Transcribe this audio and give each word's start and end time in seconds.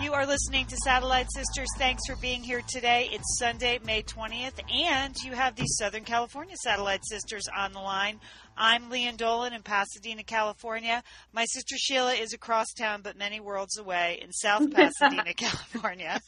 You 0.00 0.14
are 0.14 0.26
listening 0.26 0.66
to 0.66 0.76
Satellite 0.84 1.26
Sisters. 1.34 1.68
Thanks 1.76 2.02
for 2.08 2.16
being 2.16 2.42
here 2.42 2.62
today. 2.68 3.08
It's 3.12 3.38
Sunday, 3.38 3.78
May 3.84 4.02
20th, 4.02 4.60
and 4.72 5.14
you 5.24 5.32
have 5.32 5.56
the 5.56 5.66
Southern 5.66 6.04
California 6.04 6.54
Satellite 6.62 7.04
Sisters 7.04 7.44
on 7.56 7.72
the 7.72 7.80
line. 7.80 8.18
I'm 8.56 8.90
Lian 8.90 9.16
Dolan 9.16 9.52
in 9.52 9.62
Pasadena, 9.62 10.22
California. 10.22 11.02
My 11.32 11.44
sister 11.46 11.76
Sheila 11.76 12.14
is 12.14 12.32
across 12.32 12.66
town, 12.78 13.00
but 13.02 13.16
many 13.16 13.40
worlds 13.40 13.76
away 13.76 14.20
in 14.22 14.32
South 14.32 14.70
Pasadena, 14.74 15.34
California. 15.34 16.20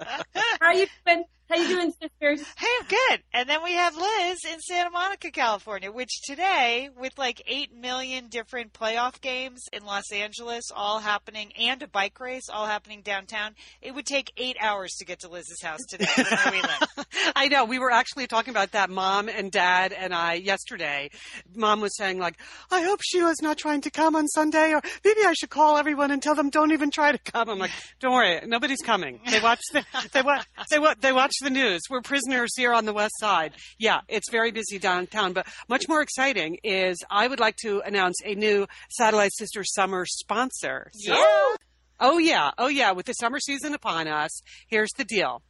How 0.00 0.22
are 0.60 0.74
you 0.74 0.86
doing? 1.06 1.24
How 1.48 1.56
you 1.56 1.68
doing, 1.68 1.92
sisters? 1.92 2.44
Hey, 2.56 2.66
I'm 2.80 2.86
good. 2.88 3.22
And 3.32 3.48
then 3.48 3.62
we 3.62 3.74
have 3.74 3.96
Liz 3.96 4.38
in 4.52 4.58
Santa 4.58 4.90
Monica, 4.90 5.30
California, 5.30 5.92
which 5.92 6.22
today, 6.22 6.88
with 6.98 7.16
like 7.18 7.40
8 7.46 7.72
million 7.72 8.26
different 8.26 8.72
playoff 8.72 9.20
games 9.20 9.62
in 9.72 9.84
Los 9.84 10.10
Angeles 10.12 10.64
all 10.74 10.98
happening 10.98 11.52
and 11.56 11.80
a 11.84 11.86
bike 11.86 12.18
race 12.18 12.48
all 12.52 12.66
happening 12.66 13.00
downtown, 13.02 13.54
it 13.80 13.94
would 13.94 14.06
take 14.06 14.32
eight 14.36 14.56
hours 14.60 14.94
to 14.98 15.04
get 15.04 15.20
to 15.20 15.28
Liz's 15.28 15.62
house 15.62 15.78
today 15.88 16.06
where 16.16 16.50
we 16.52 16.62
live. 16.62 17.06
I 17.36 17.46
know. 17.46 17.64
We 17.64 17.78
were 17.78 17.92
actually 17.92 18.26
talking 18.26 18.50
about 18.50 18.72
that, 18.72 18.90
mom 18.90 19.28
and 19.28 19.52
dad 19.52 19.92
and 19.92 20.12
I, 20.12 20.34
yesterday. 20.34 21.10
Mom 21.54 21.80
was 21.80 21.96
saying, 21.96 22.18
like, 22.18 22.40
I 22.72 22.82
hope 22.82 23.00
Sheila's 23.02 23.40
not 23.40 23.56
trying 23.56 23.82
to 23.82 23.90
come 23.90 24.16
on 24.16 24.26
Sunday, 24.26 24.72
or 24.72 24.82
maybe 25.04 25.20
I 25.24 25.32
should 25.34 25.50
call 25.50 25.76
everyone 25.76 26.10
and 26.10 26.20
tell 26.20 26.34
them 26.34 26.50
don't 26.50 26.72
even 26.72 26.90
try 26.90 27.12
to 27.12 27.18
come. 27.18 27.48
I'm 27.48 27.58
like, 27.60 27.70
don't 28.00 28.12
worry, 28.14 28.40
nobody's 28.46 28.82
coming. 28.82 29.20
They 29.30 29.40
watch 29.40 29.60
the, 29.72 29.84
they 30.12 30.22
watch, 30.22 30.44
they 30.70 30.80
watch, 30.80 30.98
they 31.00 31.12
watch 31.12 31.35
the 31.40 31.50
news. 31.50 31.82
We're 31.90 32.00
prisoners 32.02 32.52
here 32.56 32.72
on 32.72 32.84
the 32.84 32.92
west 32.92 33.14
side. 33.18 33.52
Yeah, 33.78 34.00
it's 34.08 34.30
very 34.30 34.50
busy 34.52 34.78
downtown, 34.78 35.32
but 35.32 35.46
much 35.68 35.84
more 35.88 36.02
exciting 36.02 36.58
is 36.64 36.96
I 37.10 37.28
would 37.28 37.40
like 37.40 37.56
to 37.62 37.80
announce 37.80 38.16
a 38.24 38.34
new 38.34 38.66
Satellite 38.90 39.32
Sister 39.34 39.62
Summer 39.64 40.04
sponsor. 40.06 40.90
So- 40.94 41.12
Yeah. 41.14 41.56
Oh 41.98 42.18
yeah, 42.18 42.50
oh 42.58 42.68
yeah. 42.68 42.92
With 42.92 43.06
the 43.06 43.14
summer 43.14 43.40
season 43.40 43.72
upon 43.72 44.06
us, 44.06 44.42
here's 44.68 44.90
the 44.98 45.04
deal. 45.04 45.42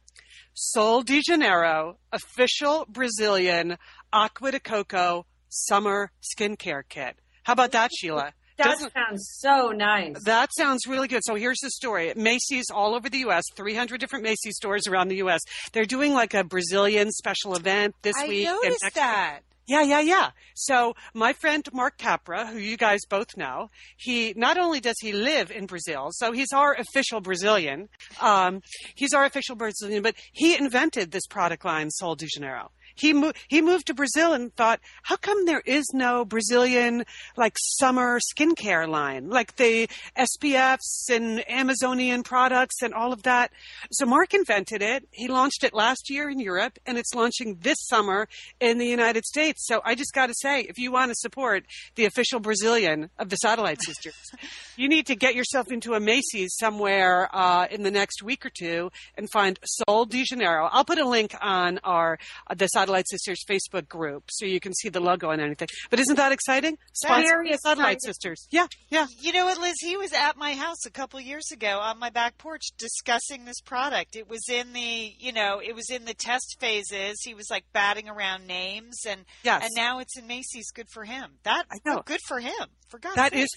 Sol 0.53 1.01
de 1.03 1.21
Janeiro, 1.21 1.97
official 2.13 2.85
Brazilian 2.89 3.77
Aqua 4.13 4.51
de 4.51 4.59
Coco 4.59 5.25
summer 5.49 6.11
skincare 6.21 6.83
kit. 6.87 7.19
How 7.43 7.53
about 7.53 7.71
that, 7.73 7.91
Sheila? 7.93 8.33
That 8.57 8.65
Doesn't- 8.65 8.93
sounds 8.93 9.27
so 9.39 9.69
nice. 9.71 10.15
that 10.23 10.49
sounds 10.57 10.87
really 10.87 11.07
good. 11.07 11.21
So 11.23 11.35
here's 11.35 11.59
the 11.61 11.69
story. 11.71 12.11
Macy's 12.15 12.65
all 12.73 12.95
over 12.95 13.09
the 13.09 13.19
U.S., 13.19 13.43
300 13.55 13.99
different 13.99 14.23
Macy's 14.23 14.55
stores 14.55 14.87
around 14.87 15.09
the 15.09 15.17
U.S. 15.17 15.41
They're 15.73 15.85
doing 15.85 16.13
like 16.13 16.33
a 16.33 16.43
Brazilian 16.43 17.11
special 17.11 17.55
event 17.55 17.95
this 18.01 18.15
I 18.17 18.27
week. 18.27 18.47
and 18.47 18.55
noticed 18.63 18.95
that. 18.95 19.39
yeah, 19.67 19.81
yeah, 19.83 19.99
yeah. 19.99 20.29
So 20.55 20.95
my 21.13 21.33
friend 21.33 21.63
Mark 21.71 21.97
Capra, 21.97 22.47
who 22.47 22.57
you 22.57 22.77
guys 22.77 23.01
both 23.09 23.37
know, 23.37 23.69
he 23.97 24.33
not 24.35 24.57
only 24.57 24.79
does 24.79 24.95
he 25.01 25.11
live 25.13 25.51
in 25.51 25.65
Brazil, 25.67 26.07
so 26.11 26.31
he's 26.31 26.51
our 26.53 26.73
official 26.73 27.21
Brazilian. 27.21 27.89
Um, 28.21 28.61
he's 28.95 29.13
our 29.13 29.25
official 29.25 29.55
Brazilian, 29.55 30.01
but 30.01 30.15
he 30.31 30.55
invented 30.57 31.11
this 31.11 31.27
product 31.27 31.63
line, 31.65 31.91
Sol 31.91 32.15
de 32.15 32.25
Janeiro. 32.25 32.71
He 32.97 33.13
moved. 33.13 33.37
He 33.47 33.61
moved 33.61 33.87
to 33.87 33.93
Brazil 33.93 34.33
and 34.33 34.53
thought, 34.55 34.79
how 35.03 35.15
come 35.15 35.45
there 35.45 35.61
is 35.65 35.85
no 35.93 36.25
Brazilian 36.25 37.05
like 37.35 37.55
summer 37.57 38.19
skincare 38.19 38.87
line, 38.87 39.29
like 39.29 39.55
the 39.55 39.87
SPFs 40.17 41.09
and 41.09 41.47
Amazonian 41.49 42.23
products 42.23 42.81
and 42.81 42.93
all 42.93 43.13
of 43.13 43.23
that? 43.23 43.51
So 43.91 44.05
Mark 44.05 44.33
invented 44.33 44.81
it. 44.81 45.07
He 45.11 45.27
launched 45.27 45.63
it 45.63 45.73
last 45.73 46.09
year 46.09 46.29
in 46.29 46.39
Europe, 46.39 46.79
and 46.85 46.97
it's 46.97 47.13
launching 47.13 47.59
this 47.61 47.77
summer 47.81 48.27
in 48.59 48.77
the 48.77 48.87
United 48.87 49.25
States. 49.25 49.65
So 49.67 49.81
I 49.85 49.95
just 49.95 50.13
got 50.13 50.27
to 50.27 50.35
say, 50.35 50.61
if 50.61 50.77
you 50.77 50.91
want 50.91 51.11
to 51.11 51.15
support 51.15 51.65
the 51.95 52.05
official 52.05 52.39
Brazilian 52.39 53.09
of 53.19 53.29
the 53.29 53.37
Satellite 53.37 53.81
Sisters, 53.81 54.31
you 54.75 54.89
need 54.89 55.05
to 55.07 55.15
get 55.15 55.35
yourself 55.35 55.71
into 55.71 55.93
a 55.93 55.99
Macy's 55.99 56.55
somewhere 56.57 57.29
uh, 57.31 57.67
in 57.69 57.83
the 57.83 57.91
next 57.91 58.23
week 58.23 58.45
or 58.45 58.49
two 58.49 58.91
and 59.15 59.29
find 59.31 59.59
Sol 59.63 60.05
de 60.05 60.23
Janeiro. 60.23 60.67
I'll 60.71 60.85
put 60.85 60.97
a 60.97 61.07
link 61.07 61.35
on 61.41 61.79
our 61.83 62.17
uh, 62.47 62.55
the 62.55 62.67
Satellite 62.67 62.86
Sisters 63.07 63.43
Facebook 63.49 63.87
group 63.87 64.23
so 64.29 64.45
you 64.45 64.59
can 64.59 64.73
see 64.73 64.89
the 64.89 64.99
logo 64.99 65.29
and 65.29 65.41
anything. 65.41 65.67
But 65.89 65.99
isn't 65.99 66.15
that 66.15 66.31
exciting? 66.31 66.77
Sponsor 66.93 67.43
the 67.49 67.57
Satellite. 67.57 68.01
Sisters. 68.01 68.47
Yeah, 68.51 68.67
yeah. 68.89 69.07
You 69.19 69.33
know 69.33 69.45
what, 69.45 69.57
Liz? 69.59 69.75
He 69.81 69.97
was 69.97 70.13
at 70.13 70.37
my 70.37 70.53
house 70.53 70.85
a 70.85 70.91
couple 70.91 71.19
years 71.19 71.51
ago 71.51 71.79
on 71.79 71.99
my 71.99 72.09
back 72.09 72.37
porch 72.37 72.63
discussing 72.77 73.45
this 73.45 73.59
product. 73.61 74.15
It 74.15 74.29
was 74.29 74.41
in 74.49 74.73
the, 74.73 75.13
you 75.17 75.31
know, 75.33 75.59
it 75.63 75.75
was 75.75 75.89
in 75.89 76.05
the 76.05 76.13
test 76.13 76.57
phases. 76.59 77.17
He 77.23 77.33
was 77.33 77.47
like 77.49 77.65
batting 77.73 78.09
around 78.09 78.47
names, 78.47 78.97
and 79.07 79.25
Yes. 79.43 79.63
and 79.63 79.71
now 79.75 79.99
it's 79.99 80.17
in 80.17 80.27
Macy's. 80.27 80.71
Good 80.71 80.87
for 80.93 81.03
him. 81.03 81.33
That 81.43 81.65
I 81.71 81.77
know. 81.85 82.01
Good 82.05 82.21
for 82.27 82.39
him. 82.39 82.67
For 82.87 82.99
God's 82.99 83.15
That 83.15 83.33
is 83.33 83.49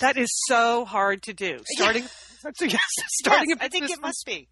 that 0.00 0.16
is 0.16 0.28
so 0.46 0.84
hard 0.86 1.22
to 1.24 1.34
do. 1.34 1.58
Starting, 1.76 2.04
yes, 2.60 2.80
starting. 3.20 3.50
Yes, 3.50 3.58
a 3.60 3.64
I 3.64 3.68
think 3.68 3.90
it 3.90 4.00
must 4.00 4.24
be. 4.26 4.48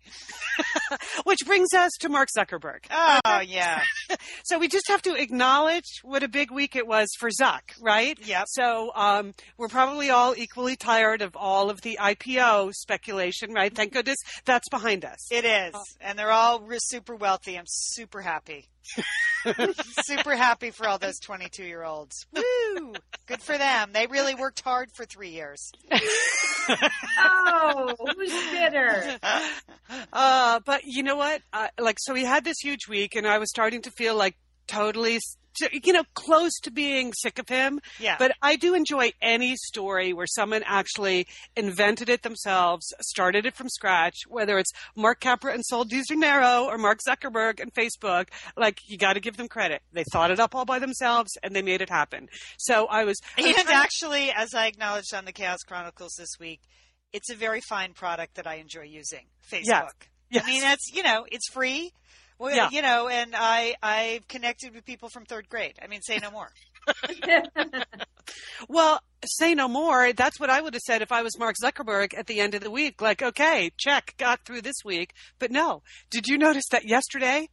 Which 1.24 1.40
brings 1.46 1.72
us 1.74 1.92
to 2.00 2.08
Mark 2.08 2.28
Zuckerberg. 2.36 2.86
Oh 2.90 3.40
yeah. 3.40 3.82
So 4.44 4.58
we 4.58 4.68
just 4.68 4.86
have 4.88 5.02
to 5.02 5.14
acknowledge 5.14 6.00
what 6.02 6.22
a 6.22 6.28
big 6.28 6.50
week 6.52 6.76
it 6.76 6.86
was 6.86 7.08
for 7.18 7.28
Zuck, 7.30 7.62
right? 7.80 8.16
Yeah. 8.24 8.44
So 8.46 8.92
um, 8.94 9.34
we're 9.58 9.68
probably 9.68 10.10
all 10.10 10.34
equally 10.36 10.76
tired 10.76 11.22
of 11.22 11.36
all 11.36 11.68
of 11.68 11.80
the 11.82 11.98
IPO 12.00 12.72
speculation, 12.72 13.52
right? 13.52 13.74
Thank 13.74 13.92
goodness 13.92 14.18
that's 14.44 14.68
behind 14.68 15.04
us. 15.04 15.30
It 15.32 15.44
is, 15.44 15.74
and 16.00 16.18
they're 16.18 16.30
all 16.30 16.62
super 16.78 17.16
wealthy. 17.16 17.58
I'm 17.58 17.64
super 17.66 18.22
happy. 18.22 18.68
super 20.04 20.36
happy 20.36 20.70
for 20.70 20.86
all 20.88 20.98
those 20.98 21.18
22 21.20 21.64
year 21.64 21.84
olds. 21.84 22.26
Woo! 22.32 22.94
Good 23.26 23.42
for 23.42 23.56
them. 23.58 23.90
They 23.92 24.06
really 24.06 24.34
worked 24.34 24.60
hard 24.60 24.90
for 24.94 25.04
three 25.04 25.30
years. 25.30 25.70
oh, 27.18 27.94
who's 28.16 28.32
bitter? 28.50 29.18
Uh, 30.12 30.60
but 30.64 30.82
you 30.84 31.02
know 31.02 31.16
what? 31.16 31.42
Uh, 31.52 31.68
like, 31.78 31.96
so 32.00 32.12
we 32.14 32.24
had 32.24 32.44
this 32.44 32.56
huge 32.62 32.88
week, 32.88 33.14
and 33.14 33.26
I 33.26 33.38
was 33.38 33.50
starting 33.50 33.82
to 33.82 33.90
feel 33.90 34.14
like 34.16 34.36
totally, 34.66 35.16
s- 35.16 35.36
you 35.72 35.92
know, 35.92 36.04
close 36.14 36.52
to 36.62 36.70
being 36.70 37.12
sick 37.12 37.38
of 37.38 37.48
him. 37.48 37.80
Yeah. 37.98 38.16
But 38.18 38.32
I 38.42 38.56
do 38.56 38.74
enjoy 38.74 39.12
any 39.20 39.56
story 39.56 40.12
where 40.12 40.26
someone 40.26 40.62
actually 40.66 41.26
invented 41.56 42.08
it 42.08 42.22
themselves, 42.22 42.92
started 43.00 43.46
it 43.46 43.54
from 43.54 43.68
scratch, 43.68 44.16
whether 44.28 44.58
it's 44.58 44.70
Mark 44.96 45.20
Capra 45.20 45.52
and 45.52 45.64
Sol 45.64 45.84
de 45.84 46.02
Janeiro 46.08 46.64
or 46.64 46.78
Mark 46.78 47.00
Zuckerberg 47.06 47.60
and 47.60 47.72
Facebook. 47.72 48.28
Like, 48.56 48.80
you 48.86 48.98
got 48.98 49.14
to 49.14 49.20
give 49.20 49.36
them 49.36 49.48
credit. 49.48 49.82
They 49.92 50.04
thought 50.12 50.30
it 50.30 50.40
up 50.40 50.54
all 50.54 50.64
by 50.64 50.78
themselves 50.78 51.30
and 51.42 51.54
they 51.54 51.62
made 51.62 51.80
it 51.80 51.90
happen. 51.90 52.28
So 52.58 52.86
I 52.86 53.04
was. 53.04 53.20
I 53.36 53.42
was 53.42 53.56
And 53.58 53.68
actually, 53.68 54.30
as 54.30 54.54
I 54.54 54.66
acknowledged 54.66 55.14
on 55.14 55.24
the 55.24 55.32
Chaos 55.32 55.60
Chronicles 55.66 56.14
this 56.18 56.38
week, 56.38 56.60
it's 57.12 57.30
a 57.30 57.34
very 57.34 57.60
fine 57.60 57.92
product 57.92 58.34
that 58.34 58.46
I 58.46 58.56
enjoy 58.56 58.82
using. 58.82 59.26
Facebook. 59.50 59.64
Yes. 59.64 59.92
Yes. 60.28 60.44
I 60.44 60.46
mean, 60.50 60.60
that's 60.60 60.92
you 60.92 61.02
know, 61.02 61.24
it's 61.30 61.48
free. 61.48 61.92
Well, 62.38 62.54
Yeah. 62.54 62.68
you 62.70 62.82
know, 62.82 63.08
and 63.08 63.34
I 63.36 63.74
I've 63.82 64.28
connected 64.28 64.74
with 64.74 64.84
people 64.84 65.08
from 65.08 65.24
third 65.24 65.48
grade. 65.48 65.74
I 65.82 65.86
mean, 65.86 66.02
say 66.02 66.18
no 66.18 66.30
more. 66.30 66.50
Well, 68.68 69.00
say 69.24 69.54
no 69.54 69.68
more. 69.68 70.12
That's 70.12 70.40
what 70.40 70.50
I 70.50 70.60
would 70.60 70.74
have 70.74 70.82
said 70.82 71.02
if 71.02 71.12
I 71.12 71.22
was 71.22 71.38
Mark 71.38 71.54
Zuckerberg 71.62 72.16
at 72.16 72.26
the 72.26 72.40
end 72.40 72.54
of 72.54 72.62
the 72.62 72.70
week. 72.70 73.00
Like, 73.00 73.22
okay, 73.22 73.70
check, 73.78 74.14
got 74.18 74.44
through 74.44 74.62
this 74.62 74.76
week. 74.84 75.12
But 75.38 75.50
no, 75.50 75.82
did 76.10 76.26
you 76.26 76.36
notice 76.38 76.64
that 76.72 76.88
yesterday 76.88 77.48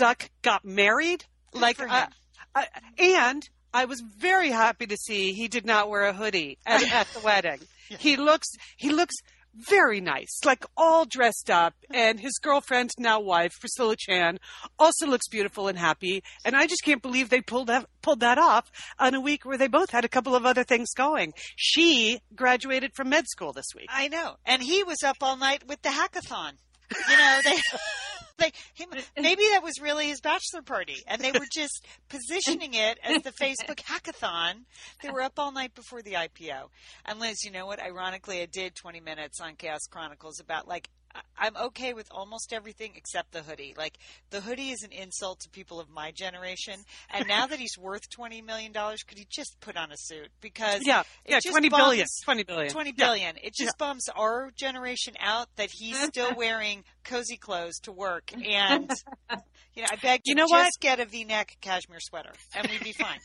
Zuck 0.00 0.28
got 0.42 0.64
married? 0.64 1.24
like, 1.52 1.76
for 1.76 1.88
I- 1.88 2.02
him. 2.02 2.08
I- 2.54 2.66
and 2.98 3.48
I 3.74 3.86
was 3.86 4.02
very 4.18 4.50
happy 4.50 4.86
to 4.86 4.96
see 4.96 5.32
he 5.32 5.48
did 5.48 5.64
not 5.66 5.88
wear 5.90 6.04
a 6.04 6.12
hoodie 6.12 6.58
at, 6.66 6.82
at 6.92 7.06
the 7.08 7.20
wedding. 7.20 7.58
He 7.98 8.16
looks, 8.16 8.48
he 8.78 8.90
looks 8.90 9.14
very 9.54 10.00
nice, 10.00 10.40
like 10.44 10.64
all 10.76 11.04
dressed 11.04 11.50
up. 11.50 11.74
And 11.90 12.20
his 12.20 12.38
girlfriend, 12.42 12.90
now 12.98 13.20
wife, 13.20 13.52
Priscilla 13.60 13.96
Chan, 13.96 14.38
also 14.78 15.06
looks 15.06 15.28
beautiful 15.28 15.68
and 15.68 15.78
happy. 15.78 16.22
And 16.44 16.56
I 16.56 16.66
just 16.66 16.82
can't 16.82 17.02
believe 17.02 17.28
they 17.28 17.40
pulled 17.40 17.68
that, 17.68 17.86
pulled 18.02 18.20
that 18.20 18.38
off 18.38 18.70
on 18.98 19.14
a 19.14 19.20
week 19.20 19.44
where 19.44 19.58
they 19.58 19.68
both 19.68 19.90
had 19.90 20.04
a 20.04 20.08
couple 20.08 20.34
of 20.34 20.46
other 20.46 20.64
things 20.64 20.92
going. 20.94 21.32
She 21.56 22.20
graduated 22.34 22.94
from 22.94 23.10
med 23.10 23.26
school 23.28 23.52
this 23.52 23.66
week. 23.74 23.88
I 23.90 24.08
know, 24.08 24.36
and 24.44 24.62
he 24.62 24.82
was 24.82 25.02
up 25.02 25.16
all 25.20 25.36
night 25.36 25.66
with 25.68 25.82
the 25.82 25.90
hackathon. 25.90 26.52
You 27.08 27.16
know, 27.16 27.40
they. 27.44 27.56
Maybe 29.16 29.42
that 29.52 29.62
was 29.62 29.80
really 29.80 30.06
his 30.06 30.20
bachelor 30.20 30.62
party, 30.62 31.02
and 31.06 31.20
they 31.20 31.32
were 31.32 31.46
just 31.52 31.86
positioning 32.08 32.74
it 32.74 32.98
as 33.02 33.22
the 33.22 33.32
Facebook 33.32 33.76
hackathon. 33.76 34.64
They 35.02 35.10
were 35.10 35.22
up 35.22 35.38
all 35.38 35.52
night 35.52 35.74
before 35.74 36.02
the 36.02 36.14
IPO. 36.14 36.68
And 37.04 37.20
Liz, 37.20 37.44
you 37.44 37.50
know 37.50 37.66
what? 37.66 37.80
Ironically, 37.80 38.40
I 38.42 38.46
did 38.46 38.74
20 38.74 39.00
minutes 39.00 39.40
on 39.40 39.54
Chaos 39.56 39.86
Chronicles 39.90 40.40
about 40.40 40.68
like 40.68 40.88
I'm 41.38 41.56
okay 41.56 41.92
with 41.92 42.06
almost 42.10 42.52
everything 42.52 42.92
except 42.96 43.32
the 43.32 43.42
hoodie. 43.42 43.74
Like 43.76 43.98
the 44.30 44.40
hoodie 44.40 44.70
is 44.70 44.82
an 44.82 44.92
insult 44.92 45.40
to 45.40 45.50
people 45.50 45.80
of 45.80 45.90
my 45.90 46.10
generation, 46.12 46.74
and 47.10 47.26
now 47.26 47.46
that 47.46 47.58
he's 47.58 47.76
worth 47.78 48.08
20 48.10 48.42
million 48.42 48.72
dollars, 48.72 49.02
could 49.02 49.18
he 49.18 49.26
just 49.30 49.56
put 49.60 49.76
on 49.76 49.90
a 49.92 49.96
suit? 49.96 50.28
Because 50.40 50.82
Yeah, 50.84 51.02
yeah, 51.26 51.40
twenty 51.40 51.68
billion, 51.68 52.02
bums- 52.02 52.20
twenty 52.24 52.42
billion, 52.44 52.70
Twenty 52.72 52.94
Yeah. 52.96 53.32
It 53.42 53.54
just 53.54 53.76
bums 53.78 54.08
our 54.14 54.50
generation 54.56 55.14
out 55.20 55.48
that 55.56 55.70
he's 55.72 55.98
still 56.04 56.34
wearing 56.36 56.84
cozy 57.04 57.36
clothes 57.36 57.78
to 57.82 57.92
work, 57.92 58.30
and 58.32 58.90
you 59.74 59.82
know, 59.82 59.88
I 59.90 59.96
beg 59.96 60.20
You 60.24 60.34
know 60.34 60.44
just 60.44 60.52
what? 60.52 60.70
get 60.80 61.00
a 61.00 61.04
V-neck 61.06 61.56
cashmere 61.60 62.00
sweater, 62.00 62.32
and 62.54 62.68
we'd 62.70 62.82
be 62.84 62.92
fine. 62.92 63.18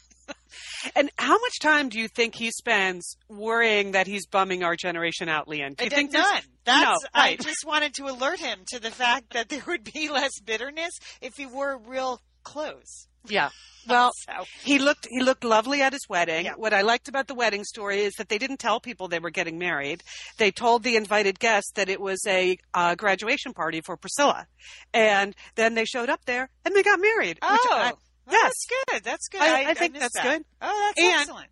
And 0.95 1.09
how 1.17 1.33
much 1.33 1.59
time 1.61 1.89
do 1.89 1.99
you 1.99 2.07
think 2.07 2.35
he 2.35 2.51
spends 2.51 3.17
worrying 3.29 3.91
that 3.91 4.07
he's 4.07 4.25
bumming 4.27 4.63
our 4.63 4.75
generation 4.75 5.29
out, 5.29 5.47
Lian? 5.47 5.75
Do 5.75 5.85
you 5.85 5.91
I 5.91 5.95
think 5.95 6.13
none. 6.13 6.41
That's 6.65 6.83
No, 6.83 7.09
I 7.13 7.35
just 7.35 7.65
wanted 7.65 7.93
to 7.95 8.05
alert 8.05 8.39
him 8.39 8.59
to 8.69 8.79
the 8.79 8.91
fact 8.91 9.33
that 9.33 9.49
there 9.49 9.63
would 9.67 9.83
be 9.83 10.09
less 10.09 10.39
bitterness 10.43 10.91
if 11.21 11.35
he 11.35 11.45
wore 11.45 11.77
real 11.77 12.21
clothes. 12.43 13.07
Yeah. 13.27 13.49
Well, 13.87 14.11
So 14.27 14.43
he 14.65 14.79
looked 14.79 15.07
he 15.09 15.21
looked 15.21 15.45
lovely 15.45 15.81
at 15.81 15.93
his 15.93 16.05
wedding. 16.09 16.43
Yeah. 16.43 16.55
What 16.57 16.73
I 16.73 16.81
liked 16.81 17.07
about 17.07 17.27
the 17.27 17.33
wedding 17.33 17.63
story 17.63 18.01
is 18.01 18.11
that 18.17 18.27
they 18.27 18.37
didn't 18.37 18.57
tell 18.57 18.81
people 18.81 19.07
they 19.07 19.19
were 19.19 19.29
getting 19.29 19.57
married. 19.57 20.03
They 20.37 20.51
told 20.51 20.83
the 20.83 20.97
invited 20.97 21.39
guests 21.39 21.71
that 21.75 21.87
it 21.87 22.01
was 22.01 22.19
a 22.27 22.57
uh, 22.73 22.95
graduation 22.95 23.53
party 23.53 23.79
for 23.79 23.95
Priscilla, 23.95 24.45
and 24.93 25.33
then 25.55 25.73
they 25.73 25.85
showed 25.85 26.09
up 26.09 26.25
there 26.25 26.49
and 26.65 26.75
they 26.75 26.83
got 26.83 26.99
married. 26.99 27.39
which 27.41 27.93
oh, 28.27 28.31
yes. 28.31 28.43
that's 28.43 28.67
good. 28.91 29.03
That's 29.03 29.27
good. 29.29 29.41
I- 29.41 29.71
I 29.71 29.73
think 29.73 29.93
missed 29.93 30.01
that's 30.01 30.15
that. 30.15 30.23
good. 30.37 30.45
Oh, 30.61 30.91
that's 30.95 31.05
And- 31.07 31.21
excellent. 31.21 31.49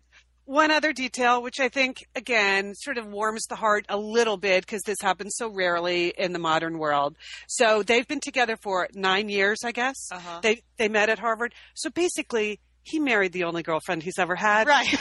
One 0.48 0.70
other 0.70 0.92
detail, 0.92 1.42
which 1.42 1.58
I 1.58 1.68
think 1.68 2.06
again 2.14 2.72
sort 2.76 2.98
of 2.98 3.06
warms 3.08 3.46
the 3.46 3.56
heart 3.56 3.84
a 3.88 3.96
little 3.96 4.36
bit 4.36 4.64
because 4.64 4.82
this 4.82 4.98
happens 5.02 5.34
so 5.36 5.48
rarely 5.48 6.14
in 6.16 6.32
the 6.32 6.38
modern 6.38 6.78
world. 6.78 7.16
So 7.48 7.82
they've 7.82 8.06
been 8.06 8.20
together 8.20 8.56
for 8.56 8.86
nine 8.94 9.28
years, 9.28 9.58
I 9.64 9.72
guess. 9.72 9.96
Uh-huh. 10.12 10.38
They 10.44 10.62
they 10.76 10.86
met 10.88 11.08
at 11.08 11.18
Harvard. 11.18 11.52
So 11.74 11.90
basically, 11.90 12.60
he 12.86 13.00
married 13.00 13.32
the 13.32 13.44
only 13.44 13.62
girlfriend 13.62 14.02
he's 14.02 14.18
ever 14.18 14.34
had. 14.36 14.66
Right. 14.66 14.86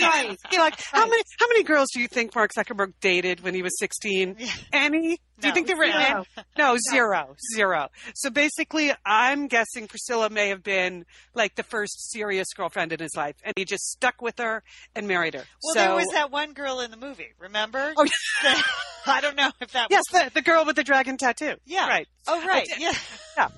Right. 0.00 0.38
You're 0.52 0.60
like, 0.60 0.80
how 0.92 1.06
many 1.06 1.22
how 1.38 1.48
many 1.48 1.62
girls 1.64 1.88
do 1.92 2.00
you 2.00 2.08
think 2.08 2.34
Mark 2.34 2.52
Zuckerberg 2.56 2.92
dated 3.00 3.40
when 3.40 3.54
he 3.54 3.62
was 3.62 3.76
16? 3.78 4.36
Yeah. 4.38 4.50
Any? 4.72 5.18
Do 5.40 5.48
you 5.48 5.48
No, 5.48 5.54
think 5.54 5.66
there 5.66 5.76
were 5.76 5.86
zero. 5.86 6.24
any? 6.36 6.44
No, 6.56 6.76
zero, 6.90 7.34
zero. 7.54 7.88
So 8.14 8.30
basically, 8.30 8.92
I'm 9.04 9.48
guessing 9.48 9.88
Priscilla 9.88 10.30
may 10.30 10.48
have 10.48 10.62
been 10.62 11.04
like 11.34 11.54
the 11.56 11.62
first 11.62 12.10
serious 12.12 12.48
girlfriend 12.54 12.92
in 12.92 13.00
his 13.00 13.16
life, 13.16 13.36
and 13.42 13.54
he 13.56 13.64
just 13.64 13.90
stuck 13.90 14.20
with 14.22 14.38
her 14.38 14.62
and 14.94 15.08
married 15.08 15.34
her. 15.34 15.44
Well, 15.62 15.74
so, 15.74 15.80
there 15.80 15.94
was 15.94 16.08
that 16.12 16.30
one 16.30 16.52
girl 16.52 16.80
in 16.80 16.90
the 16.90 16.96
movie. 16.96 17.28
Remember? 17.38 17.92
Oh, 17.96 18.06
I 19.06 19.20
don't 19.20 19.36
know 19.36 19.50
if 19.60 19.72
that 19.72 19.88
yes, 19.90 20.02
was. 20.12 20.24
the, 20.24 20.30
the 20.34 20.42
girl 20.42 20.64
with 20.64 20.76
the 20.76 20.84
dragon 20.84 21.16
tattoo. 21.16 21.54
Yeah. 21.66 21.88
right. 21.88 22.06
Oh, 22.26 22.46
right. 22.46 22.68
Yeah. 22.78 22.92
Yeah. 23.36 23.48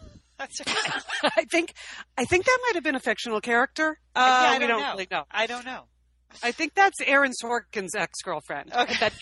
That's 0.41 0.61
right. 0.67 1.33
I 1.37 1.45
think, 1.45 1.75
I 2.19 2.25
think 2.25 2.47
that 2.47 2.59
might 2.67 2.75
have 2.75 2.83
been 2.83 2.95
a 2.95 3.01
fictional 3.01 3.41
character. 3.41 4.01
Uh, 4.17 4.21
yeah, 4.21 4.51
I 4.51 4.53
we 4.55 4.59
don't, 4.61 4.69
don't 4.71 4.81
know. 4.81 4.91
really 4.93 5.09
know. 5.11 5.25
I 5.31 5.47
don't 5.47 5.65
know. 5.67 5.85
I 6.43 6.53
think 6.53 6.75
that's 6.75 7.01
Aaron 7.07 7.33
Sorkin's 7.43 7.95
ex-girlfriend. 7.95 8.73
Okay. 8.73 8.95
That, 9.01 9.13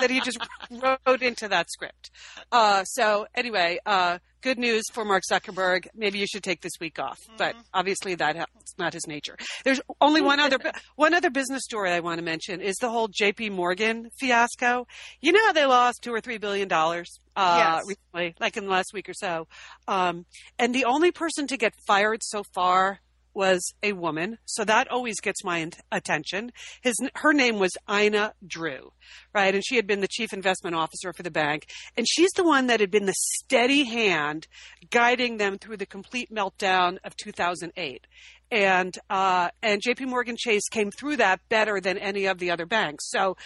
that 0.00 0.10
he 0.10 0.20
just 0.20 0.38
wrote 0.70 1.22
into 1.22 1.48
that 1.48 1.70
script. 1.70 2.10
Uh, 2.50 2.82
so 2.84 3.26
anyway, 3.34 3.78
uh, 3.86 4.18
good 4.40 4.58
news 4.58 4.82
for 4.92 5.04
Mark 5.04 5.22
Zuckerberg. 5.30 5.86
Maybe 5.94 6.18
you 6.18 6.26
should 6.26 6.42
take 6.42 6.62
this 6.62 6.72
week 6.80 6.98
off, 6.98 7.18
but 7.38 7.54
obviously 7.72 8.14
that's 8.16 8.44
not 8.78 8.92
his 8.92 9.06
nature. 9.06 9.36
There's 9.64 9.80
only 10.00 10.20
one 10.20 10.40
other, 10.40 10.58
one 10.96 11.14
other 11.14 11.30
business 11.30 11.62
story 11.64 11.92
I 11.92 12.00
want 12.00 12.18
to 12.18 12.24
mention 12.24 12.60
is 12.60 12.74
the 12.80 12.90
whole 12.90 13.08
J.P. 13.08 13.50
Morgan 13.50 14.08
fiasco. 14.18 14.86
You 15.20 15.32
know 15.32 15.44
how 15.46 15.52
they 15.52 15.64
lost 15.66 16.02
two 16.02 16.12
or 16.12 16.20
three 16.20 16.38
billion 16.38 16.66
dollars, 16.66 17.20
uh, 17.36 17.56
Yes. 17.78 17.82
recently, 17.86 18.34
like 18.40 18.56
in 18.56 18.64
the 18.64 18.70
last 18.70 18.92
week 18.92 19.08
or 19.08 19.14
so. 19.14 19.46
Um, 19.86 20.26
and 20.58 20.74
the 20.74 20.86
only 20.86 21.12
person 21.12 21.46
to 21.46 21.56
get 21.56 21.72
fired 21.86 22.22
so 22.22 22.42
far 22.52 22.98
was 23.34 23.74
a 23.82 23.92
woman, 23.92 24.38
so 24.44 24.64
that 24.64 24.90
always 24.90 25.20
gets 25.20 25.44
my 25.44 25.70
attention. 25.90 26.52
His 26.82 26.94
her 27.16 27.32
name 27.32 27.58
was 27.58 27.72
Ina 27.90 28.34
Drew, 28.46 28.92
right? 29.34 29.54
And 29.54 29.64
she 29.64 29.76
had 29.76 29.86
been 29.86 30.00
the 30.00 30.08
chief 30.08 30.32
investment 30.32 30.76
officer 30.76 31.12
for 31.12 31.22
the 31.22 31.30
bank, 31.30 31.66
and 31.96 32.06
she's 32.08 32.30
the 32.32 32.44
one 32.44 32.68
that 32.68 32.80
had 32.80 32.90
been 32.90 33.06
the 33.06 33.14
steady 33.16 33.84
hand 33.84 34.46
guiding 34.90 35.36
them 35.36 35.58
through 35.58 35.76
the 35.76 35.86
complete 35.86 36.30
meltdown 36.32 36.98
of 37.04 37.16
2008. 37.16 38.06
And 38.50 38.96
uh, 39.10 39.48
and 39.62 39.80
J.P. 39.82 40.04
Morgan 40.06 40.36
Chase 40.38 40.68
came 40.70 40.90
through 40.90 41.16
that 41.16 41.40
better 41.48 41.80
than 41.80 41.98
any 41.98 42.26
of 42.26 42.38
the 42.38 42.50
other 42.50 42.66
banks. 42.66 43.10
So. 43.10 43.36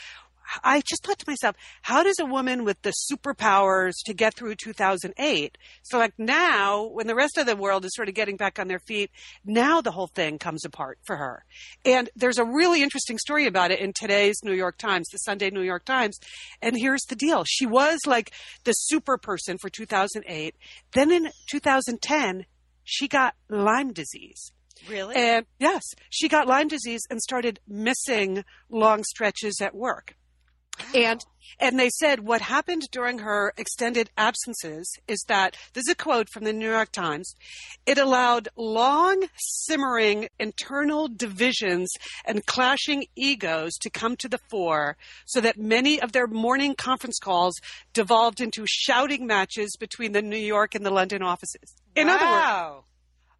I 0.62 0.80
just 0.80 1.04
thought 1.04 1.18
to 1.18 1.24
myself, 1.28 1.56
how 1.82 2.02
does 2.02 2.18
a 2.18 2.24
woman 2.24 2.64
with 2.64 2.80
the 2.82 2.92
superpowers 3.10 3.94
to 4.06 4.14
get 4.14 4.34
through 4.34 4.54
2008? 4.56 5.58
So 5.82 5.98
like 5.98 6.14
now, 6.18 6.84
when 6.86 7.06
the 7.06 7.14
rest 7.14 7.38
of 7.38 7.46
the 7.46 7.56
world 7.56 7.84
is 7.84 7.94
sort 7.94 8.08
of 8.08 8.14
getting 8.14 8.36
back 8.36 8.58
on 8.58 8.68
their 8.68 8.78
feet, 8.78 9.10
now 9.44 9.80
the 9.80 9.90
whole 9.90 10.06
thing 10.06 10.38
comes 10.38 10.64
apart 10.64 10.98
for 11.04 11.16
her. 11.16 11.44
And 11.84 12.10
there's 12.16 12.38
a 12.38 12.44
really 12.44 12.82
interesting 12.82 13.18
story 13.18 13.46
about 13.46 13.70
it 13.70 13.80
in 13.80 13.92
today's 13.92 14.40
New 14.42 14.54
York 14.54 14.78
Times, 14.78 15.08
the 15.10 15.18
Sunday 15.18 15.50
New 15.50 15.62
York 15.62 15.84
Times. 15.84 16.18
And 16.62 16.76
here's 16.76 17.04
the 17.08 17.16
deal. 17.16 17.44
She 17.46 17.66
was 17.66 17.98
like 18.06 18.32
the 18.64 18.72
super 18.72 19.18
person 19.18 19.56
for 19.60 19.68
2008. 19.68 20.54
Then 20.92 21.10
in 21.10 21.30
2010, 21.50 22.46
she 22.84 23.08
got 23.08 23.34
Lyme 23.48 23.92
disease. 23.92 24.52
Really? 24.88 25.16
And 25.16 25.46
yes, 25.58 25.82
she 26.10 26.28
got 26.28 26.46
Lyme 26.46 26.68
disease 26.68 27.02
and 27.10 27.20
started 27.20 27.60
missing 27.66 28.44
long 28.70 29.02
stretches 29.04 29.60
at 29.60 29.74
work. 29.74 30.14
And 30.94 31.24
and 31.60 31.78
they 31.78 31.90
said 31.90 32.20
what 32.20 32.40
happened 32.42 32.88
during 32.92 33.18
her 33.20 33.52
extended 33.56 34.10
absences 34.16 34.92
is 35.08 35.24
that 35.28 35.56
this 35.72 35.82
is 35.88 35.92
a 35.92 35.96
quote 35.96 36.28
from 36.28 36.44
the 36.44 36.52
New 36.52 36.70
York 36.70 36.92
Times. 36.92 37.34
It 37.86 37.98
allowed 37.98 38.48
long 38.56 39.24
simmering 39.38 40.28
internal 40.38 41.08
divisions 41.08 41.92
and 42.24 42.46
clashing 42.46 43.06
egos 43.16 43.74
to 43.78 43.90
come 43.90 44.14
to 44.16 44.28
the 44.28 44.38
fore 44.50 44.96
so 45.26 45.40
that 45.40 45.58
many 45.58 46.00
of 46.00 46.12
their 46.12 46.26
morning 46.26 46.74
conference 46.74 47.18
calls 47.18 47.60
devolved 47.92 48.40
into 48.40 48.64
shouting 48.68 49.26
matches 49.26 49.76
between 49.80 50.12
the 50.12 50.22
New 50.22 50.36
York 50.36 50.74
and 50.74 50.84
the 50.86 50.90
London 50.90 51.22
offices. 51.22 51.74
In 51.96 52.08
other 52.08 52.24
words, 52.24 52.44
Wow. 52.44 52.84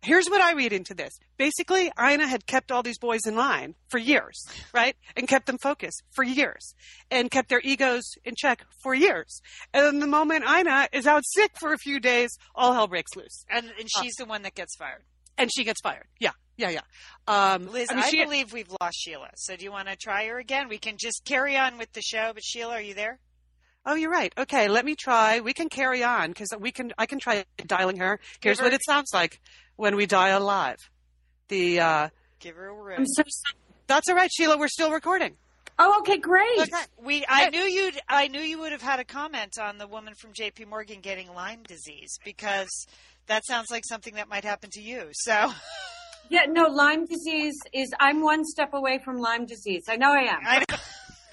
Here's 0.03 0.29
what 0.29 0.41
I 0.41 0.53
read 0.53 0.73
into 0.73 0.95
this. 0.95 1.19
Basically, 1.37 1.91
Ina 2.01 2.27
had 2.27 2.47
kept 2.47 2.71
all 2.73 2.83
these 2.83 2.99
boys 2.99 3.21
in 3.27 3.37
line 3.37 3.75
for 3.89 3.99
years, 3.99 4.45
right? 4.73 4.97
And 5.17 5.27
kept 5.29 5.47
them 5.47 5.59
focused 5.59 6.03
for 6.11 6.25
years 6.25 6.75
and 7.11 7.31
kept 7.31 7.49
their 7.49 7.61
egos 7.63 8.05
in 8.25 8.35
check 8.37 8.65
for 8.83 8.95
years. 8.95 9.41
And 9.75 9.85
then 9.85 9.99
the 10.01 10.07
moment 10.07 10.45
Ina 10.49 10.89
is 10.93 11.07
out 11.07 11.23
sick 11.27 11.53
for 11.59 11.73
a 11.73 11.79
few 11.79 12.01
days, 12.01 12.37
all 12.55 12.73
hell 12.75 12.87
breaks 12.89 13.15
loose 13.17 13.45
And, 13.51 13.67
and 13.79 13.89
she's 14.01 14.15
the 14.17 14.25
one 14.25 14.43
that 14.43 14.55
gets 14.55 14.77
fired. 14.77 15.03
and 15.37 15.51
she 15.53 15.65
gets 15.65 15.81
fired. 15.81 16.07
Yeah. 16.21 16.31
Yeah. 16.57 16.71
Yeah. 16.71 16.81
Um, 17.29 17.71
Liz, 17.71 17.89
I 17.91 17.95
I, 17.95 17.97
mean, 17.97 18.11
she- 18.11 18.25
believe 18.25 18.53
we've 18.53 18.71
lost 18.81 18.97
Sheila. 18.99 19.29
So 19.37 19.57
do 19.57 19.65
you 19.65 19.71
want 19.73 19.89
to 19.89 19.97
try 19.97 20.27
her 20.27 20.39
again? 20.39 20.69
We 20.69 20.79
can 20.79 20.97
just 20.99 21.25
carry 21.25 21.57
on 21.57 21.79
with 21.79 21.93
the 21.93 22.03
show. 22.03 22.33
But 22.35 22.43
Sheila, 22.45 22.75
are 22.75 22.81
you 22.81 22.95
there? 22.95 23.19
Oh, 23.87 23.95
you're 23.95 24.11
right. 24.11 24.33
Okay, 24.37 24.69
let 24.69 24.85
me 24.85 24.97
try. 24.97 25.41
We 25.41 25.55
can 25.55 25.69
carry 25.69 26.03
on 26.03 26.29
because 26.31 26.49
we 26.59 26.73
can. 26.73 26.93
I 26.99 27.07
can 27.07 27.21
try 27.21 27.45
dialing 27.65 27.97
her. 27.99 28.19
Here's 28.43 28.59
her- 28.59 28.65
what 28.67 28.75
it 28.75 28.83
sounds 28.85 29.11
like 29.15 29.41
when 29.79 29.97
we 29.97 30.05
die 30.05 30.29
alive. 30.29 30.91
The 31.49 31.81
uh, 31.81 32.09
Give 32.41 32.57
her 32.57 32.69
a 32.69 32.97
I'm 32.97 33.07
so 33.07 33.23
sorry. 33.27 33.59
that's 33.87 34.09
all 34.09 34.15
right, 34.15 34.31
Sheila. 34.31 34.59
We're 34.59 34.69
still 34.69 34.91
recording. 34.91 35.37
Oh, 35.79 36.01
okay, 36.01 36.19
great. 36.19 36.59
Okay. 36.59 36.77
We, 37.01 37.25
I 37.29 37.51
knew 37.51 37.61
you'd, 37.61 38.01
I 38.09 38.27
knew 38.27 38.41
you 38.41 38.59
would 38.59 38.73
have 38.73 38.83
had 38.83 38.99
a 38.99 39.05
comment 39.05 39.59
on 39.61 39.79
the 39.79 39.87
woman 39.87 40.15
from 40.15 40.33
J.P. 40.33 40.65
Morgan 40.65 41.01
getting 41.01 41.33
Lyme 41.33 41.63
disease 41.63 42.19
because 42.25 42.69
that 43.29 43.47
sounds 43.47 43.71
like 43.71 43.85
something 43.87 44.15
that 44.15 44.29
might 44.29 44.45
happen 44.45 44.71
to 44.73 44.83
you. 44.83 45.09
So 45.13 45.53
Yeah, 46.31 46.47
no, 46.49 46.65
Lyme 46.65 47.07
disease 47.07 47.55
is. 47.73 47.91
I'm 47.99 48.21
one 48.23 48.45
step 48.45 48.75
away 48.75 49.01
from 49.03 49.19
Lyme 49.19 49.47
disease. 49.47 49.85
I 49.89 49.97
know 49.97 50.13
I 50.13 50.23
am. 50.23 50.41
I 50.45 50.59
know. 50.59 50.77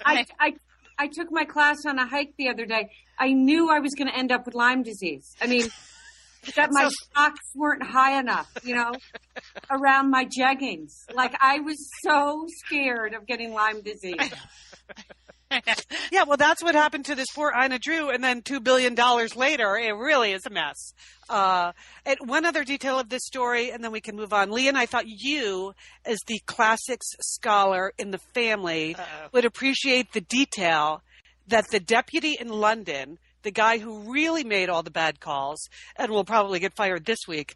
I, 0.04 0.26
I, 0.38 0.54
I 0.98 1.08
took 1.08 1.30
my 1.30 1.44
class 1.44 1.78
on 1.86 1.98
a 1.98 2.06
hike 2.06 2.34
the 2.38 2.48
other 2.48 2.64
day. 2.64 2.90
I 3.18 3.32
knew 3.32 3.70
I 3.70 3.80
was 3.80 3.94
going 3.94 4.08
to 4.08 4.16
end 4.16 4.32
up 4.32 4.46
with 4.46 4.54
Lyme 4.54 4.82
disease. 4.82 5.34
I 5.40 5.48
mean, 5.48 5.66
that 6.54 6.68
my 6.72 6.88
socks 7.14 7.40
weren't 7.54 7.82
high 7.82 8.18
enough, 8.20 8.50
you 8.62 8.74
know, 8.74 8.92
around 9.70 10.10
my 10.10 10.26
jeggings. 10.26 10.92
Like 11.14 11.34
I 11.40 11.60
was 11.60 11.76
so 12.04 12.46
scared 12.64 13.14
of 13.14 13.26
getting 13.26 13.52
Lyme 13.52 13.82
disease. 13.82 14.16
Yeah, 16.10 16.24
well, 16.24 16.36
that's 16.36 16.62
what 16.62 16.74
happened 16.74 17.04
to 17.06 17.14
this 17.14 17.28
poor 17.32 17.52
Ina 17.56 17.78
Drew, 17.78 18.10
and 18.10 18.22
then 18.22 18.42
two 18.42 18.58
billion 18.58 18.96
dollars 18.96 19.36
later, 19.36 19.76
it 19.76 19.92
really 19.92 20.32
is 20.32 20.44
a 20.44 20.50
mess. 20.50 20.92
Uh, 21.28 21.70
and 22.04 22.18
one 22.24 22.44
other 22.44 22.64
detail 22.64 22.98
of 22.98 23.08
this 23.08 23.22
story, 23.24 23.70
and 23.70 23.82
then 23.82 23.92
we 23.92 24.00
can 24.00 24.16
move 24.16 24.32
on. 24.32 24.50
Lian 24.50 24.74
I 24.74 24.86
thought 24.86 25.04
you, 25.06 25.72
as 26.04 26.18
the 26.26 26.40
classics 26.46 27.06
scholar 27.20 27.92
in 27.96 28.10
the 28.10 28.18
family, 28.34 28.96
Uh-oh. 28.96 29.28
would 29.32 29.44
appreciate 29.44 30.12
the 30.12 30.20
detail 30.20 31.02
that 31.46 31.70
the 31.70 31.80
deputy 31.80 32.36
in 32.40 32.48
London, 32.48 33.18
the 33.46 33.52
guy 33.52 33.78
who 33.78 34.12
really 34.12 34.42
made 34.42 34.68
all 34.68 34.82
the 34.82 34.90
bad 34.90 35.20
calls, 35.20 35.68
and 35.94 36.10
will 36.10 36.24
probably 36.24 36.58
get 36.58 36.74
fired 36.74 37.04
this 37.06 37.20
week, 37.28 37.54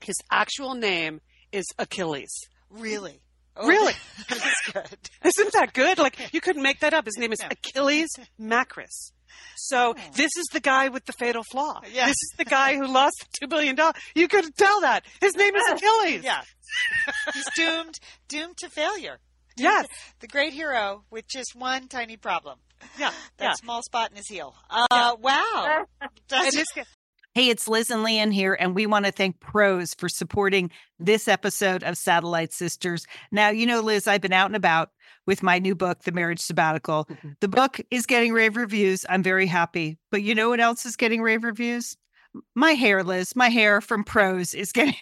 his 0.00 0.16
actual 0.30 0.74
name 0.74 1.22
is 1.50 1.64
Achilles. 1.78 2.32
really, 2.68 3.20
Oh, 3.56 3.66
Really? 3.66 3.94
that's 4.28 4.70
good. 4.72 4.98
Isn't 5.24 5.52
that 5.52 5.72
good? 5.72 5.98
Like 5.98 6.18
you 6.34 6.40
couldn't 6.40 6.62
make 6.62 6.80
that 6.80 6.92
up. 6.92 7.06
His 7.06 7.16
name 7.16 7.32
is 7.32 7.38
No. 7.40 7.48
Achilles 7.52 8.10
Macris. 8.38 9.12
So 9.56 9.94
oh. 9.96 10.00
this 10.14 10.30
is 10.36 10.44
the 10.52 10.60
guy 10.60 10.88
with 10.88 11.06
the 11.06 11.12
fatal 11.12 11.42
flaw. 11.50 11.80
Yeah. 11.90 12.06
This 12.06 12.16
is 12.16 12.32
the 12.36 12.44
guy 12.44 12.76
who 12.76 12.86
lost 12.86 13.26
two 13.40 13.46
billion 13.46 13.76
dollars. 13.76 13.94
You 14.14 14.28
could 14.28 14.44
tell 14.56 14.80
that. 14.82 15.04
His 15.20 15.34
name 15.36 15.54
is 15.54 15.62
Achilles. 15.70 16.24
Yeah, 16.24 16.42
he's 17.32 17.48
doomed, 17.56 17.98
doomed 18.28 18.56
to 18.58 18.68
failure. 18.68 19.20
Yes. 19.56 19.86
The 20.20 20.26
great 20.26 20.52
hero 20.52 21.04
with 21.10 21.28
just 21.28 21.54
one 21.54 21.86
tiny 21.88 22.16
problem. 22.16 22.58
Yeah. 22.98 23.10
That 23.38 23.44
yeah. 23.44 23.52
small 23.54 23.82
spot 23.82 24.10
in 24.10 24.16
his 24.16 24.28
heel. 24.28 24.54
Uh, 24.70 25.16
wow. 25.20 25.86
And 26.00 26.10
That's, 26.28 26.54
this 26.54 26.70
guy, 26.74 26.84
Hey, 27.34 27.48
it's 27.48 27.66
Liz 27.66 27.90
and 27.90 28.04
Lian 28.04 28.30
here, 28.30 28.54
and 28.54 28.76
we 28.76 28.86
want 28.86 29.06
to 29.06 29.10
thank 29.10 29.40
Prose 29.40 29.92
for 29.92 30.08
supporting 30.08 30.70
this 31.00 31.26
episode 31.26 31.82
of 31.82 31.98
Satellite 31.98 32.52
Sisters. 32.52 33.06
Now, 33.32 33.48
you 33.48 33.66
know, 33.66 33.80
Liz, 33.80 34.06
I've 34.06 34.20
been 34.20 34.32
out 34.32 34.46
and 34.46 34.54
about 34.54 34.90
with 35.26 35.42
my 35.42 35.58
new 35.58 35.74
book, 35.74 36.04
The 36.04 36.12
Marriage 36.12 36.38
Sabbatical. 36.38 37.06
Mm-hmm. 37.06 37.30
The 37.40 37.48
book 37.48 37.80
is 37.90 38.06
getting 38.06 38.32
rave 38.32 38.56
reviews. 38.56 39.04
I'm 39.08 39.24
very 39.24 39.46
happy. 39.46 39.98
But 40.12 40.22
you 40.22 40.36
know 40.36 40.50
what 40.50 40.60
else 40.60 40.86
is 40.86 40.94
getting 40.94 41.22
rave 41.22 41.42
reviews? 41.42 41.96
My 42.54 42.70
hair, 42.70 43.02
Liz, 43.02 43.34
my 43.34 43.48
hair 43.48 43.80
from 43.80 44.04
Prose 44.04 44.54
is 44.54 44.70
getting 44.70 44.94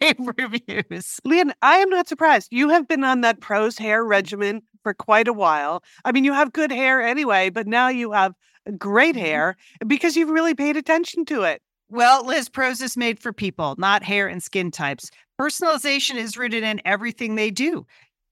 rave 0.00 0.16
reviews. 0.38 1.20
Lian, 1.24 1.52
I 1.62 1.76
am 1.76 1.90
not 1.90 2.08
surprised. 2.08 2.48
You 2.50 2.68
have 2.70 2.88
been 2.88 3.04
on 3.04 3.20
that 3.22 3.40
Prose 3.40 3.78
hair 3.78 4.04
regimen 4.04 4.62
for 4.82 4.94
quite 4.94 5.28
a 5.28 5.32
while. 5.32 5.82
I 6.04 6.12
mean, 6.12 6.24
you 6.24 6.32
have 6.32 6.52
good 6.52 6.70
hair 6.70 7.02
anyway, 7.02 7.50
but 7.50 7.66
now 7.66 7.88
you 7.88 8.12
have 8.12 8.34
great 8.78 9.14
mm-hmm. 9.14 9.24
hair 9.24 9.56
because 9.86 10.16
you've 10.16 10.30
really 10.30 10.54
paid 10.54 10.76
attention 10.76 11.24
to 11.26 11.42
it. 11.42 11.62
Well, 11.88 12.24
Liz, 12.24 12.48
Prose 12.48 12.80
is 12.80 12.96
made 12.96 13.18
for 13.18 13.32
people, 13.32 13.74
not 13.78 14.04
hair 14.04 14.28
and 14.28 14.42
skin 14.42 14.70
types. 14.70 15.10
Personalization 15.40 16.14
is 16.16 16.36
rooted 16.36 16.62
in 16.62 16.80
everything 16.84 17.34
they 17.34 17.50
do, 17.50 17.84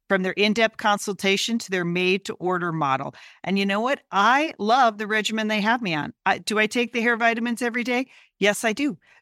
from 0.08 0.22
their 0.22 0.32
in 0.32 0.52
depth 0.52 0.76
consultation 0.76 1.58
to 1.58 1.70
their 1.70 1.84
made 1.84 2.24
to 2.26 2.34
order 2.34 2.70
model. 2.70 3.14
And 3.42 3.58
you 3.58 3.66
know 3.66 3.80
what? 3.80 4.00
I 4.12 4.52
love 4.58 4.98
the 4.98 5.08
regimen 5.08 5.48
they 5.48 5.60
have 5.60 5.82
me 5.82 5.94
on. 5.94 6.12
I, 6.24 6.38
do 6.38 6.58
I 6.58 6.66
take 6.66 6.92
the 6.92 7.00
hair 7.00 7.16
vitamins 7.16 7.60
every 7.60 7.82
day? 7.82 8.06
Yes, 8.38 8.64
I 8.64 8.72
do. 8.72 8.96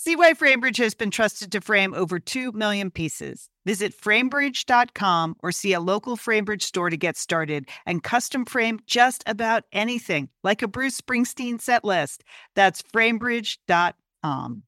See 0.00 0.14
why 0.14 0.32
FrameBridge 0.32 0.76
has 0.76 0.94
been 0.94 1.10
trusted 1.10 1.50
to 1.50 1.60
frame 1.60 1.92
over 1.92 2.20
2 2.20 2.52
million 2.52 2.88
pieces. 2.88 3.50
Visit 3.66 4.00
framebridge.com 4.00 5.34
or 5.42 5.50
see 5.50 5.72
a 5.72 5.80
local 5.80 6.16
FrameBridge 6.16 6.62
store 6.62 6.88
to 6.88 6.96
get 6.96 7.16
started 7.16 7.68
and 7.84 8.00
custom 8.00 8.44
frame 8.44 8.78
just 8.86 9.24
about 9.26 9.64
anything, 9.72 10.28
like 10.44 10.62
a 10.62 10.68
Bruce 10.68 11.00
Springsteen 11.00 11.60
set 11.60 11.84
list. 11.84 12.22
That's 12.54 12.80
framebridge.com. 12.80 14.62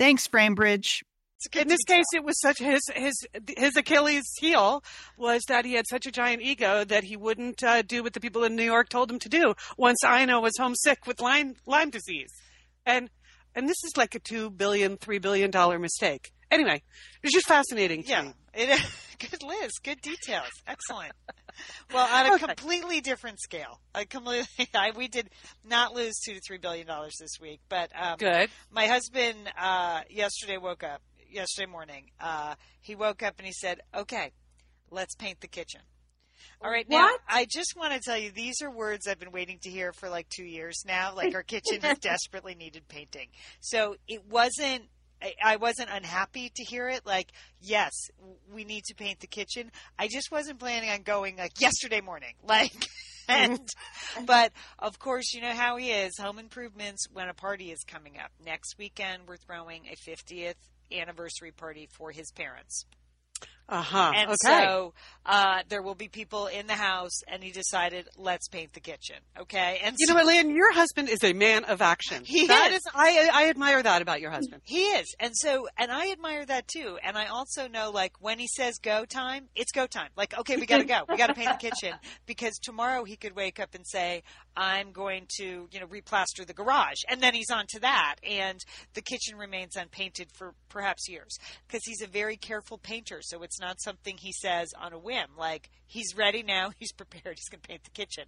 Thanks, 0.00 0.26
FrameBridge. 0.26 1.02
It's 1.36 1.46
a 1.46 1.48
good 1.48 1.62
In 1.62 1.68
this 1.68 1.84
case, 1.86 2.06
it 2.12 2.24
was 2.24 2.40
such 2.40 2.58
his 2.58 2.80
his 2.92 3.14
his 3.56 3.76
Achilles 3.76 4.34
heel 4.40 4.82
was 5.16 5.42
that 5.46 5.64
he 5.64 5.74
had 5.74 5.86
such 5.88 6.06
a 6.06 6.10
giant 6.10 6.42
ego 6.42 6.82
that 6.82 7.04
he 7.04 7.16
wouldn't 7.16 7.62
uh, 7.62 7.82
do 7.82 8.02
what 8.02 8.14
the 8.14 8.20
people 8.20 8.42
in 8.42 8.56
New 8.56 8.64
York 8.64 8.88
told 8.88 9.12
him 9.12 9.20
to 9.20 9.28
do. 9.28 9.54
Once 9.78 10.02
Ina 10.04 10.40
was 10.40 10.54
homesick 10.58 11.06
with 11.06 11.20
Lyme 11.20 11.54
Lyme 11.66 11.90
disease, 11.90 12.32
and 12.84 13.10
and 13.54 13.68
this 13.68 13.82
is 13.84 13.96
like 13.96 14.14
a 14.14 14.18
two 14.18 14.50
billion, 14.50 14.96
three 14.96 15.18
billion 15.18 15.50
dollar 15.50 15.78
mistake. 15.78 16.32
Anyway, 16.50 16.82
it's 17.22 17.32
just 17.32 17.46
fascinating 17.46 18.02
to 18.02 18.08
Yeah. 18.08 18.22
me. 18.22 18.34
It, 18.54 18.80
good, 19.18 19.42
Liz. 19.42 19.72
Good 19.82 20.00
details. 20.02 20.50
Excellent. 20.66 21.12
Well, 21.92 22.06
on 22.06 22.32
a 22.32 22.34
Okay. 22.34 22.46
completely 22.46 23.00
different 23.00 23.40
scale, 23.40 23.80
I 23.94 24.04
completely. 24.04 24.46
I, 24.74 24.90
we 24.94 25.08
did 25.08 25.30
not 25.64 25.94
lose 25.94 26.14
two 26.24 26.34
to 26.34 26.40
three 26.46 26.58
billion 26.58 26.86
dollars 26.86 27.14
this 27.20 27.40
week, 27.40 27.60
but 27.68 27.90
um, 27.98 28.16
Good. 28.18 28.50
my 28.70 28.86
husband 28.86 29.38
uh, 29.58 30.02
yesterday 30.10 30.56
woke 30.58 30.82
up. 30.84 31.00
Yesterday 31.30 31.70
morning, 31.70 32.10
uh, 32.20 32.56
he 32.82 32.94
woke 32.94 33.22
up 33.22 33.34
and 33.38 33.46
he 33.46 33.54
said, 33.54 33.80
"Okay, 33.94 34.32
let's 34.90 35.14
paint 35.14 35.40
the 35.40 35.48
kitchen." 35.48 35.80
All 36.62 36.70
right, 36.70 36.88
now 36.88 37.04
What? 37.04 37.20
I 37.28 37.46
just 37.50 37.74
want 37.76 37.92
to 37.92 38.00
tell 38.00 38.16
you 38.16 38.30
these 38.30 38.62
are 38.62 38.70
words 38.70 39.08
I've 39.08 39.18
been 39.18 39.32
waiting 39.32 39.58
to 39.62 39.70
hear 39.70 39.92
for 39.92 40.08
like 40.08 40.28
two 40.28 40.44
years 40.44 40.84
now. 40.86 41.14
Like 41.14 41.34
our 41.34 41.42
kitchen 41.42 41.80
has 41.82 41.98
desperately 42.00 42.54
needed 42.54 42.86
painting, 42.88 43.28
so 43.60 43.96
it 44.06 44.22
wasn't 44.28 44.84
I, 45.44 45.56
wasn't 45.56 45.90
unhappy 45.92 46.50
to 46.54 46.64
hear 46.64 46.88
it. 46.88 47.06
Like, 47.06 47.30
yes, 47.60 47.92
we 48.52 48.64
need 48.64 48.84
to 48.84 48.94
paint 48.94 49.20
the 49.20 49.26
kitchen. 49.26 49.70
I 49.98 50.08
just 50.08 50.30
wasn't 50.32 50.58
planning 50.58 50.90
on 50.90 51.02
going 51.02 51.36
like 51.36 51.60
yesterday 51.60 52.00
morning. 52.00 52.34
Like, 52.44 52.88
and, 53.28 53.60
but 54.26 54.52
of 54.78 54.98
course, 54.98 55.32
you 55.32 55.40
know 55.40 55.54
how 55.54 55.76
he 55.76 55.90
is. 55.90 56.18
Home 56.18 56.38
improvements 56.38 57.06
when 57.12 57.28
a 57.28 57.34
party 57.34 57.70
is 57.70 57.82
coming 57.84 58.18
up. 58.18 58.30
Next 58.44 58.76
weekend, 58.78 59.22
we're 59.26 59.36
throwing 59.36 59.86
a 59.86 59.96
50th 60.10 60.54
anniversary 60.92 61.52
party 61.52 61.88
for 61.90 62.10
his 62.10 62.30
parents. 62.32 62.84
Uh 63.72 63.80
huh. 63.80 64.12
And 64.14 64.28
okay. 64.28 64.36
so 64.66 64.92
uh, 65.24 65.60
there 65.70 65.80
will 65.80 65.94
be 65.94 66.08
people 66.08 66.46
in 66.46 66.66
the 66.66 66.74
house, 66.74 67.22
and 67.26 67.42
he 67.42 67.52
decided, 67.52 68.06
let's 68.18 68.48
paint 68.48 68.74
the 68.74 68.80
kitchen. 68.80 69.16
Okay. 69.40 69.80
And 69.82 69.96
you 69.98 70.06
so 70.06 70.12
know 70.12 70.18
what, 70.18 70.26
Lian? 70.26 70.54
Your 70.54 70.74
husband 70.74 71.08
is 71.08 71.24
a 71.24 71.32
man 71.32 71.64
of 71.64 71.80
action. 71.80 72.22
He 72.22 72.48
That 72.48 72.72
is. 72.72 72.82
I, 72.94 73.30
I 73.32 73.48
admire 73.48 73.82
that 73.82 74.02
about 74.02 74.20
your 74.20 74.30
husband. 74.30 74.60
he 74.64 74.82
is. 74.82 75.14
And 75.18 75.32
so, 75.34 75.68
and 75.78 75.90
I 75.90 76.10
admire 76.10 76.44
that 76.44 76.68
too. 76.68 76.98
And 77.02 77.16
I 77.16 77.28
also 77.28 77.66
know, 77.66 77.90
like, 77.90 78.12
when 78.20 78.38
he 78.38 78.46
says 78.46 78.74
go 78.82 79.06
time, 79.06 79.48
it's 79.54 79.72
go 79.72 79.86
time. 79.86 80.10
Like, 80.18 80.38
okay, 80.38 80.56
we 80.56 80.66
got 80.66 80.78
to 80.78 80.84
go. 80.84 81.04
We 81.08 81.16
got 81.16 81.28
to 81.28 81.34
paint 81.34 81.48
the 81.58 81.70
kitchen. 81.70 81.94
Because 82.26 82.58
tomorrow 82.58 83.04
he 83.04 83.16
could 83.16 83.34
wake 83.34 83.58
up 83.58 83.74
and 83.74 83.86
say, 83.86 84.22
I'm 84.56 84.92
going 84.92 85.26
to, 85.38 85.68
you 85.70 85.80
know, 85.80 85.86
replaster 85.86 86.46
the 86.46 86.52
garage. 86.52 86.98
And 87.08 87.20
then 87.20 87.34
he's 87.34 87.50
on 87.50 87.66
to 87.70 87.80
that. 87.80 88.16
And 88.28 88.58
the 88.94 89.02
kitchen 89.02 89.36
remains 89.36 89.76
unpainted 89.76 90.28
for 90.32 90.54
perhaps 90.68 91.08
years. 91.08 91.38
Because 91.66 91.82
he's 91.84 92.02
a 92.02 92.06
very 92.06 92.36
careful 92.36 92.78
painter. 92.78 93.20
So 93.22 93.42
it's 93.42 93.60
not 93.62 93.80
something 93.80 94.18
he 94.18 94.32
says 94.32 94.68
on 94.78 94.92
a 94.92 94.98
whim. 94.98 95.28
Like, 95.38 95.70
he's 95.86 96.14
ready 96.14 96.42
now. 96.42 96.72
He's 96.78 96.92
prepared. 96.92 97.38
He's 97.38 97.48
going 97.48 97.62
to 97.62 97.68
paint 97.68 97.84
the 97.84 97.90
kitchen. 97.90 98.24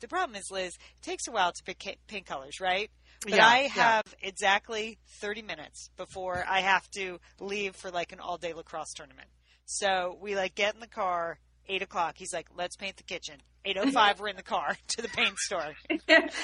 The 0.00 0.08
problem 0.08 0.36
is, 0.36 0.48
Liz, 0.50 0.74
it 0.76 1.02
takes 1.02 1.28
a 1.28 1.32
while 1.32 1.52
to 1.52 1.62
pick 1.64 1.98
paint 2.06 2.24
colors, 2.24 2.60
right? 2.60 2.90
But 3.22 3.34
Yeah, 3.34 3.46
I 3.46 3.60
yeah. 3.62 3.68
have 3.68 4.04
exactly 4.22 4.98
30 5.20 5.42
minutes 5.42 5.90
before 5.98 6.44
I 6.48 6.60
have 6.60 6.88
to 6.92 7.18
leave 7.40 7.74
for 7.76 7.90
like 7.90 8.12
an 8.12 8.20
all 8.20 8.38
day 8.38 8.52
lacrosse 8.54 8.92
tournament. 8.94 9.28
So 9.66 10.16
we 10.22 10.36
like 10.36 10.54
get 10.54 10.74
in 10.74 10.80
the 10.80 10.86
car, 10.86 11.38
8 11.68 11.82
o'clock. 11.82 12.14
He's 12.16 12.32
like, 12.32 12.46
let's 12.56 12.76
paint 12.76 12.96
the 12.96 13.02
kitchen. 13.02 13.36
8.05, 13.66 14.18
we're 14.20 14.28
in 14.28 14.36
the 14.36 14.42
car 14.42 14.76
to 14.88 15.02
the 15.02 15.08
paint 15.08 15.36
store. 15.38 15.72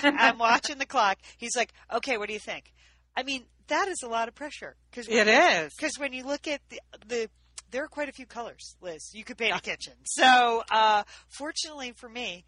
I'm 0.03 0.39
watching 0.39 0.79
the 0.79 0.87
clock. 0.87 1.19
He's 1.39 1.57
like, 1.57 1.73
okay, 1.95 2.19
what 2.19 2.27
do 2.29 2.35
you 2.35 2.41
think? 2.41 2.73
I 3.17 3.23
mean, 3.23 3.45
that 3.69 3.87
is 3.89 4.03
a 4.03 4.09
lot 4.09 4.27
of 4.29 4.35
pressure. 4.35 4.75
Cause 4.93 5.07
when 5.09 5.29
It 5.29 5.29
is. 5.29 5.73
because 5.77 5.99
when 5.99 6.13
you 6.13 6.25
look 6.25 6.49
at 6.49 6.61
the, 6.71 6.81
the 7.07 7.31
there 7.73 7.83
are 7.83 7.89
quite 7.89 8.09
a 8.09 8.13
few 8.13 8.27
colors, 8.27 8.77
Liz. 8.81 9.11
You 9.13 9.25
could 9.25 9.39
paint 9.39 9.57
a 9.57 9.61
kitchen. 9.61 9.95
So, 10.05 10.63
uh, 10.71 11.03
fortunately 11.29 11.93
for 11.93 12.09
me, 12.09 12.45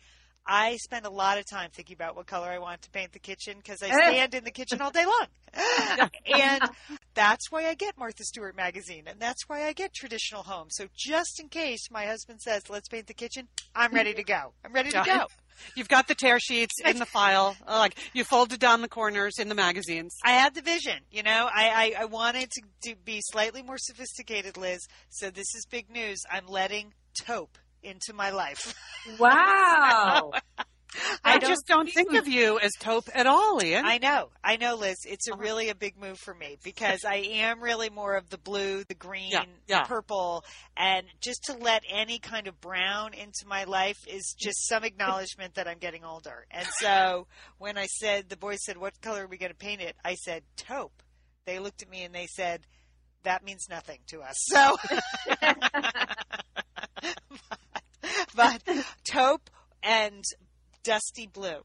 I 0.47 0.77
spend 0.77 1.07
a 1.07 1.11
lot 1.11 1.39
of 1.39 1.47
time 1.47 1.71
thinking 1.73 1.95
about 1.95 2.15
what 2.15 2.27
color 2.27 2.49
I 2.49 2.59
want 2.59 2.83
to 2.83 2.91
paint 2.91 3.13
the 3.13 3.19
kitchen 3.19 3.57
because 3.57 3.83
I 3.83 3.89
stand 3.89 4.35
in 4.35 4.45
the 4.45 4.51
kitchen 4.51 4.81
all 4.83 4.91
day 4.91 5.07
long. 5.07 5.27
and 6.27 6.63
that's 7.15 7.51
why 7.51 7.67
I 7.67 7.75
get 7.75 7.97
Martha 7.99 8.25
Stewart 8.25 8.57
magazine 8.57 9.05
and 9.07 9.21
that's 9.21 9.49
why 9.49 9.67
I 9.67 9.73
get 9.73 9.95
traditional 9.95 10.43
home. 10.43 10.69
So 10.71 10.87
just 10.97 11.41
in 11.41 11.49
case 11.49 11.91
my 11.91 12.07
husband 12.07 12.41
says, 12.41 12.69
let's 12.69 12.89
paint 12.89 13.07
the 13.07 13.15
kitchen, 13.15 13.49
I'm 13.75 13.93
ready 13.93 14.15
to 14.15 14.25
go. 14.25 14.53
I'm 14.65 14.73
ready 14.73 14.91
to 14.91 15.03
go. 15.05 15.27
You've 15.77 15.89
got 15.89 16.09
the 16.09 16.15
tear 16.15 16.41
sheets 16.41 16.75
in 16.85 16.99
the 16.99 17.07
file. 17.07 17.57
uh, 17.67 17.79
Like 17.79 17.97
you 18.13 18.25
folded 18.25 18.61
down 18.61 18.83
the 18.83 18.89
corners 18.89 19.39
in 19.39 19.49
the 19.49 19.55
magazines. 19.55 20.17
I 20.25 20.33
had 20.33 20.55
the 20.55 20.63
vision, 20.63 20.99
you 21.11 21.23
know. 21.23 21.49
I, 21.53 21.95
I, 21.97 22.03
I 22.03 22.05
wanted 22.07 22.51
to, 22.51 22.63
to 22.91 22.97
be 23.05 23.21
slightly 23.31 23.63
more 23.63 23.79
sophisticated, 23.79 24.57
Liz. 24.57 24.81
So 25.11 25.31
this 25.31 25.55
is 25.55 25.67
big 25.71 25.91
news. 25.91 26.21
I'm 26.31 26.47
letting 26.47 26.93
taupe 27.21 27.57
into 27.83 28.13
my 28.13 28.31
life. 28.31 28.75
wow. 29.19 30.33
I, 31.25 31.39
don't 31.39 31.51
just 31.51 31.67
don't 31.67 31.91
think 31.91 32.15
of 32.15 32.29
you 32.29 32.59
as 32.61 32.73
taupe 32.79 33.09
at 33.15 33.27
all, 33.27 33.63
Ian. 33.63 33.85
I 33.85 33.99
know, 33.99 34.31
I 34.43 34.57
know, 34.57 34.77
Liz. 34.77 34.99
It's 35.05 35.29
a 35.29 35.33
uh-huh. 35.33 35.43
really 35.43 35.69
a 35.69 35.75
big 35.75 35.99
move 35.99 36.19
for 36.19 36.35
me 36.35 36.57
because 36.63 37.05
I 37.05 37.17
am 37.17 37.61
really 37.61 37.91
more 37.91 38.17
of 38.17 38.31
the 38.31 38.39
blue, 38.39 38.85
the 38.85 38.95
green, 38.95 39.31
Yeah, 39.31 39.45
yeah. 39.67 39.83
the 39.83 39.89
purple, 39.89 40.45
and 40.77 41.07
just 41.21 41.45
to 41.45 41.55
let 41.55 41.83
any 41.89 42.19
kind 42.19 42.47
of 42.47 42.61
brown 42.61 43.15
into 43.15 43.47
my 43.47 43.65
life 43.65 43.99
is 44.07 44.35
just 44.39 44.69
some 44.69 44.85
acknowledgement 44.85 45.55
that 45.55 45.67
I'm 45.69 45.79
getting 45.79 46.05
older. 46.05 46.47
And 46.51 46.67
so 46.79 47.27
when 47.59 47.77
I 47.79 47.87
said, 47.87 48.29
the 48.29 48.37
boys 48.37 48.65
said, 48.65 48.77
"What 48.77 49.01
color 49.01 49.25
are 49.25 49.29
we 49.29 49.39
going 49.39 49.53
to 49.53 49.59
paint 49.59 49.81
it?" 49.81 49.97
I 50.05 50.15
said, 50.15 50.43
"Taupe." 50.57 51.03
They 51.47 51.59
looked 51.59 51.83
at 51.83 51.91
me 51.91 52.05
and 52.05 52.15
they 52.15 52.27
said, 52.27 52.63
"That 53.25 53.45
means 53.45 53.67
nothing 53.69 53.99
to 54.09 54.21
us." 54.23 54.37
So, 54.47 54.77
but 58.35 58.63
taupe 59.05 59.51
and 59.83 60.25
dusty 60.85 61.27
blue. 61.27 61.63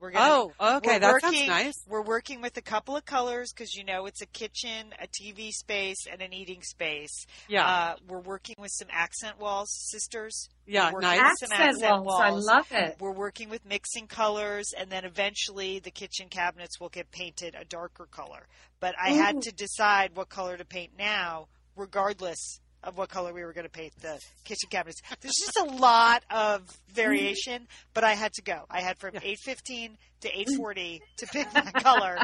We're 0.00 0.10
gonna, 0.10 0.52
oh, 0.60 0.76
okay. 0.76 0.94
we're 0.94 0.98
That 0.98 1.12
working, 1.14 1.32
sounds 1.32 1.48
nice. 1.48 1.74
We're 1.88 2.02
working 2.02 2.42
with 2.42 2.56
a 2.58 2.60
couple 2.60 2.94
of 2.94 3.06
colors 3.06 3.52
because 3.54 3.74
you 3.74 3.84
know 3.84 4.04
it's 4.04 4.20
a 4.20 4.26
kitchen, 4.26 4.92
a 5.00 5.06
TV 5.06 5.50
space, 5.50 6.06
and 6.10 6.20
an 6.20 6.32
eating 6.34 6.62
space. 6.62 7.24
Yeah. 7.48 7.66
Uh, 7.66 7.96
we're 8.06 8.20
working 8.20 8.56
with 8.58 8.70
some 8.70 8.88
accent 8.90 9.40
walls, 9.40 9.70
sisters. 9.70 10.48
Yeah, 10.66 10.92
we're 10.92 11.00
nice. 11.00 11.20
with 11.20 11.48
some 11.48 11.52
Accent 11.52 11.84
accent 11.84 12.04
walls. 12.04 12.20
I 12.20 12.30
love 12.30 12.66
it. 12.70 12.96
We're 13.00 13.12
working 13.12 13.48
with 13.48 13.64
mixing 13.64 14.06
colors, 14.06 14.74
and 14.76 14.90
then 14.90 15.06
eventually 15.06 15.78
the 15.78 15.90
kitchen 15.90 16.28
cabinets 16.28 16.78
will 16.78 16.90
get 16.90 17.10
painted 17.10 17.54
a 17.58 17.64
darker 17.64 18.06
color. 18.10 18.46
But 18.80 18.94
I 19.02 19.12
had 19.12 19.40
to 19.42 19.52
decide 19.52 20.10
what 20.14 20.28
color 20.28 20.58
to 20.58 20.66
paint 20.66 20.92
now, 20.98 21.48
regardless 21.76 22.60
of 22.86 22.96
what 22.96 23.08
color 23.08 23.32
we 23.32 23.44
were 23.44 23.52
going 23.52 23.66
to 23.66 23.70
paint 23.70 23.92
the 24.00 24.18
kitchen 24.44 24.68
cabinets. 24.70 25.00
There's 25.20 25.34
just 25.38 25.58
a 25.58 25.64
lot 25.64 26.22
of 26.30 26.62
variation, 26.92 27.66
but 27.92 28.04
I 28.04 28.12
had 28.14 28.32
to 28.34 28.42
go. 28.42 28.64
I 28.70 28.80
had 28.80 28.98
from 28.98 29.14
8:15 29.14 29.96
to 30.20 30.28
8:40 30.30 31.00
to 31.18 31.26
pick 31.26 31.52
my 31.54 31.70
color, 31.80 32.16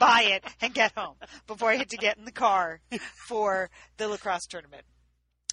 buy 0.00 0.22
it, 0.24 0.44
and 0.60 0.74
get 0.74 0.92
home 0.96 1.16
before 1.46 1.70
I 1.70 1.76
had 1.76 1.90
to 1.90 1.96
get 1.96 2.18
in 2.18 2.24
the 2.24 2.32
car 2.32 2.80
for 3.28 3.70
the 3.96 4.08
lacrosse 4.08 4.46
tournament. 4.46 4.82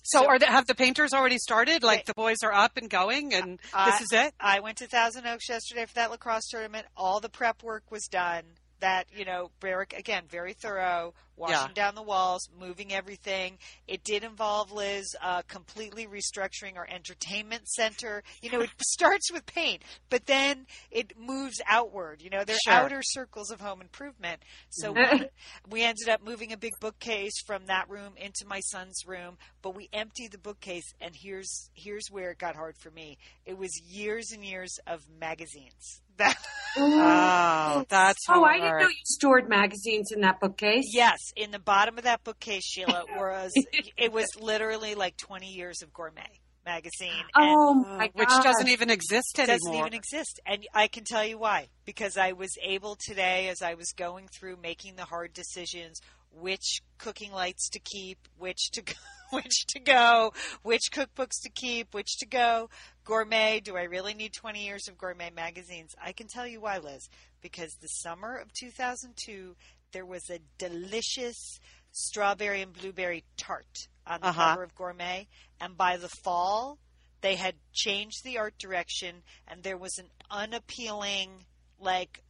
So, 0.04 0.20
so- 0.20 0.28
are 0.28 0.38
the, 0.38 0.46
have 0.46 0.68
the 0.68 0.76
painters 0.76 1.14
already 1.14 1.38
started? 1.40 1.82
Like 1.84 2.06
the 2.06 2.14
boys 2.14 2.38
are 2.44 2.54
up 2.54 2.78
and 2.78 2.90
going, 2.90 3.34
and 3.34 3.60
Uh, 3.74 3.92
this 3.92 4.02
is 4.02 4.08
it. 4.12 4.34
I 4.40 4.60
went 4.60 4.78
to 4.78 4.88
Thousand 4.88 5.26
Oaks 5.26 5.50
yesterday 5.50 5.86
for 5.86 5.96
that 5.96 6.12
lacrosse 6.12 6.48
tournament. 6.50 6.86
All 6.96 7.20
the 7.20 7.30
prep 7.30 7.64
work 7.64 7.90
was 7.92 8.06
done. 8.08 8.44
That 8.82 9.08
you 9.16 9.26
know, 9.26 9.52
very 9.62 9.86
again, 9.98 10.26
very 10.30 10.54
thorough. 10.54 11.14
Washing 11.38 11.68
Yeah. 11.68 11.74
down 11.74 11.96
the 11.96 12.02
walls, 12.02 12.48
moving 12.58 12.94
everything. 12.94 13.58
It 13.88 14.04
did 14.04 14.24
involve 14.24 14.72
Liz 14.72 15.16
uh, 15.22 15.42
completely 15.48 16.08
restructuring 16.08 16.78
our 16.78 16.88
entertainment 16.90 17.68
center. 17.68 18.24
You 18.42 18.52
know, 18.52 18.62
it 18.62 18.70
starts 18.88 19.32
with 19.32 19.46
paint, 19.46 19.82
but 20.10 20.26
then 20.26 20.66
it 20.92 21.14
moves 21.20 21.62
outward. 21.68 22.22
You 22.22 22.30
know, 22.30 22.44
they're 22.46 22.56
Sure. 22.64 22.74
outer 22.74 23.02
circles 23.04 23.52
of 23.52 23.60
home 23.60 23.82
improvement. 23.82 24.42
So 24.70 24.94
we, 24.94 25.02
we 25.70 25.84
ended 25.84 26.08
up 26.10 26.24
moving 26.24 26.54
a 26.54 26.58
big 26.58 26.74
bookcase 26.80 27.34
from 27.46 27.66
that 27.66 27.90
room 27.90 28.14
into 28.18 28.46
my 28.48 28.62
son's 28.62 29.02
room, 29.06 29.38
but 29.62 29.76
we 29.76 29.90
emptied 29.92 30.32
the 30.32 30.38
bookcase. 30.38 30.94
And 31.02 31.14
here's 31.16 31.70
here's 31.74 32.08
where 32.10 32.32
it 32.32 32.38
got 32.38 32.56
hard 32.56 32.76
for 32.78 32.92
me. 32.92 33.18
It 33.46 33.58
was 33.58 33.72
years 33.90 34.32
and 34.34 34.44
years 34.44 34.78
of 34.88 35.02
magazines. 35.20 36.02
That 36.18 36.38
Oh, 36.78 37.86
that's 37.90 38.24
Oh, 38.30 38.44
I 38.46 38.58
didn't 38.60 38.80
know 38.80 38.88
you 38.88 38.96
stored 39.04 39.50
magazines 39.50 40.12
in 40.14 40.22
that 40.22 40.40
bookcase. 40.40 40.86
yes, 40.94 41.20
in 41.36 41.52
the 41.52 41.60
bottom 41.60 41.98
of 41.98 42.04
that 42.06 42.24
bookcase, 42.24 42.64
Sheila 42.66 43.06
was 43.16 43.52
it 43.98 44.12
was 44.12 44.28
literally 44.40 44.96
like 44.96 45.18
20 45.18 45.48
years 45.48 45.82
of 45.82 45.94
gourmet 45.94 46.40
magazine. 46.66 47.12
and 47.36 47.56
Oh 47.56 47.74
my 47.76 48.06
uh, 48.06 48.10
which 48.14 48.28
god. 48.28 48.44
doesn't 48.44 48.70
even 48.70 48.90
exist 48.90 49.38
anymore. 49.38 49.58
doesn't 49.58 49.74
even 49.76 49.94
exist. 49.94 50.40
And 50.46 50.66
I 50.74 50.88
can 50.88 51.04
tell 51.04 51.24
you 51.24 51.38
why. 51.38 51.68
Because 51.86 52.18
I 52.18 52.32
was 52.32 52.50
able 52.64 52.98
today, 53.08 53.50
as 53.50 53.62
I 53.62 53.76
was 53.76 53.92
going 53.96 54.28
through 54.28 54.58
making 54.62 54.96
the 54.96 55.06
hard 55.06 55.32
decisions, 55.34 56.00
which 56.32 56.82
cooking 56.98 57.32
lights 57.32 57.70
to 57.70 57.80
keep, 57.80 58.18
which 58.38 58.72
to 58.72 58.82
go, 58.82 58.94
which 59.32 59.66
to 59.68 59.80
go, 59.80 60.34
which 60.64 60.82
cookbooks 60.92 61.42
to 61.44 61.50
keep, 61.50 61.94
which 61.94 62.18
to 62.18 62.26
go. 62.26 62.70
Gourmet. 63.04 63.60
Do 63.60 63.78
I 63.78 63.84
really 63.84 64.16
need 64.16 64.34
20 64.34 64.66
years 64.66 64.88
of 64.88 64.98
gourmet 64.98 65.30
magazines? 65.30 65.94
I 66.04 66.12
can 66.14 66.28
tell 66.28 66.48
you 66.48 66.62
why, 66.62 66.80
Liz. 66.80 67.08
Because 67.42 67.76
the 67.80 67.88
summer 67.88 68.36
of 68.38 68.52
2002, 68.54 69.56
there 69.92 70.06
was 70.06 70.30
a 70.30 70.40
delicious 70.58 71.60
strawberry 71.92 72.62
and 72.62 72.74
blueberry 72.74 73.24
tart 73.38 73.88
on 74.06 74.22
the 74.22 74.28
Uh-huh. 74.28 74.50
cover 74.52 74.64
of 74.64 74.76
Gourmet, 74.76 75.28
and 75.60 75.78
by 75.78 75.98
the 75.98 76.10
fall, 76.10 76.78
they 77.22 77.36
had 77.36 77.56
changed 77.74 78.24
the 78.24 78.38
art 78.38 78.58
direction, 78.58 79.24
and 79.48 79.64
there 79.64 79.78
was 79.78 79.98
an 79.98 80.10
unappealing 80.30 81.46
like 81.80 82.24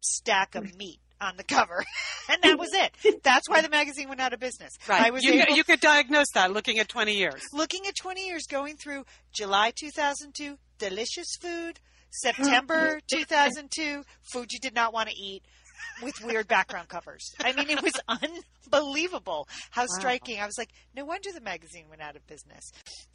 stack 0.00 0.54
of 0.54 0.76
meat 0.76 1.00
on 1.20 1.36
the 1.36 1.42
cover, 1.44 1.84
and 2.28 2.40
that 2.42 2.58
was 2.58 2.70
it. 2.72 3.22
That's 3.24 3.48
why 3.48 3.60
the 3.62 3.68
magazine 3.68 4.08
went 4.08 4.20
out 4.20 4.32
of 4.32 4.38
business. 4.40 4.72
Right. 4.88 5.02
I 5.06 5.10
was 5.10 5.24
you, 5.24 5.32
able, 5.32 5.56
you 5.56 5.64
could 5.64 5.80
diagnose 5.80 6.30
that 6.34 6.52
looking 6.52 6.78
at 6.78 6.88
20 6.88 7.14
years. 7.16 7.42
looking 7.52 7.86
at 7.86 7.96
20 7.96 8.26
years, 8.26 8.46
going 8.46 8.76
through 8.76 9.04
July 9.32 9.72
2002, 9.74 10.56
delicious 10.78 11.34
food. 11.40 11.80
September 12.10 13.00
2002, 13.12 14.02
food 14.32 14.50
you 14.52 14.58
did 14.60 14.74
not 14.74 14.94
want 14.94 15.10
to 15.10 15.14
eat 15.14 15.42
with 16.02 16.14
weird 16.24 16.48
background 16.48 16.88
covers. 16.88 17.34
I 17.40 17.52
mean, 17.52 17.70
it 17.70 17.82
was 17.82 17.94
unbelievable 18.66 19.48
how 19.70 19.86
striking. 19.86 20.40
I 20.40 20.46
was 20.46 20.58
like, 20.58 20.70
no 20.96 21.04
wonder 21.04 21.30
the 21.32 21.40
magazine 21.40 21.86
went 21.88 22.02
out 22.02 22.16
of 22.16 22.26
business. 22.26 22.70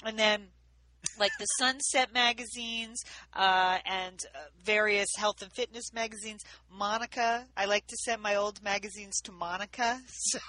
And 0.05 0.17
then 0.17 0.47
like 1.19 1.31
the 1.39 1.45
Sunset 1.59 2.13
magazines 2.13 3.01
uh, 3.33 3.77
and 3.85 4.19
uh, 4.33 4.39
various 4.63 5.09
health 5.17 5.41
and 5.41 5.51
fitness 5.51 5.93
magazines. 5.93 6.41
Monica, 6.71 7.45
I 7.55 7.65
like 7.65 7.87
to 7.87 7.97
send 7.97 8.21
my 8.21 8.35
old 8.35 8.63
magazines 8.63 9.19
to 9.23 9.31
Monica. 9.31 9.99
So 10.09 10.39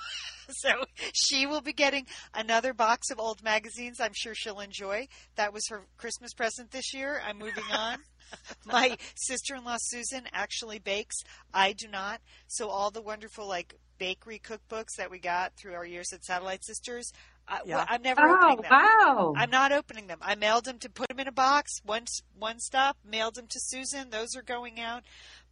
so 0.51 0.71
she 1.15 1.47
will 1.47 1.61
be 1.61 1.73
getting 1.73 2.07
another 2.35 2.75
box 2.75 3.11
of 3.11 3.19
old 3.19 3.43
magazines. 3.43 4.01
I'm 4.01 4.13
sure 4.15 4.35
she'll 4.35 4.61
enjoy. 4.61 5.09
That 5.37 5.53
was 5.53 5.67
her 5.69 5.87
Christmas 5.97 6.33
present 6.35 6.71
this 6.71 6.93
year. 6.95 7.21
I'm 7.27 7.39
moving 7.39 7.65
on. 7.73 7.99
My 8.67 8.97
sister-in-law 9.17 9.77
Susan 9.81 10.25
actually 10.33 10.79
bakes. 10.79 11.17
I 11.53 11.73
do 11.73 11.89
not. 11.89 12.21
So 12.49 12.69
all 12.69 12.91
the 12.91 13.03
wonderful 13.03 13.47
like 13.49 13.75
bakery 13.99 14.41
cookbooks 14.43 14.97
that 14.99 15.11
we 15.11 15.19
got 15.21 15.53
through 15.57 15.75
our 15.75 15.85
years 15.87 16.13
at 16.13 16.25
Satellite 16.25 16.65
Sisters, 16.65 17.13
I, 17.47 17.61
Yeah. 17.65 17.85
I'm 17.89 18.03
never 18.03 18.23
Oh, 18.23 18.35
opening 18.37 18.63
them. 18.63 18.71
wow. 18.73 19.35
I'm 19.37 19.51
not 19.51 19.71
opening 19.71 20.07
them. 20.09 20.19
I 20.23 20.35
mailed 20.35 20.65
them 20.65 20.79
to 20.81 20.89
put 20.91 21.09
them 21.09 21.21
in 21.21 21.29
a 21.29 21.33
box. 21.33 21.71
One 21.85 22.05
one 22.37 22.59
stop. 22.59 22.97
Mailed 23.05 23.35
them 23.37 23.47
to 23.49 23.61
Susan. 23.61 24.11
Those 24.11 24.35
are 24.35 24.43
going 24.43 24.81
out. 24.81 25.05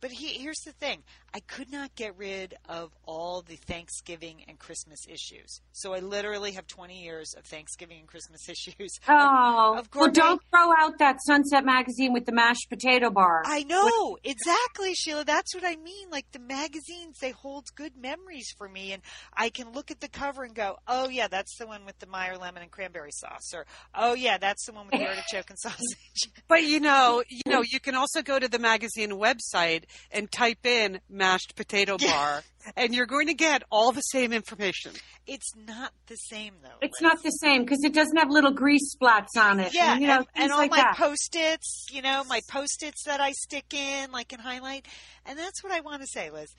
But 0.03 0.11
he, 0.11 0.35
here's 0.35 0.59
the 0.67 0.73
thing: 0.73 1.05
I 1.33 1.39
could 1.41 1.71
not 1.71 1.95
get 1.95 2.19
rid 2.19 2.55
of 2.69 2.91
all 3.07 3.41
the 3.41 3.55
Thanksgiving 3.55 4.43
and 4.49 4.59
Christmas 4.59 5.07
issues. 5.09 5.61
So 5.71 5.95
I 5.95 6.01
literally 6.01 6.53
have 6.53 6.67
20 6.67 7.01
years 7.01 7.35
of 7.39 7.45
Thanksgiving 7.45 8.01
and 8.01 8.09
Christmas 8.09 8.49
issues. 8.49 8.99
Oh, 9.09 9.79
of 9.79 9.89
well, 9.95 10.11
don't 10.11 10.43
throw 10.51 10.73
out 10.77 10.99
that 10.99 11.19
Sunset 11.25 11.65
magazine 11.65 12.13
with 12.13 12.27
the 12.27 12.33
mashed 12.33 12.69
potato 12.69 13.11
bar. 13.11 13.43
I 13.47 13.63
know 13.63 14.19
exactly, 14.25 14.93
Sheila. 14.95 15.25
That's 15.25 15.55
what 15.55 15.65
I 15.65 15.77
mean. 15.77 16.11
Like 16.11 16.27
the 16.33 16.41
magazines, 16.41 17.19
they 17.21 17.31
hold 17.31 17.67
good 17.77 17.97
memories 17.97 18.49
for 18.59 18.69
me, 18.69 18.93
and 18.93 19.03
I 19.35 19.51
can 19.51 19.73
look 19.73 19.93
at 19.93 20.01
the 20.01 20.09
cover 20.09 20.43
and 20.43 20.53
go, 20.53 20.79
"Oh 20.89 21.09
yeah, 21.09 21.29
that's 21.29 21.57
the 21.59 21.67
one 21.69 21.87
with 21.87 22.01
the 22.01 22.07
Meyer 22.07 22.37
lemon 22.37 22.63
and 22.65 22.73
cranberry 22.73 23.13
sauce," 23.13 23.55
or 23.55 23.67
"Oh 23.95 24.15
yeah, 24.15 24.37
that's 24.37 24.67
the 24.67 24.73
one 24.73 24.87
with 24.87 25.01
the 25.01 25.07
artichoke 25.07 25.49
and 25.49 25.59
sausage." 25.61 26.33
But 26.49 26.65
you 26.65 26.81
know, 26.81 27.23
you 27.29 27.43
know, 27.47 27.63
you 27.63 27.79
can 27.79 27.95
also 27.95 28.21
go 28.21 28.41
to 28.41 28.49
the 28.49 28.59
magazine 28.59 29.13
website 29.13 29.85
and 30.11 30.31
type 30.31 30.65
in 30.67 31.01
mashed 31.09 31.55
potato 31.57 31.97
bar, 31.99 32.43
and 32.77 32.95
you're 32.95 33.07
going 33.07 33.29
to 33.29 33.35
get 33.35 33.63
all 33.71 33.93
the 33.93 34.01
same 34.01 34.33
information. 34.33 34.93
It's 35.27 35.53
not 35.57 35.93
the 36.07 36.17
same 36.17 36.55
though. 36.63 36.79
it's 36.81 37.01
Liz. 37.01 37.13
not 37.13 37.23
the 37.23 37.31
same 37.31 37.63
because 37.63 37.85
it 37.85 37.95
doesn't 37.95 38.17
have 38.17 38.31
little 38.31 38.53
grease 38.53 38.95
splats 38.97 39.37
on 39.39 39.61
it. 39.61 39.75
Yeah, 39.75 39.93
and, 39.93 40.03
you 40.03 40.09
know, 40.09 40.19
and, 40.19 40.27
and 40.35 40.53
all 40.53 40.59
like 40.59 40.71
my 40.71 40.93
post-its, 40.97 41.87
you 41.91 42.03
know, 42.03 42.25
my 42.29 42.41
post-its 42.49 43.05
that 43.05 43.21
I 43.21 43.33
stick 43.33 43.73
in, 43.73 44.11
like 44.11 44.33
in 44.33 44.41
highlight, 44.41 44.87
and 45.25 45.39
that's 45.39 45.63
what 45.63 45.73
I 45.73 45.81
want 45.81 46.03
to 46.03 46.09
say, 46.09 46.31
Liz. 46.31 46.55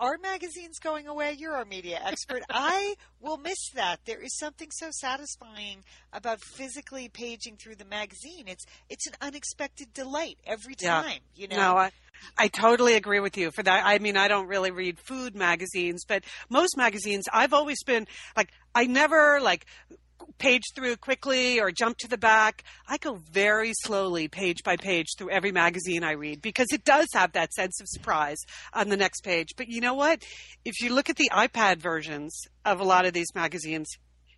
Are 0.00 0.18
magazines 0.18 0.78
going 0.80 1.06
away? 1.06 1.36
You're 1.38 1.54
our 1.54 1.64
media 1.64 2.00
expert. 2.04 2.42
I 2.50 2.96
will 3.20 3.36
miss 3.36 3.70
that. 3.74 4.00
There 4.04 4.20
is 4.20 4.36
something 4.36 4.68
so 4.72 4.88
satisfying 4.90 5.84
about 6.12 6.40
physically 6.42 7.08
paging 7.08 7.56
through 7.56 7.76
the 7.76 7.84
magazine. 7.84 8.44
It's 8.48 8.64
it's 8.90 9.06
an 9.06 9.14
unexpected 9.20 9.92
delight 9.94 10.38
every 10.44 10.74
Yeah. 10.80 11.02
time. 11.02 11.20
You 11.36 11.48
know, 11.48 11.56
No, 11.56 11.76
I, 11.76 11.90
I 12.36 12.48
totally 12.48 12.94
agree 12.94 13.20
with 13.20 13.36
you 13.36 13.50
for 13.52 13.62
that. 13.62 13.82
I 13.86 13.98
mean, 13.98 14.16
I 14.16 14.26
don't 14.26 14.48
really 14.48 14.70
read 14.72 14.98
food 14.98 15.36
magazines, 15.36 16.04
but 16.06 16.24
most 16.48 16.76
magazines, 16.76 17.24
I've 17.32 17.52
always 17.52 17.82
been 17.84 18.06
like, 18.36 18.50
I 18.74 18.86
never 18.86 19.40
like 19.40 19.66
page 20.42 20.64
through 20.74 20.96
quickly 20.96 21.60
or 21.60 21.70
jump 21.70 21.96
to 21.98 22.08
the 22.08 22.18
back. 22.18 22.64
I 22.88 22.98
go 22.98 23.14
very 23.30 23.72
slowly, 23.84 24.26
page 24.26 24.64
by 24.64 24.76
page, 24.76 25.06
through 25.16 25.30
every 25.30 25.52
magazine 25.52 26.02
I 26.02 26.12
read 26.12 26.42
because 26.42 26.66
it 26.72 26.82
does 26.82 27.06
have 27.14 27.32
that 27.32 27.52
sense 27.52 27.80
of 27.80 27.86
surprise 27.88 28.38
on 28.72 28.88
the 28.88 28.96
next 28.96 29.20
page. 29.22 29.50
But 29.56 29.68
you 29.68 29.80
know 29.80 29.94
what? 29.94 30.24
If 30.64 30.82
you 30.82 30.92
look 30.92 31.08
at 31.08 31.14
the 31.16 31.30
iPad 31.32 31.78
versions 31.78 32.36
of 32.64 32.80
a 32.80 32.84
lot 32.84 33.06
of 33.06 33.12
these 33.12 33.32
magazines, 33.36 33.88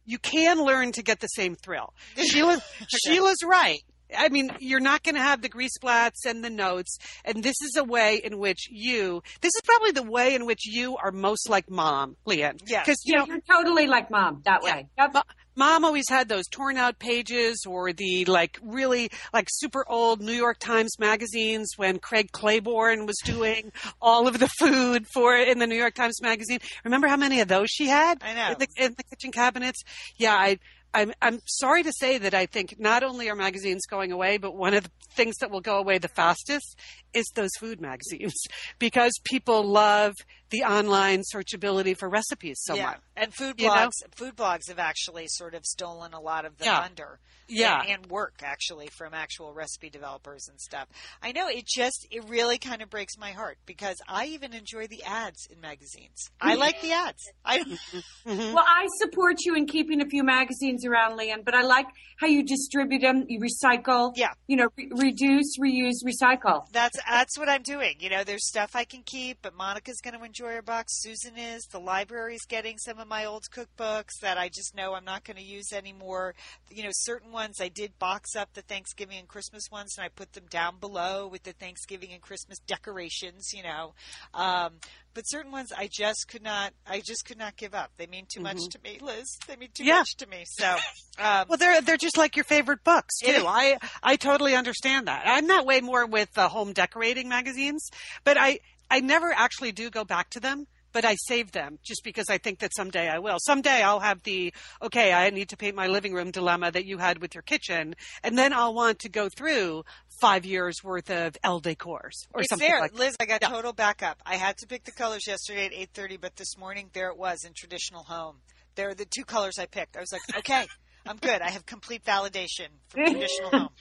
you 0.04 0.18
can 0.18 0.62
learn 0.62 0.92
to 0.92 1.02
get 1.02 1.20
the 1.20 1.26
same 1.28 1.54
thrill. 1.54 1.94
Sheila, 2.18 2.62
Sheila's 3.06 3.42
right. 3.42 3.80
I 4.16 4.28
mean, 4.28 4.52
you're 4.60 4.80
not 4.80 5.02
going 5.02 5.14
to 5.14 5.22
have 5.22 5.40
the 5.40 5.48
grease 5.48 5.72
splats 5.82 6.26
and 6.26 6.44
the 6.44 6.50
notes. 6.50 6.98
And 7.24 7.42
this 7.42 7.56
is 7.62 7.76
a 7.76 7.82
way 7.82 8.20
in 8.22 8.38
which 8.38 8.68
you, 8.70 9.22
this 9.40 9.52
is 9.56 9.62
probably 9.64 9.92
the 9.92 10.02
way 10.02 10.34
in 10.34 10.44
which 10.44 10.66
you 10.66 10.98
are 10.98 11.10
most 11.10 11.48
like 11.48 11.70
mom, 11.70 12.16
Lian. 12.26 12.58
Yes. 12.66 12.84
Because, 12.84 13.00
you 13.06 13.14
Yeah, 13.14 13.20
know, 13.20 13.26
you're 13.26 13.40
totally 13.50 13.86
like 13.86 14.10
mom 14.10 14.42
that 14.44 14.60
Yeah. 14.62 14.74
way. 14.74 14.88
Yep. 14.98 15.16
Mom 15.56 15.84
always 15.84 16.08
had 16.08 16.28
those 16.28 16.46
torn 16.48 16.76
out 16.76 16.98
pages 16.98 17.64
or 17.66 17.92
the 17.92 18.24
like 18.26 18.58
really 18.62 19.10
like 19.32 19.48
super 19.50 19.84
old 19.88 20.20
New 20.20 20.32
York 20.32 20.58
Times 20.58 20.98
magazines 20.98 21.72
when 21.76 21.98
Craig 21.98 22.32
Claiborne 22.32 23.06
was 23.06 23.16
doing 23.24 23.72
all 24.00 24.26
of 24.26 24.38
the 24.38 24.48
food 24.58 25.06
for 25.12 25.36
in 25.36 25.58
the 25.58 25.66
New 25.66 25.76
York 25.76 25.94
Times 25.94 26.20
magazine. 26.22 26.58
Remember 26.84 27.08
how 27.08 27.16
many 27.16 27.40
of 27.40 27.48
those 27.48 27.68
she 27.70 27.86
had? 27.86 28.22
I 28.22 28.34
know. 28.34 28.52
In 28.52 28.58
the, 28.58 28.84
in 28.84 28.94
the 28.96 29.04
kitchen 29.04 29.32
cabinets. 29.32 29.82
Yeah, 30.16 30.34
I. 30.34 30.58
I'm, 30.96 31.12
I'm 31.20 31.40
sorry 31.44 31.82
to 31.82 31.92
say 31.92 32.18
that 32.18 32.34
I 32.34 32.46
think 32.46 32.76
not 32.78 33.02
only 33.02 33.28
are 33.28 33.34
magazines 33.34 33.84
going 33.84 34.12
away, 34.12 34.38
but 34.38 34.54
one 34.54 34.74
of 34.74 34.84
the 34.84 34.90
things 35.16 35.34
that 35.38 35.50
will 35.50 35.60
go 35.60 35.78
away 35.78 35.98
the 35.98 36.06
fastest 36.06 36.78
is 37.12 37.24
those 37.34 37.50
food 37.58 37.80
magazines 37.80 38.32
because 38.78 39.10
people 39.24 39.64
love 39.64 40.14
the 40.54 40.64
online 40.64 41.22
searchability 41.34 41.96
for 41.96 42.08
recipes 42.08 42.60
so 42.62 42.74
yeah. 42.74 42.84
much. 42.86 43.00
And 43.16 43.34
food 43.34 43.60
You 43.60 43.68
know? 43.68 43.74
blogs, 43.74 43.92
food 44.14 44.36
blogs 44.36 44.68
have 44.68 44.78
actually 44.78 45.26
sort 45.28 45.54
of 45.54 45.64
stolen 45.64 46.14
a 46.14 46.20
lot 46.20 46.44
of 46.44 46.56
the 46.58 46.64
Yeah. 46.66 46.82
thunder. 46.82 47.18
Yeah. 47.46 47.82
and, 47.82 47.90
and 47.90 48.06
work 48.06 48.36
actually 48.42 48.86
from 48.96 49.12
actual 49.12 49.52
recipe 49.52 49.90
developers 49.90 50.48
and 50.48 50.58
stuff. 50.58 50.88
I 51.22 51.32
know 51.32 51.46
it 51.46 51.66
just 51.66 52.06
it 52.10 52.26
really 52.26 52.56
kind 52.56 52.80
of 52.80 52.88
breaks 52.88 53.18
my 53.18 53.32
heart 53.32 53.58
because 53.66 53.96
I 54.08 54.24
even 54.28 54.54
enjoy 54.54 54.86
the 54.86 55.02
ads 55.02 55.46
in 55.50 55.60
magazines. 55.60 56.30
I 56.40 56.54
like 56.54 56.80
the 56.80 56.92
ads. 56.92 57.22
I 57.44 57.58
Mhm. 57.58 58.04
Well, 58.54 58.64
I 58.66 58.86
support 58.98 59.36
you 59.44 59.54
in 59.56 59.66
keeping 59.66 60.00
a 60.00 60.06
few 60.06 60.24
magazines 60.24 60.86
around, 60.86 61.18
Lian, 61.18 61.42
but 61.44 61.54
I 61.54 61.60
like 61.62 61.86
how 62.18 62.28
you 62.28 62.42
distribute 62.44 63.00
them, 63.02 63.26
you 63.28 63.40
recycle. 63.40 64.12
Yeah. 64.16 64.32
You 64.46 64.56
know, 64.56 64.68
re- 64.78 64.90
reduce, 64.96 65.58
reuse, 65.58 66.02
recycle. 66.02 66.66
that's 66.72 66.96
that's 67.06 67.36
what 67.38 67.50
I'm 67.50 67.62
doing. 67.62 67.96
You 67.98 68.08
know, 68.08 68.24
there's 68.24 68.48
stuff 68.48 68.70
I 68.74 68.84
can 68.84 69.02
keep, 69.04 69.38
but 69.42 69.54
Monica's 69.54 70.00
going 70.00 70.18
to 70.18 70.24
enjoy 70.24 70.43
box. 70.62 71.00
Susan 71.02 71.36
is. 71.38 71.64
The 71.70 71.78
library's 71.80 72.44
getting 72.46 72.76
some 72.78 72.98
of 72.98 73.08
my 73.08 73.24
old 73.24 73.44
cookbooks 73.50 74.18
that 74.20 74.36
I 74.36 74.48
just 74.48 74.74
know 74.76 74.94
I'm 74.94 75.04
not 75.04 75.24
going 75.24 75.36
to 75.38 75.42
use 75.42 75.72
anymore. 75.72 76.34
You 76.70 76.82
know, 76.84 76.90
certain 76.92 77.32
ones 77.32 77.60
I 77.60 77.68
did 77.68 77.98
box 77.98 78.36
up 78.36 78.52
the 78.54 78.62
Thanksgiving 78.62 79.18
and 79.18 79.26
Christmas 79.28 79.64
ones, 79.72 79.94
and 79.96 80.04
I 80.04 80.08
put 80.08 80.32
them 80.34 80.44
down 80.50 80.76
below 80.80 81.26
with 81.28 81.44
the 81.44 81.52
Thanksgiving 81.52 82.12
and 82.12 82.20
Christmas 82.20 82.58
decorations. 82.66 83.52
You 83.54 83.62
know, 83.62 83.94
um, 84.34 84.74
but 85.14 85.22
certain 85.22 85.50
ones 85.52 85.72
I 85.76 85.88
just 85.90 86.26
could 86.28 86.42
not. 86.42 86.72
I 86.86 87.00
just 87.04 87.24
could 87.24 87.38
not 87.38 87.56
give 87.56 87.74
up. 87.74 87.90
They 87.96 88.06
mean 88.06 88.26
too 88.32 88.40
much 88.42 88.58
to 88.72 88.78
me, 88.82 88.98
Liz. 89.00 89.26
They 89.48 89.56
mean 89.56 89.70
too 89.74 89.84
Yeah. 89.84 89.98
much 90.00 90.16
to 90.18 90.26
me. 90.26 90.44
So, 90.46 90.76
um, 91.18 91.46
Well, 91.48 91.56
they're 91.58 91.80
they're 91.80 91.96
just 91.96 92.18
like 92.18 92.36
your 92.36 92.44
favorite 92.44 92.84
books 92.84 93.18
too. 93.22 93.30
It. 93.30 93.44
I 93.46 93.78
I 94.02 94.16
totally 94.16 94.54
understand 94.54 95.08
that. 95.08 95.22
I'm 95.26 95.46
that 95.48 95.64
way 95.64 95.80
more 95.80 96.06
with 96.06 96.36
uh, 96.36 96.48
home 96.48 96.72
decorating 96.72 97.28
magazines, 97.28 97.88
but 98.24 98.36
I 98.38 98.60
I 98.90 99.00
never 99.00 99.32
actually 99.32 99.72
do 99.72 99.90
go 99.90 100.04
back 100.04 100.30
to 100.30 100.40
them. 100.40 100.66
But 100.92 101.04
I 101.04 101.16
save 101.26 101.50
them 101.50 101.80
just 101.84 102.04
because 102.04 102.26
I 102.30 102.38
think 102.38 102.60
that 102.60 102.70
someday 102.76 103.08
I 103.08 103.18
will. 103.18 103.38
Someday 103.40 103.82
I'll 103.82 103.98
have 103.98 104.22
the 104.22 104.54
okay. 104.80 105.12
I 105.12 105.28
need 105.30 105.48
to 105.48 105.56
paint 105.56 105.74
my 105.74 105.88
living 105.88 106.14
room 106.14 106.30
dilemma 106.30 106.70
that 106.70 106.84
you 106.86 106.98
had 106.98 107.20
with 107.20 107.34
your 107.34 107.42
kitchen, 107.42 107.96
and 108.22 108.38
then 108.38 108.52
I'll 108.52 108.74
want 108.74 109.00
to 109.00 109.08
go 109.08 109.28
through 109.28 109.82
five 110.20 110.44
years 110.46 110.84
worth 110.84 111.10
of 111.10 111.36
Elle 111.42 111.60
Decors 111.60 112.12
or 112.32 112.42
it's 112.42 112.48
something 112.48 112.68
there, 112.68 112.78
like. 112.78 112.96
Liz. 112.96 113.16
I 113.18 113.26
got 113.26 113.42
Yeah. 113.42 113.48
total 113.48 113.72
backup. 113.72 114.22
I 114.24 114.36
had 114.36 114.56
to 114.58 114.68
pick 114.68 114.84
the 114.84 114.92
colors 114.92 115.26
yesterday 115.26 115.66
at 115.66 115.72
eight 115.74 115.90
thirty, 115.94 116.16
but 116.16 116.36
this 116.36 116.56
morning 116.56 116.90
there 116.92 117.08
it 117.08 117.18
was 117.18 117.42
in 117.44 117.54
traditional 117.56 118.04
home. 118.04 118.36
There 118.76 118.90
are 118.90 118.94
the 118.94 119.04
two 119.06 119.24
colors 119.24 119.58
I 119.58 119.66
picked. 119.66 119.96
I 119.96 120.00
was 120.00 120.12
like, 120.12 120.22
okay, 120.38 120.68
I'm 121.06 121.16
good. 121.18 121.40
I 121.42 121.50
have 121.50 121.66
complete 121.66 122.04
validation 122.04 122.68
from 122.88 123.04
traditional 123.10 123.50
home. 123.50 123.68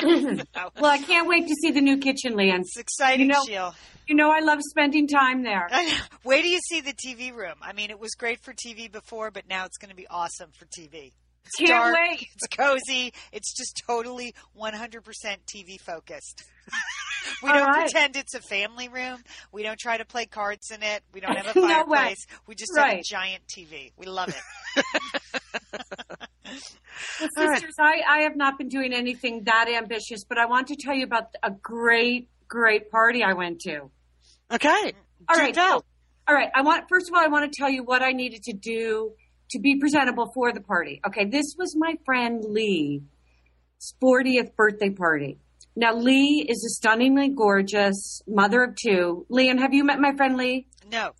Well, 0.80 0.90
I 0.92 0.98
can't 0.98 1.26
wait 1.28 1.48
to 1.48 1.54
see 1.60 1.72
the 1.72 1.80
new 1.80 1.98
kitchen, 1.98 2.34
Lian. 2.36 2.60
it's 2.60 2.76
exciting, 2.78 3.26
You 3.26 3.32
know- 3.32 3.44
Sheila. 3.44 3.74
You 4.06 4.14
know, 4.14 4.30
I 4.30 4.40
love 4.40 4.60
spending 4.62 5.06
time 5.06 5.42
there. 5.42 5.68
I 5.70 5.84
know. 5.84 5.96
Wait 6.24 6.42
till 6.42 6.50
you 6.52 6.60
see 6.60 6.80
the 6.80 6.94
TV 6.94 7.30
room. 7.34 7.56
I 7.60 7.72
mean, 7.74 7.90
it 7.90 7.98
was 8.00 8.14
great 8.14 8.40
for 8.40 8.54
TV 8.54 8.90
before, 8.90 9.30
but 9.30 9.46
now 9.48 9.66
it's 9.66 9.76
going 9.76 9.90
to 9.90 9.94
be 9.96 10.06
awesome 10.08 10.50
for 10.52 10.64
TV. 10.66 11.12
It's 11.44 11.56
Can't 11.56 11.70
dark, 11.70 11.94
wait. 11.94 12.28
It's 12.34 12.46
cozy. 12.56 13.12
It's 13.32 13.54
just 13.56 13.82
totally 13.86 14.34
100% 14.60 15.00
TV 15.46 15.80
focused. 15.80 16.44
we 17.42 17.48
All 17.48 17.56
don't 17.56 17.66
right. 17.68 17.80
pretend 17.90 18.16
it's 18.16 18.34
a 18.34 18.40
family 18.40 18.88
room. 18.88 19.22
We 19.50 19.62
don't 19.62 19.78
try 19.78 19.96
to 19.96 20.04
play 20.04 20.26
cards 20.26 20.70
in 20.70 20.82
it. 20.82 21.02
We 21.14 21.20
don't 21.20 21.36
have 21.36 21.56
a 21.56 21.58
No 21.60 21.66
fireplace. 21.68 22.26
We 22.46 22.54
just 22.54 22.72
have 22.76 22.98
a 22.98 23.02
giant 23.02 23.44
TV. 23.46 23.92
We 23.96 24.06
love 24.06 24.28
it. 24.28 24.84
Well, 27.20 27.28
All 27.36 27.46
right. 27.48 27.58
sisters, 27.58 27.74
I, 27.78 28.00
I 28.08 28.22
have 28.22 28.34
not 28.36 28.58
been 28.58 28.68
doing 28.68 28.92
anything 28.92 29.44
that 29.44 29.66
ambitious, 29.68 30.24
but 30.24 30.38
I 30.38 30.46
want 30.46 30.68
to 30.68 30.76
tell 30.76 30.94
you 30.94 31.04
about 31.04 31.26
a 31.42 31.50
great, 31.50 32.28
great 32.48 32.90
party 32.90 33.22
I 33.22 33.34
went 33.34 33.60
to. 33.62 33.90
Okay. 34.52 34.68
Mm. 34.68 34.92
All 35.28 35.34
Do 35.36 35.40
right. 35.40 35.54
tell. 35.54 35.80
so- 35.80 35.84
all 36.26 36.34
right. 36.34 36.50
I 36.54 36.62
want, 36.62 36.88
first 36.88 37.08
of 37.08 37.14
all, 37.14 37.20
I 37.22 37.28
want 37.28 37.50
to 37.52 37.56
tell 37.56 37.70
you 37.70 37.84
what 37.84 38.02
I 38.02 38.12
needed 38.12 38.42
to 38.44 38.52
do 38.52 39.12
to 39.50 39.58
be 39.58 39.78
presentable 39.78 40.30
for 40.34 40.52
the 40.52 40.60
party. 40.60 41.00
Okay. 41.06 41.24
This 41.24 41.54
was 41.58 41.74
my 41.76 41.94
friend 42.04 42.44
Lee's 42.44 43.02
40th 44.02 44.54
birthday 44.56 44.90
party. 44.90 45.38
Now, 45.76 45.94
Lee 45.94 46.44
is 46.48 46.64
a 46.64 46.70
stunningly 46.70 47.28
gorgeous 47.28 48.20
mother 48.26 48.64
of 48.64 48.74
two. 48.74 49.26
Lee, 49.28 49.48
and 49.48 49.60
have 49.60 49.72
you 49.72 49.84
met 49.84 50.00
my 50.00 50.12
friend 50.16 50.36
Lee? 50.36 50.66
No. 50.90 51.12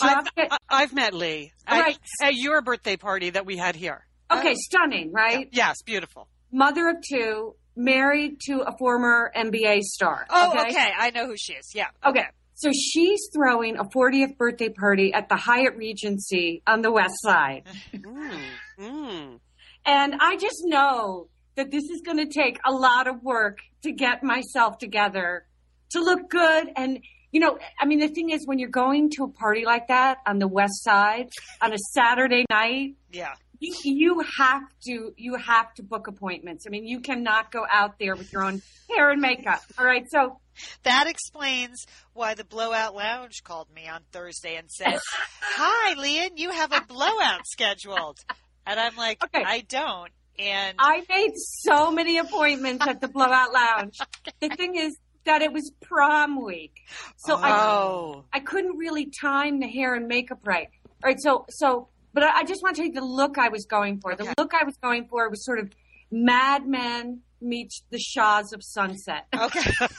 I've, 0.00 0.26
I've 0.68 0.92
met 0.92 1.14
Lee 1.14 1.52
at, 1.66 1.80
right. 1.80 1.98
at 2.22 2.34
your 2.34 2.62
birthday 2.62 2.96
party 2.96 3.30
that 3.30 3.46
we 3.46 3.56
had 3.56 3.74
here. 3.74 4.06
okay. 4.30 4.54
Stunning, 4.54 5.10
right? 5.12 5.48
Yes, 5.52 5.82
beautiful. 5.82 6.28
Mother 6.52 6.88
of 6.88 6.96
two, 7.08 7.56
married 7.76 8.38
to 8.46 8.60
a 8.60 8.76
former 8.78 9.32
NBA 9.36 9.80
star. 9.82 10.26
Oh, 10.30 10.52
okay. 10.66 10.92
I 10.96 11.10
know 11.10 11.26
who 11.26 11.36
she 11.36 11.54
is. 11.54 11.72
Yeah. 11.74 11.88
Okay. 12.04 12.26
So 12.60 12.70
she's 12.72 13.20
throwing 13.34 13.78
a 13.78 13.84
40th 13.84 14.36
birthday 14.36 14.68
party 14.68 15.14
at 15.14 15.30
the 15.30 15.36
Hyatt 15.36 15.76
Regency 15.76 16.62
on 16.66 16.82
the 16.82 16.92
West 16.92 17.14
Side. 17.22 17.64
Mm, 17.94 18.40
mm. 18.78 19.40
And 19.86 20.14
I 20.20 20.36
just 20.36 20.62
know 20.64 21.28
that 21.56 21.70
this 21.70 21.84
is 21.84 22.02
going 22.02 22.18
to 22.18 22.26
take 22.26 22.58
a 22.66 22.70
lot 22.70 23.06
of 23.06 23.22
work 23.22 23.60
to 23.82 23.92
get 23.92 24.22
myself 24.22 24.76
together 24.76 25.46
to 25.92 26.00
look 26.00 26.28
good. 26.28 26.68
And, 26.76 27.00
you 27.32 27.40
know, 27.40 27.58
I 27.80 27.86
mean, 27.86 27.98
the 27.98 28.08
thing 28.08 28.28
is, 28.30 28.46
when 28.46 28.58
you're 28.58 28.68
going 28.68 29.10
to 29.16 29.24
a 29.24 29.28
party 29.28 29.64
like 29.64 29.88
that 29.88 30.18
on 30.26 30.38
the 30.38 30.48
West 30.48 30.82
Side 30.84 31.30
on 31.62 31.72
a 31.72 31.78
Saturday 31.94 32.44
night, 32.50 32.94
Yeah. 33.10 33.34
You, 33.60 33.74
you 33.84 34.24
have 34.38 34.62
to 34.86 35.12
you 35.16 35.34
have 35.36 35.72
to 35.74 35.82
book 35.82 36.06
appointments. 36.08 36.64
I 36.66 36.70
mean, 36.70 36.86
you 36.86 37.00
cannot 37.00 37.52
go 37.52 37.64
out 37.70 37.98
there 37.98 38.16
with 38.16 38.32
your 38.32 38.42
own 38.42 38.62
hair 38.88 39.10
and 39.10 39.20
makeup. 39.20 39.60
All 39.78 39.84
right, 39.84 40.04
so 40.10 40.40
That 40.84 41.06
explains 41.06 41.86
why 42.14 42.34
the 42.34 42.44
Blowout 42.44 42.94
Lounge 42.96 43.42
called 43.44 43.68
me 43.74 43.86
on 43.86 44.00
Thursday 44.12 44.56
and 44.56 44.70
said, 44.70 44.98
Hi, 45.42 45.94
Lian, 45.94 46.36
you 46.36 46.50
have 46.50 46.72
a 46.72 46.80
blowout 46.80 47.46
scheduled. 47.46 48.18
And 48.66 48.80
I'm 48.80 48.96
like, 48.96 49.22
Okay. 49.24 49.44
I 49.46 49.60
don't. 49.60 50.10
And 50.38 50.76
I 50.78 51.04
made 51.08 51.32
so 51.34 51.90
many 51.90 52.16
appointments 52.16 52.86
at 52.86 53.02
the 53.02 53.08
Blowout 53.08 53.52
Lounge. 53.52 53.98
The 54.40 54.48
thing 54.48 54.74
is 54.76 54.96
that 55.26 55.42
it 55.42 55.52
was 55.52 55.70
prom 55.82 56.42
week, 56.42 56.72
so 57.18 57.36
I 57.36 57.50
Oh. 57.52 58.24
I 58.32 58.40
couldn't 58.40 58.78
really 58.78 59.10
time 59.20 59.60
the 59.60 59.68
hair 59.68 59.94
and 59.94 60.08
makeup 60.08 60.46
right. 60.46 60.68
All 61.04 61.10
right, 61.10 61.20
so 61.20 61.44
so, 61.50 61.88
but 62.12 62.22
I, 62.22 62.44
just 62.44 62.62
want 62.62 62.76
to 62.76 62.82
tell 62.82 62.86
you 62.88 62.92
the 62.94 63.04
look 63.04 63.38
I 63.38 63.48
was 63.48 63.66
going 63.66 64.00
for. 64.00 64.14
The 64.16 64.24
Okay. 64.24 64.34
look 64.38 64.52
I 64.54 64.64
was 64.64 64.76
going 64.82 65.06
for 65.08 65.28
was 65.28 65.44
sort 65.44 65.58
of 65.58 65.70
Mad 66.10 66.66
Men 66.66 67.20
meets 67.40 67.82
the 67.90 67.98
Shahs 67.98 68.52
of 68.52 68.62
Sunset. 68.64 69.26
okay. 69.34 69.70
wow. 69.82 69.88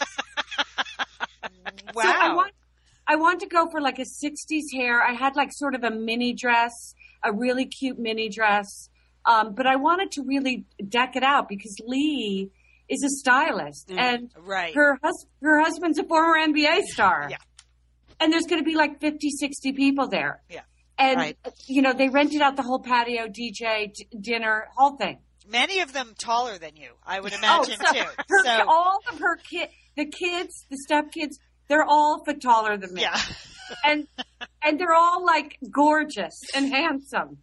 So 1.93 2.01
I 2.09 2.33
want 2.33 2.51
I 3.07 3.15
want 3.15 3.39
to 3.41 3.47
go 3.47 3.67
for 3.69 3.81
like 3.81 3.99
a 3.99 4.03
60s 4.05 4.63
hair. 4.73 5.01
I 5.01 5.13
had 5.13 5.35
like 5.35 5.49
sort 5.51 5.75
of 5.75 5.83
a 5.83 5.91
mini 5.91 6.33
dress, 6.33 6.71
a 7.23 7.31
really 7.33 7.65
cute 7.65 7.99
mini 7.99 8.29
dress. 8.29 8.89
Um, 9.25 9.53
but 9.53 9.67
I 9.67 9.75
wanted 9.75 10.11
to 10.13 10.23
really 10.23 10.65
deck 10.87 11.15
it 11.15 11.23
out 11.23 11.47
because 11.49 11.75
Lee 11.85 12.49
is 12.89 13.03
a 13.03 13.09
stylist 13.09 13.87
Mm. 13.89 13.99
and 13.99 14.31
right. 14.37 14.73
her 14.75 14.97
hus- 15.03 15.25
her 15.41 15.59
husband's 15.61 15.99
a 15.99 16.03
former 16.03 16.37
NBA 16.37 16.81
star. 16.83 17.27
Yeah. 17.29 17.37
And 18.19 18.31
there's 18.31 18.45
going 18.45 18.61
to 18.61 18.65
be 18.65 18.75
like 18.75 18.99
50, 19.01 19.29
60 19.29 19.73
people 19.73 20.07
there. 20.07 20.41
Yeah. 20.49 20.61
And 21.03 21.17
Right. 21.17 21.37
you 21.65 21.81
know, 21.81 21.93
they 21.93 22.09
rented 22.09 22.41
out 22.41 22.55
the 22.55 22.61
whole 22.63 22.79
patio, 22.79 23.27
DJ, 23.27 23.91
d- 23.93 24.07
dinner, 24.19 24.67
whole 24.77 24.97
thing. 24.97 25.17
Many 25.47 25.79
of 25.79 25.93
them 25.93 26.13
taller 26.17 26.57
than 26.59 26.75
you, 26.75 26.91
I 27.03 27.19
would 27.19 27.33
imagine 27.39 27.75
oh, 27.81 27.85
so 27.85 27.93
too. 27.93 28.05
her- 28.29 28.43
So 28.45 28.65
all 28.69 28.99
of 29.11 29.17
her 29.19 29.35
kid, 29.37 29.69
the 29.97 30.05
kids, 30.05 30.65
the 30.69 30.77
stepkids, 30.87 31.35
they're 31.67 31.85
all 31.87 32.23
foot 32.23 32.39
taller 32.41 32.77
than 32.77 32.93
me. 32.93 33.01
yeah. 33.01 33.19
and 33.85 34.07
and 34.61 34.79
they're 34.79 34.93
all 34.93 35.25
like 35.25 35.57
gorgeous 35.71 36.37
and 36.53 36.69
handsome. 36.71 37.39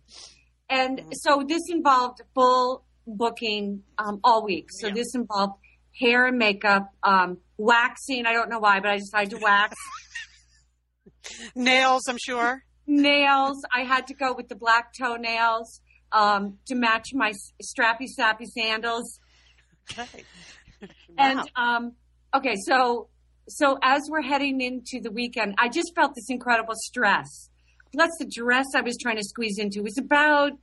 And 0.71 1.03
so 1.13 1.43
this 1.49 1.63
involved 1.71 2.21
full 2.35 2.85
booking 3.07 3.83
um, 3.99 4.21
all 4.23 4.45
week. 4.45 4.67
So 4.71 4.87
Yeah. 4.89 4.95
this 4.95 5.15
involved 5.15 5.55
hair 5.99 6.27
and 6.27 6.39
makeup, 6.39 6.91
um, 7.03 7.39
waxing. 7.57 8.25
I 8.27 8.35
don't 8.35 8.51
know 8.51 8.59
why, 8.61 8.79
but 8.81 8.91
I 8.91 8.99
decided 8.99 9.31
to 9.31 9.39
wax 9.39 9.75
Nails, 11.55 12.03
I'm 12.09 12.19
sure. 12.25 12.63
Nails. 12.89 13.63
I 13.73 13.83
had 13.83 14.07
to 14.09 14.15
go 14.15 14.35
with 14.35 14.49
the 14.49 14.57
black 14.57 14.93
toenails 14.99 15.81
um, 16.11 16.59
to 16.67 16.75
match 16.75 17.11
my 17.15 17.33
strappy, 17.63 18.07
sappy 18.07 18.47
sandals. 18.47 19.21
Okay. 19.97 20.25
And 21.19 21.41
Wow. 21.57 21.77
um, 21.77 21.93
okay, 22.37 22.55
so 22.65 23.09
so 23.49 23.77
as 23.83 24.03
we're 24.09 24.23
heading 24.23 24.61
into 24.61 25.01
the 25.03 25.11
weekend, 25.11 25.57
I 25.59 25.69
just 25.69 25.93
felt 25.97 26.15
this 26.15 26.27
incredible 26.31 26.75
stress. 26.77 27.51
Plus, 27.93 28.11
the 28.21 28.27
dress 28.27 28.67
I 28.77 28.83
was 28.83 28.97
trying 29.03 29.17
to 29.17 29.25
squeeze 29.25 29.59
into 29.59 29.83
was 29.83 29.99
about 29.99 30.53
it 30.53 30.59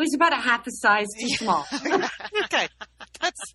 was 0.00 0.14
about 0.14 0.32
a 0.32 0.40
half 0.40 0.66
a 0.66 0.70
size 0.72 1.06
too 1.20 1.28
small. 1.28 1.64
okay. 2.44 2.66
That's 3.20 3.54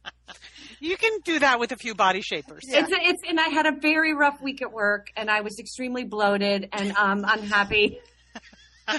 you 0.80 0.98
can 0.98 1.20
do 1.24 1.40
that 1.40 1.60
with 1.60 1.72
a 1.72 1.78
few 1.78 1.96
body 1.96 2.22
shapers. 2.22 2.64
Yeah. 2.68 2.80
It's 2.80 2.90
it's 2.92 3.22
and 3.28 3.40
I 3.40 3.48
had 3.50 3.66
a 3.66 3.72
very 3.72 4.14
rough 4.14 4.42
week 4.42 4.62
at 4.62 4.72
work, 4.72 5.08
and 5.16 5.30
I 5.30 5.42
was 5.42 5.60
extremely 5.60 6.04
bloated 6.04 6.70
and 6.72 6.96
um, 6.96 7.26
unhappy. 7.28 8.00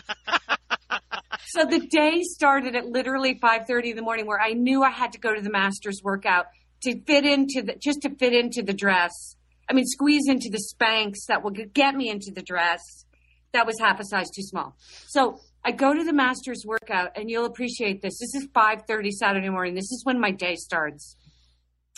so 1.47 1.65
the 1.65 1.87
day 1.91 2.23
started 2.23 2.75
at 2.75 2.87
literally 2.87 3.39
five 3.41 3.67
thirty 3.67 3.91
in 3.91 3.97
the 3.97 4.03
morning, 4.03 4.27
where 4.27 4.41
I 4.41 4.53
knew 4.53 4.83
I 4.83 4.91
had 4.91 5.13
to 5.13 5.19
go 5.19 5.35
to 5.35 5.41
the 5.41 5.51
master's 5.51 6.01
workout 6.03 6.47
to 6.83 7.01
fit 7.03 7.25
into 7.25 7.63
the 7.63 7.75
just 7.75 8.03
to 8.03 8.15
fit 8.15 8.33
into 8.33 8.63
the 8.63 8.75
dress. 8.75 9.37
I 9.71 9.75
mean, 9.75 9.85
squeeze 9.85 10.29
into 10.29 10.49
the 10.51 10.63
Spanx 10.75 11.27
that 11.29 11.43
will 11.43 11.51
get 11.51 11.95
me 11.95 12.09
into 12.09 12.33
the 12.35 12.43
dress. 12.43 13.05
That 13.53 13.67
was 13.67 13.79
half 13.79 14.01
a 14.01 14.05
size 14.05 14.31
too 14.35 14.43
small. 14.43 14.77
So 15.07 15.41
I 15.65 15.73
go 15.73 15.95
to 15.95 16.05
the 16.05 16.13
master's 16.13 16.65
workout, 16.67 17.13
and 17.17 17.31
you'll 17.31 17.47
appreciate 17.47 18.03
this. 18.03 18.19
This 18.19 18.35
is 18.35 18.49
five 18.53 18.83
thirty 18.87 19.11
Saturday 19.11 19.49
morning. 19.49 19.75
This 19.75 19.91
is 19.93 20.03
when 20.05 20.21
my 20.21 20.31
day 20.31 20.55
starts. 20.57 21.17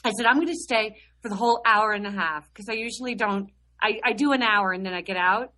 I 0.05 0.11
said, 0.13 0.27
I'm 0.27 0.37
going 0.37 0.47
to 0.49 0.55
stay 0.55 0.97
for 1.23 1.29
the 1.29 1.35
whole 1.37 1.61
hour 1.67 1.93
and 1.93 2.07
a 2.07 2.11
half 2.11 2.49
because 2.53 2.69
I 2.69 2.75
usually 2.75 3.15
don't. 3.15 3.51
I, 3.83 4.01
I 4.05 4.13
do 4.13 4.33
an 4.33 4.43
hour 4.43 4.73
and 4.73 4.85
then 4.85 4.95
I 4.95 5.01
get 5.03 5.17
out. 5.17 5.53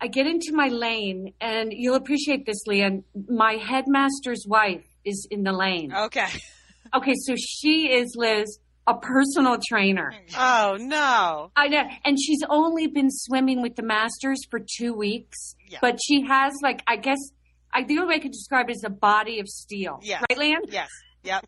I 0.00 0.06
get 0.06 0.26
into 0.28 0.52
my 0.52 0.68
lane, 0.68 1.34
and 1.40 1.72
you'll 1.72 1.96
appreciate 1.96 2.46
this, 2.46 2.62
Lian. 2.68 3.02
My 3.28 3.54
headmaster's 3.54 4.44
wife 4.46 4.84
is 5.04 5.26
in 5.30 5.42
the 5.42 5.52
lane. 5.52 5.92
Okay. 5.94 6.26
Okay, 6.94 7.12
so 7.26 7.34
she 7.36 7.92
is 7.92 8.14
Liz, 8.16 8.58
a 8.86 8.94
personal 8.94 9.58
trainer. 9.68 10.10
Oh 10.38 10.78
no. 10.80 11.50
I 11.54 11.68
know, 11.68 11.82
and 12.02 12.16
she's 12.18 12.40
only 12.48 12.86
been 12.86 13.10
swimming 13.10 13.60
with 13.60 13.76
the 13.76 13.82
masters 13.82 14.38
for 14.50 14.58
two 14.78 14.94
weeks, 14.94 15.54
Yeah. 15.68 15.80
but 15.82 15.98
she 16.02 16.22
has 16.26 16.54
like 16.62 16.82
I 16.86 16.96
guess 16.96 17.18
I 17.74 17.82
the 17.84 17.98
only 17.98 18.08
way 18.08 18.14
I 18.14 18.18
could 18.20 18.32
describe 18.32 18.70
it 18.70 18.76
is 18.76 18.84
a 18.86 18.90
body 18.90 19.38
of 19.38 19.48
steel. 19.48 19.98
Yeah. 20.02 20.22
right, 20.30 20.38
Lian? 20.38 20.60
Yes. 20.68 20.88
Yep. 21.24 21.44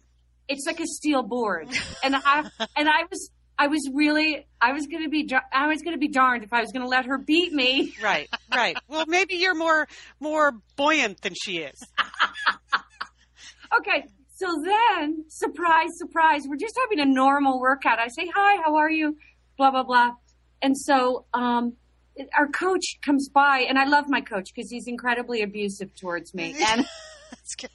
It's 0.50 0.66
like 0.66 0.80
a 0.80 0.86
steel 0.86 1.22
board 1.22 1.68
and 2.04 2.14
i 2.14 2.44
and 2.76 2.88
i 2.88 3.04
was 3.10 3.30
i 3.58 3.66
was 3.68 3.88
really 3.94 4.46
i 4.60 4.72
was 4.72 4.86
gonna 4.86 5.08
be 5.08 5.26
i 5.52 5.66
was 5.66 5.80
gonna 5.82 5.96
be 5.96 6.08
darned 6.08 6.44
if 6.44 6.52
i 6.52 6.60
was 6.60 6.70
gonna 6.72 6.86
let 6.86 7.06
her 7.06 7.16
beat 7.16 7.52
me 7.52 7.94
Right. 8.02 8.28
Right. 8.54 8.76
Well, 8.88 9.04
maybe 9.06 9.36
you're 9.36 9.54
more 9.54 9.86
more 10.18 10.52
buoyant 10.76 11.22
than 11.22 11.34
she 11.34 11.58
is. 11.58 11.80
okay 13.78 14.04
so 14.34 14.46
then 14.64 15.24
surprise 15.28 15.90
surprise 15.96 16.42
we're 16.48 16.56
just 16.56 16.76
having 16.82 16.98
a 17.00 17.06
normal 17.06 17.60
workout 17.60 17.98
i 18.00 18.08
say 18.08 18.28
hi 18.34 18.56
how 18.64 18.74
are 18.76 18.90
you 18.90 19.16
blah 19.56 19.70
blah 19.70 19.84
blah 19.84 20.10
and 20.60 20.76
so 20.76 21.24
um 21.34 21.74
our 22.36 22.48
coach 22.48 22.98
comes 23.02 23.28
by 23.28 23.60
and 23.68 23.78
i 23.78 23.84
love 23.84 24.06
my 24.08 24.20
coach 24.20 24.48
because 24.54 24.68
he's 24.70 24.88
incredibly 24.88 25.42
abusive 25.42 25.94
towards 25.94 26.34
me 26.34 26.56
and 26.68 26.84
That's 27.30 27.54
good. 27.54 27.70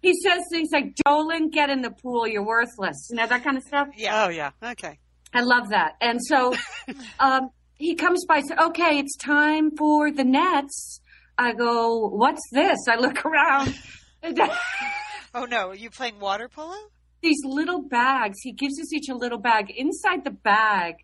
He 0.00 0.12
says 0.22 0.42
things 0.50 0.68
like 0.72 0.94
dolan 1.04 1.50
get 1.50 1.70
in 1.70 1.82
the 1.82 1.90
pool 1.90 2.26
you're 2.26 2.44
worthless 2.44 3.08
you 3.10 3.16
know 3.16 3.26
that 3.26 3.42
kind 3.44 3.56
of 3.56 3.62
stuff 3.62 3.88
Yeah. 3.96 4.24
Oh 4.24 4.28
yeah. 4.30 4.50
Okay. 4.62 4.98
I 5.34 5.40
love 5.42 5.68
that. 5.70 5.96
And 6.00 6.18
so 6.24 6.54
um, 7.20 7.50
he 7.74 7.94
comes 7.94 8.24
by 8.26 8.38
and 8.38 8.46
says, 8.46 8.58
okay, 8.68 8.98
it's 8.98 9.16
time 9.16 9.70
for 9.76 10.10
the 10.10 10.24
nets. 10.24 11.00
I 11.36 11.52
go, 11.52 12.08
what's 12.08 12.40
this? 12.52 12.78
I 12.88 12.96
look 12.96 13.24
around. 13.26 13.74
Oh 15.34 15.44
no, 15.44 15.68
are 15.68 15.74
you 15.74 15.90
playing 15.90 16.18
water 16.18 16.48
polo? 16.48 16.74
These 17.22 17.40
little 17.44 17.82
bags. 17.82 18.38
He 18.42 18.52
gives 18.52 18.80
us 18.80 18.92
each 18.94 19.08
a 19.10 19.14
little 19.14 19.38
bag. 19.38 19.70
Inside 19.76 20.24
the 20.24 20.30
bag 20.30 20.94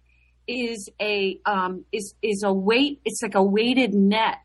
is 0.49 0.89
a 1.01 1.39
um, 1.45 1.85
is 1.93 2.15
is 2.23 2.43
a 2.43 2.53
weight. 2.53 3.01
It's 3.05 3.21
like 3.23 3.35
a 3.35 3.43
weighted 3.43 3.93
net 3.93 4.37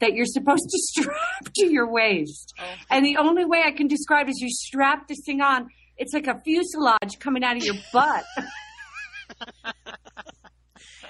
that 0.00 0.14
you're 0.14 0.26
supposed 0.26 0.64
to 0.70 0.78
strap 0.78 1.52
to 1.56 1.66
your 1.66 1.90
waist. 1.90 2.52
Oh. 2.60 2.64
And 2.90 3.04
the 3.04 3.16
only 3.18 3.44
way 3.44 3.62
I 3.64 3.70
can 3.72 3.86
describe 3.88 4.28
is 4.28 4.38
you 4.40 4.48
strap 4.50 5.08
this 5.08 5.20
thing 5.24 5.40
on. 5.40 5.68
It's 5.96 6.12
like 6.12 6.26
a 6.26 6.40
fuselage 6.44 7.18
coming 7.20 7.44
out 7.44 7.56
of 7.56 7.64
your 7.64 7.76
butt. 7.92 8.24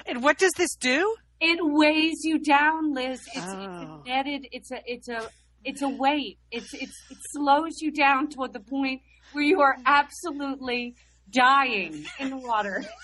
And 0.06 0.22
what 0.22 0.38
does 0.38 0.52
this 0.58 0.74
do? 0.76 1.16
It 1.40 1.58
weighs 1.62 2.20
you 2.24 2.38
down, 2.38 2.92
Liz. 2.92 3.20
It's, 3.34 3.36
it's 3.36 3.46
Oh. 3.46 4.02
a 4.04 4.08
netted. 4.08 4.46
It's 4.52 4.70
a 4.70 4.82
it's 4.86 5.08
a 5.08 5.28
it's 5.64 5.80
a 5.82 5.88
weight. 5.88 6.38
It's 6.50 6.74
it's 6.74 6.92
it 7.10 7.16
slows 7.32 7.80
you 7.80 7.90
down 7.90 8.28
toward 8.28 8.52
the 8.52 8.60
point 8.60 9.00
where 9.32 9.44
you 9.44 9.62
are 9.62 9.76
absolutely 9.86 10.94
dying 11.30 12.04
in 12.20 12.30
the 12.30 12.36
water. 12.36 12.84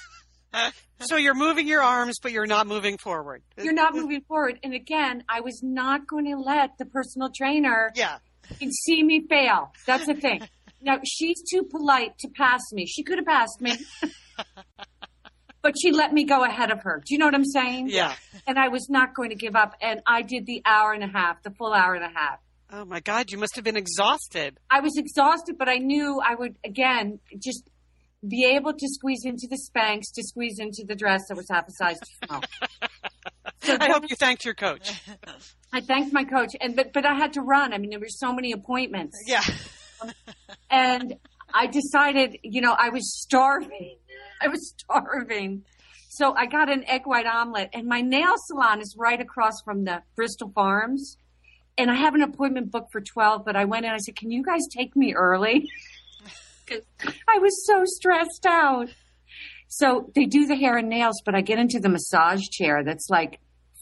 So 1.03 1.17
you're 1.17 1.35
moving 1.35 1.67
your 1.67 1.81
arms, 1.83 2.19
but 2.23 2.31
you're 2.31 2.45
not 2.47 2.67
moving 2.67 2.99
forward. 2.99 3.43
You're 3.57 3.73
not 3.73 3.95
moving 3.95 4.21
forward. 4.29 4.59
And 4.63 4.75
again, 4.75 5.25
I 5.31 5.41
was 5.41 5.63
not 5.63 6.07
going 6.07 6.27
to 6.27 6.37
let 6.37 6.77
the 6.77 6.85
personal 6.85 7.31
trainer 7.35 7.91
Yeah. 7.97 8.19
see 8.87 9.03
me 9.03 9.27
fail. 9.27 9.73
That's 9.87 10.05
the 10.07 10.15
thing. 10.15 10.43
Now 10.83 10.99
she's 11.05 11.43
too 11.51 11.63
polite 11.65 12.17
to 12.21 12.29
pass 12.29 12.61
me. 12.73 12.87
She 12.87 13.03
could 13.03 13.19
have 13.19 13.27
passed 13.27 13.61
me. 13.61 13.73
But 15.63 15.75
she 15.81 15.93
let 15.93 16.13
me 16.15 16.25
go 16.25 16.43
ahead 16.43 16.71
of 16.71 16.81
her. 16.85 17.03
Do 17.05 17.13
you 17.13 17.19
know 17.19 17.27
what 17.27 17.35
I'm 17.35 17.45
saying? 17.45 17.89
Yeah. 17.91 18.15
And 18.47 18.59
I 18.59 18.69
was 18.69 18.89
not 18.89 19.15
going 19.15 19.29
to 19.29 19.37
give 19.37 19.55
up. 19.55 19.75
And 19.83 20.01
I 20.07 20.23
did 20.23 20.47
the 20.47 20.63
hour 20.65 20.93
and 20.95 21.05
a 21.05 21.07
half, 21.07 21.43
the 21.43 21.51
full 21.51 21.75
hour 21.75 21.95
and 21.95 22.03
a 22.05 22.09
half. 22.19 22.39
Oh 22.73 22.87
my 22.87 23.01
God, 23.01 23.31
you 23.31 23.37
must 23.37 23.57
have 23.57 23.65
been 23.65 23.77
exhausted. 23.77 24.59
I 24.71 24.81
was 24.81 24.97
exhausted, 24.97 25.57
but 25.59 25.69
I 25.69 25.77
knew 25.77 26.19
I 26.27 26.35
would 26.35 26.57
again 26.65 27.19
just 27.39 27.69
be 28.27 28.45
able 28.45 28.73
to 28.73 28.89
squeeze 28.89 29.25
into 29.25 29.47
the 29.49 29.57
Spanx 29.57 30.13
to 30.15 30.23
squeeze 30.23 30.59
into 30.59 30.85
the 30.87 30.95
dress 30.95 31.23
that 31.29 31.37
was 31.37 31.49
half 31.51 31.67
a 31.69 31.73
size 31.73 31.99
too 32.01 32.17
oh. 32.31 32.41
small. 32.41 32.43
So 33.63 33.77
I 33.79 33.91
hope 33.91 34.09
you 34.09 34.17
thanked 34.17 34.45
your 34.45 34.55
coach. 34.55 35.03
I 35.73 35.81
thanked 35.81 36.13
my 36.13 36.25
coach, 36.25 36.51
and 36.61 36.75
but 36.75 36.93
but 36.93 37.05
I 37.07 37.15
had 37.15 37.35
to 37.35 37.43
run. 37.43 37.73
I 37.73 37.79
mean, 37.79 37.91
there 37.91 38.01
were 38.01 38.09
so 38.09 38.33
many 38.33 38.53
appointments, 38.53 39.17
Yeah. 39.27 39.43
and 40.71 41.15
I 41.53 41.67
decided, 41.67 42.39
you 42.43 42.61
know, 42.61 42.75
I 42.79 42.89
was 42.89 43.21
starving. 43.21 43.97
I 44.41 44.49
was 44.49 44.75
starving. 44.79 45.65
So 46.09 46.35
I 46.35 46.47
got 46.47 46.71
an 46.71 46.85
egg 46.89 47.03
white 47.05 47.27
omelet, 47.27 47.71
and 47.73 47.87
my 47.87 48.01
nail 48.01 48.35
salon 48.47 48.81
is 48.81 48.97
right 48.99 49.21
across 49.21 49.63
from 49.65 49.85
the 49.85 50.03
Bristol 50.17 50.51
Farms. 50.55 51.17
And 51.79 51.91
I 51.91 51.95
have 51.95 52.15
an 52.15 52.23
appointment 52.23 52.71
booked 52.71 52.93
for 52.93 53.01
12, 53.01 53.45
but 53.45 53.57
I 53.57 53.65
went 53.65 53.87
in, 53.87 53.93
I 53.93 53.99
said, 53.99 54.17
Can 54.17 54.31
you 54.31 54.43
guys 54.43 54.63
take 54.75 54.97
me 54.97 55.15
early? 55.15 55.71
Because 56.71 57.15
I 57.29 57.39
was 57.39 57.67
so 57.67 57.83
stressed 57.85 58.47
out. 58.47 58.89
So 59.69 60.11
they 60.15 60.25
do 60.25 60.47
the 60.47 60.57
hair 60.57 60.77
and 60.77 60.89
nails, 60.89 61.21
but 61.25 61.35
I 61.35 61.43
get 61.43 61.59
into 61.59 61.81
the 61.81 61.89
massage 61.89 62.43
chair 62.51 62.83
that's 62.85 63.09
like 63.09 63.41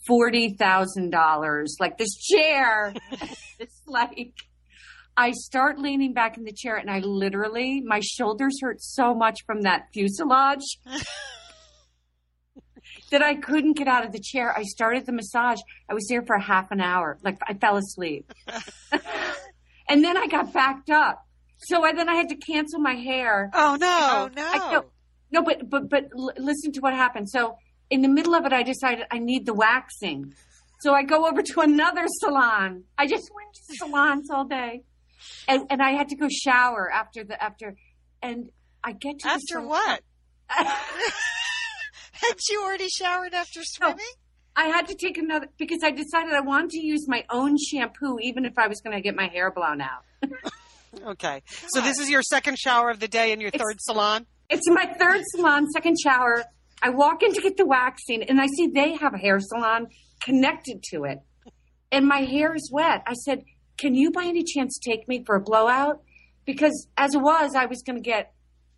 $40,000. 0.09 1.67
Like 1.81 1.99
this 1.99 2.17
chair, 2.17 2.95
it's 3.59 3.83
like, 3.87 4.35
I 5.17 5.33
start 5.33 5.79
leaning 5.79 6.13
back 6.13 6.37
in 6.37 6.45
the 6.45 6.53
chair 6.53 6.77
and 6.77 6.91
I 6.91 7.01
literally, 7.01 7.83
my 7.85 8.01
shoulders 8.01 8.59
hurt 8.61 8.81
so 8.81 9.15
much 9.15 9.45
from 9.47 9.63
that 9.63 9.89
fuselage 9.93 10.79
that 13.11 13.23
I 13.23 13.35
couldn't 13.35 13.77
get 13.77 13.89
out 13.89 14.05
of 14.05 14.13
the 14.13 14.21
chair. 14.21 14.57
I 14.57 14.63
started 14.63 15.07
the 15.07 15.13
massage. 15.13 15.59
I 15.89 15.95
was 15.95 16.07
there 16.09 16.23
for 16.23 16.37
a 16.37 16.43
half 16.43 16.71
an 16.71 16.81
hour. 16.81 17.19
Like 17.23 17.39
I 17.47 17.55
fell 17.55 17.77
asleep. 17.77 18.33
and 19.89 20.05
then 20.05 20.17
I 20.17 20.27
got 20.27 20.53
backed 20.53 20.91
up. 20.91 21.25
So 21.59 21.85
I, 21.85 21.93
then 21.93 22.09
I 22.09 22.15
had 22.15 22.29
to 22.31 22.37
cancel 22.37 22.81
my 22.81 22.95
hair. 22.95 23.51
Oh 23.53 23.77
no. 23.81 23.99
Oh 24.13 24.31
no. 24.35 24.51
I 24.53 24.73
know. 24.73 24.85
No, 25.31 25.43
but 25.43 25.69
but 25.69 25.89
but 25.89 26.05
l- 26.17 26.33
listen 26.39 26.73
to 26.73 26.81
what 26.81 26.95
happened. 26.95 27.29
So 27.29 27.57
in 27.91 28.03
the 28.03 28.09
middle 28.09 28.35
of 28.35 28.45
it, 28.47 28.53
I 28.53 28.63
decided 28.63 29.07
I 29.11 29.19
need 29.19 29.45
the 29.47 29.55
waxing. 29.55 30.35
So 30.81 30.95
I 30.95 31.03
go 31.03 31.27
over 31.27 31.43
to 31.43 31.61
another 31.61 32.05
salon. 32.07 32.85
I 32.97 33.07
just 33.07 33.29
went 33.35 33.53
to 33.55 33.77
salons 33.77 34.31
all 34.31 34.45
day, 34.45 34.83
and 35.49 35.67
and 35.71 35.83
I 35.83 35.91
had 35.91 36.09
to 36.11 36.17
go 36.17 36.29
shower 36.31 36.91
after 36.91 37.25
the 37.25 37.43
after, 37.43 37.75
and 38.23 38.51
I 38.85 38.93
get 38.93 39.19
to 39.21 39.29
After 39.29 39.61
what? 39.61 40.03
Had 42.13 42.35
you 42.51 42.63
already 42.65 42.89
showered 42.89 43.35
after 43.35 43.61
swimming? 43.63 43.99
I 44.57 44.67
had 44.69 44.89
to 44.89 44.95
take 44.95 45.19
another 45.19 45.47
because 45.57 45.85
I 45.85 45.93
decided 45.93 46.33
I 46.33 46.41
wanted 46.41 46.71
to 46.71 46.81
use 46.85 47.07
my 47.07 47.25
own 47.31 47.57
shampoo, 47.59 48.19
even 48.21 48.45
if 48.45 48.59
I 48.59 48.67
was 48.67 48.81
going 48.81 48.97
to 48.97 49.01
get 49.01 49.15
my 49.15 49.29
hair 49.29 49.53
blown 49.53 49.81
out. 49.81 50.05
Okay. 51.07 51.43
So 51.69 51.81
this 51.81 51.99
is 51.99 52.09
your 52.11 52.23
second 52.23 52.59
shower 52.59 52.91
of 52.91 53.01
the 53.01 53.09
day 53.09 53.33
in 53.33 53.41
your 53.41 53.49
It's- 53.49 53.61
third 53.61 53.79
salon? 53.81 54.27
It's 54.51 54.69
my 54.69 54.87
third 54.99 55.21
salon, 55.35 55.67
second 55.71 55.97
shower. 56.03 56.43
I 56.83 56.91
walk 56.91 57.23
in 57.23 57.33
to 57.35 57.41
get 57.43 57.57
the 57.57 57.67
waxing 57.67 58.23
and 58.23 58.41
I 58.41 58.47
see 58.47 58.69
they 58.69 58.95
have 58.97 59.13
a 59.15 59.19
hair 59.19 59.39
salon 59.41 59.89
connected 60.21 60.83
to 60.93 61.05
it. 61.05 61.19
And 61.93 62.07
my 62.07 62.21
hair 62.21 62.55
is 62.55 62.71
wet. 62.73 63.03
I 63.07 63.13
said, 63.15 63.45
Can 63.77 63.95
you 63.95 64.11
by 64.11 64.25
any 64.25 64.45
chance 64.45 64.79
take 64.79 65.07
me 65.09 65.23
for 65.25 65.37
a 65.37 65.41
blowout? 65.41 66.03
Because 66.47 66.89
as 66.97 67.15
it 67.15 67.19
was, 67.21 67.55
I 67.55 67.67
was 67.67 67.83
going 67.83 67.97
to 67.97 68.03
get 68.03 68.33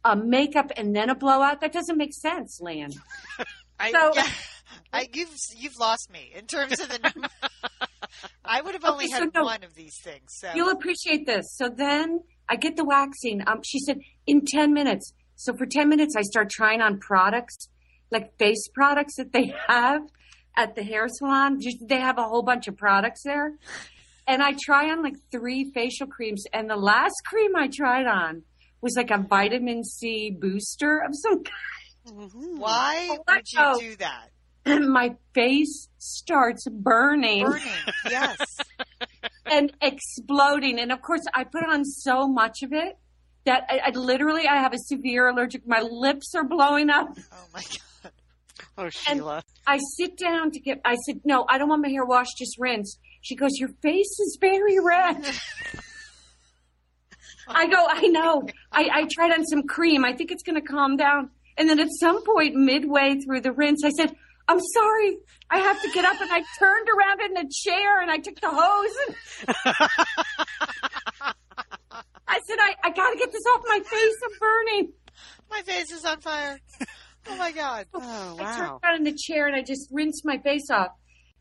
a 0.04 0.16
makeup 0.16 0.72
and 0.76 0.94
then 0.96 1.08
a 1.10 1.14
blowout. 1.14 1.60
That 1.60 1.72
doesn't 1.72 1.96
make 1.96 2.12
sense, 2.14 2.58
Lian. 2.60 2.90
I, 3.78 3.92
So- 3.92 4.12
yeah, 4.14 4.26
I, 4.92 5.08
you've 5.12 5.34
you've 5.56 5.76
lost 5.78 6.10
me 6.10 6.32
in 6.34 6.46
terms 6.46 6.80
of 6.80 6.88
the 6.88 6.98
number. 7.02 7.28
I 8.44 8.60
would 8.60 8.74
have 8.74 8.84
only 8.84 9.04
Okay, 9.06 9.12
so 9.14 9.20
had 9.20 9.34
no. 9.34 9.44
one 9.44 9.62
of 9.64 9.74
these 9.74 9.96
things. 10.02 10.34
So 10.38 10.50
You'll 10.54 10.70
appreciate 10.70 11.26
this. 11.26 11.46
So 11.56 11.68
then 11.68 12.20
I 12.48 12.56
get 12.56 12.76
the 12.76 12.84
waxing. 12.84 13.42
Um, 13.46 13.60
she 13.64 13.78
said, 13.80 14.00
in 14.26 14.44
10 14.44 14.72
minutes. 14.72 15.12
So 15.36 15.54
for 15.56 15.66
10 15.66 15.88
minutes, 15.88 16.14
I 16.16 16.22
start 16.22 16.50
trying 16.50 16.80
on 16.82 16.98
products, 16.98 17.68
like 18.10 18.36
face 18.38 18.68
products 18.74 19.16
that 19.16 19.32
they 19.32 19.54
have 19.68 20.02
at 20.56 20.74
the 20.74 20.82
hair 20.82 21.06
salon. 21.08 21.60
Just- 21.60 21.86
They 21.88 22.00
have 22.00 22.18
a 22.18 22.24
whole 22.24 22.42
bunch 22.42 22.68
of 22.68 22.76
products 22.76 23.22
there. 23.24 23.52
And 24.26 24.42
I 24.42 24.54
try 24.60 24.90
on 24.90 25.02
like 25.02 25.14
three 25.32 25.70
facial 25.72 26.06
creams. 26.06 26.44
And 26.52 26.68
the 26.68 26.76
last 26.76 27.14
cream 27.26 27.56
I 27.56 27.68
tried 27.68 28.06
on 28.06 28.42
was 28.80 28.94
like 28.96 29.10
a 29.10 29.18
vitamin 29.18 29.82
C 29.84 30.30
booster 30.30 30.98
of 30.98 31.10
some 31.14 31.42
kind. 31.44 32.30
why 32.58 33.08
Oh, 33.10 33.18
would 33.28 33.80
you 33.80 33.90
do 33.90 33.96
that? 33.96 34.28
Kind. 34.64 34.88
My 34.92 35.16
face 35.34 35.88
starts 35.98 36.66
burning. 36.68 37.44
Burning. 37.44 37.68
yes. 38.08 38.38
and 39.46 39.72
exploding. 39.82 40.78
And 40.78 40.92
of 40.92 41.02
course, 41.02 41.22
I 41.34 41.44
put 41.44 41.64
on 41.64 41.84
so 41.84 42.28
much 42.28 42.62
of 42.62 42.72
it 42.72 42.98
that 43.44 43.64
I, 43.68 43.80
I 43.86 43.90
literally 43.90 44.46
I 44.46 44.56
have 44.56 44.72
a 44.72 44.78
severe 44.78 45.28
allergic. 45.28 45.66
My 45.66 45.80
lips 45.80 46.34
are 46.34 46.44
blowing 46.44 46.90
up. 46.90 47.08
Oh 47.32 47.46
my 47.52 47.62
god. 47.62 48.12
Oh, 48.76 48.88
Sheila. 48.88 49.42
I 49.66 49.78
sit 49.96 50.16
down 50.16 50.50
to 50.52 50.60
get. 50.60 50.80
I 50.84 50.96
said, 51.06 51.20
"No, 51.24 51.44
I 51.48 51.58
don't 51.58 51.68
want 51.68 51.82
my 51.82 51.88
hair 51.88 52.04
washed. 52.04 52.36
Just 52.38 52.58
rinse." 52.58 52.98
She 53.22 53.34
goes, 53.34 53.52
"Your 53.58 53.70
face 53.82 54.18
is 54.20 54.38
very 54.40 54.78
red." 54.78 55.16
I 57.48 57.66
go, 57.66 57.86
"I 57.88 58.06
know." 58.08 58.42
I, 58.70 58.88
I 58.92 59.08
tried 59.10 59.32
on 59.32 59.44
some 59.46 59.64
cream. 59.64 60.04
I 60.04 60.12
think 60.12 60.30
it's 60.30 60.42
going 60.42 60.60
to 60.60 60.66
calm 60.66 60.96
down. 60.96 61.30
And 61.56 61.68
then 61.68 61.80
at 61.80 61.88
some 61.98 62.24
point, 62.24 62.54
midway 62.54 63.16
through 63.20 63.40
the 63.42 63.52
rinse, 63.52 63.84
I 63.84 63.90
said, 63.90 64.14
"I'm 64.50 64.60
sorry. 64.60 65.18
I 65.50 65.58
have 65.58 65.80
to 65.82 65.90
get 65.90 66.04
up." 66.04 66.20
And 66.20 66.30
I 66.32 66.42
turned 66.58 66.88
around 66.88 67.20
in 67.22 67.36
a 67.36 67.48
chair 67.64 68.00
and 68.00 68.10
I 68.10 68.18
took 68.18 68.40
the 68.40 68.50
hose 68.50 68.96
and 69.06 69.16
I 72.30 72.38
said, 72.46 72.58
I, 72.60 72.74
I 72.84 72.90
got 72.90 73.10
to 73.10 73.18
get 73.18 73.32
this 73.32 73.42
off 73.52 73.62
my 73.66 73.80
face. 73.80 74.14
I'm 74.24 74.38
burning. 74.38 74.92
My 75.50 75.62
face 75.62 75.90
is 75.90 76.04
on 76.04 76.20
fire. 76.20 76.60
Oh 77.28 77.36
my 77.36 77.50
god. 77.52 77.86
Oh, 77.92 78.00
oh 78.02 78.42
I 78.42 78.56
turned 78.56 78.80
around 78.82 78.96
in 78.98 79.04
the 79.04 79.18
chair 79.18 79.46
and 79.46 79.56
I 79.56 79.62
just 79.62 79.88
rinsed 79.90 80.24
my 80.24 80.38
face 80.38 80.70
off. 80.70 80.92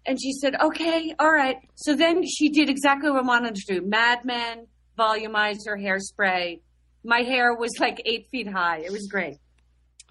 And 0.06 0.20
she 0.20 0.34
said, 0.34 0.56
okay, 0.60 1.14
all 1.20 1.32
right. 1.32 1.58
So 1.76 1.96
then 1.96 2.26
she 2.26 2.50
did 2.50 2.70
exactly 2.70 3.12
what 3.12 3.24
I 3.24 3.28
wanted 3.28 3.56
to 3.56 3.76
do. 3.76 3.82
Mad 3.86 4.26
Men, 4.26 4.66
volumizer, 4.98 5.78
hairspray. 5.78 6.60
My 7.04 7.20
hair 7.20 7.54
was 7.54 7.72
like 7.80 8.02
eight 8.06 8.28
feet 8.32 8.50
high. 8.50 8.80
It 8.80 8.92
was 8.92 9.08
great. 9.08 9.38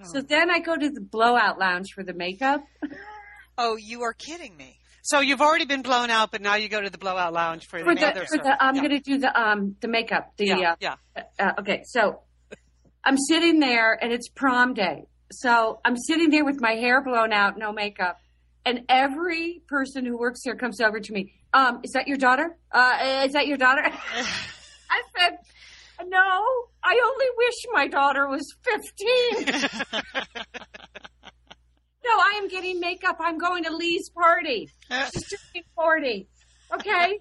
So 0.05 0.21
then 0.21 0.51
I 0.51 0.61
go 0.61 0.77
to 0.77 0.91
the 0.91 1.01
blowout 1.01 1.59
lounge 1.59 1.93
for 1.95 2.03
the 2.05 2.15
makeup. 2.15 2.65
Oh, 3.61 3.75
you 3.75 4.03
are 4.03 4.13
kidding 4.13 4.57
me. 4.57 4.79
So 5.03 5.19
you've 5.19 5.41
already 5.41 5.65
been 5.65 5.83
blown 5.83 6.11
out, 6.11 6.31
but 6.31 6.43
now 6.43 6.55
you 6.55 6.69
go 6.69 6.81
to 6.81 6.91
the 6.91 6.99
blowout 6.99 7.33
lounge 7.33 7.67
for, 7.67 7.81
For 7.81 7.93
the, 7.93 8.13
the, 8.15 8.27
for 8.27 8.39
the, 8.39 8.57
I'm 8.63 8.77
yeah. 8.77 8.83
going 8.83 8.93
to 8.93 9.01
do 9.01 9.19
the, 9.19 9.37
um, 9.37 9.75
the 9.81 9.89
makeup. 9.89 10.33
The, 10.37 10.47
yeah, 10.47 10.73
uh, 10.73 10.77
yeah. 10.79 10.95
uh, 11.41 11.53
okay, 11.59 11.83
so 11.85 12.21
I'm 13.05 13.17
sitting 13.17 13.59
there 13.59 13.99
and 14.01 14.13
it's 14.13 14.29
prom 14.29 14.75
day. 14.75 15.07
So 15.33 15.81
I'm 15.85 15.97
sitting 15.97 16.31
there 16.31 16.45
with 16.45 16.61
my 16.61 16.75
hair 16.75 17.03
blown 17.03 17.33
out, 17.33 17.59
no 17.59 17.73
makeup. 17.73 18.21
And 18.65 18.83
every 18.89 19.63
person 19.67 20.05
who 20.05 20.19
works 20.19 20.41
here 20.45 20.55
comes 20.55 20.81
over 20.81 21.01
to 21.01 21.13
me. 21.13 21.33
Um, 21.53 21.81
is 21.83 21.93
that 21.93 22.07
your 22.07 22.19
daughter? 22.19 22.57
Uh, 22.71 23.25
is 23.25 23.33
that 23.33 23.47
your 23.47 23.57
daughter? 23.57 23.83
I 24.91 25.03
said, 25.19 25.39
no, 26.07 26.68
I 26.89 26.99
only 27.05 27.27
wish 27.37 27.55
my 27.73 27.87
daughter 27.87 28.27
was 28.29 28.47
15. 28.63 29.45
no, 32.03 32.11
I 32.11 32.39
am 32.39 32.49
getting 32.49 32.81
makeup. 32.81 33.19
I'm 33.21 33.37
going 33.37 33.65
to 33.65 33.77
Lee's 33.77 34.09
party. 34.09 34.71
She's 35.13 35.29
turning 35.29 35.65
40. 35.75 36.29
Okay? 36.77 37.19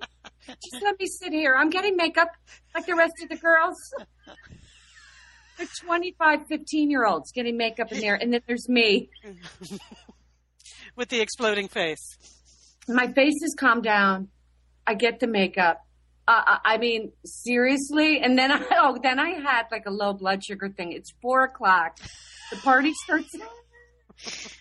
Just 0.48 0.84
let 0.84 0.98
me 0.98 1.06
sit 1.06 1.34
here. 1.34 1.54
I'm 1.54 1.70
getting 1.70 1.98
makeup 1.98 2.30
like 2.74 2.86
the 2.86 2.96
rest 2.96 3.12
of 3.22 3.28
the 3.28 3.36
girls. 3.36 3.76
There's 5.58 5.70
25, 5.82 6.48
15 6.48 6.90
year 6.90 7.06
olds 7.06 7.34
getting 7.34 7.58
makeup 7.58 7.92
in 7.92 8.00
there. 8.00 8.16
And 8.16 8.32
then 8.32 8.42
there's 8.48 8.70
me. 8.70 9.10
With 10.96 11.10
the 11.10 11.20
exploding 11.20 11.68
face. 11.68 12.18
My 12.88 13.12
face 13.12 13.42
has 13.42 13.54
calmed 13.60 13.84
down. 13.84 14.30
I 14.86 14.94
get 14.94 15.20
the 15.20 15.28
makeup. 15.28 15.86
Uh, 16.28 16.42
I 16.46 16.60
I 16.74 16.78
mean, 16.78 17.12
seriously. 17.26 18.20
And 18.22 18.38
then 18.38 18.52
I, 18.52 18.62
oh, 18.80 18.98
then 19.02 19.20
I 19.20 19.30
had 19.30 19.64
like 19.72 19.86
a 19.86 19.92
low 19.92 20.14
blood 20.14 20.44
sugar 20.44 20.70
thing. 20.70 20.92
It's 20.92 21.12
four 21.22 21.44
o'clock. 21.44 21.98
The 22.52 22.58
party 22.58 22.94
starts. 23.04 23.30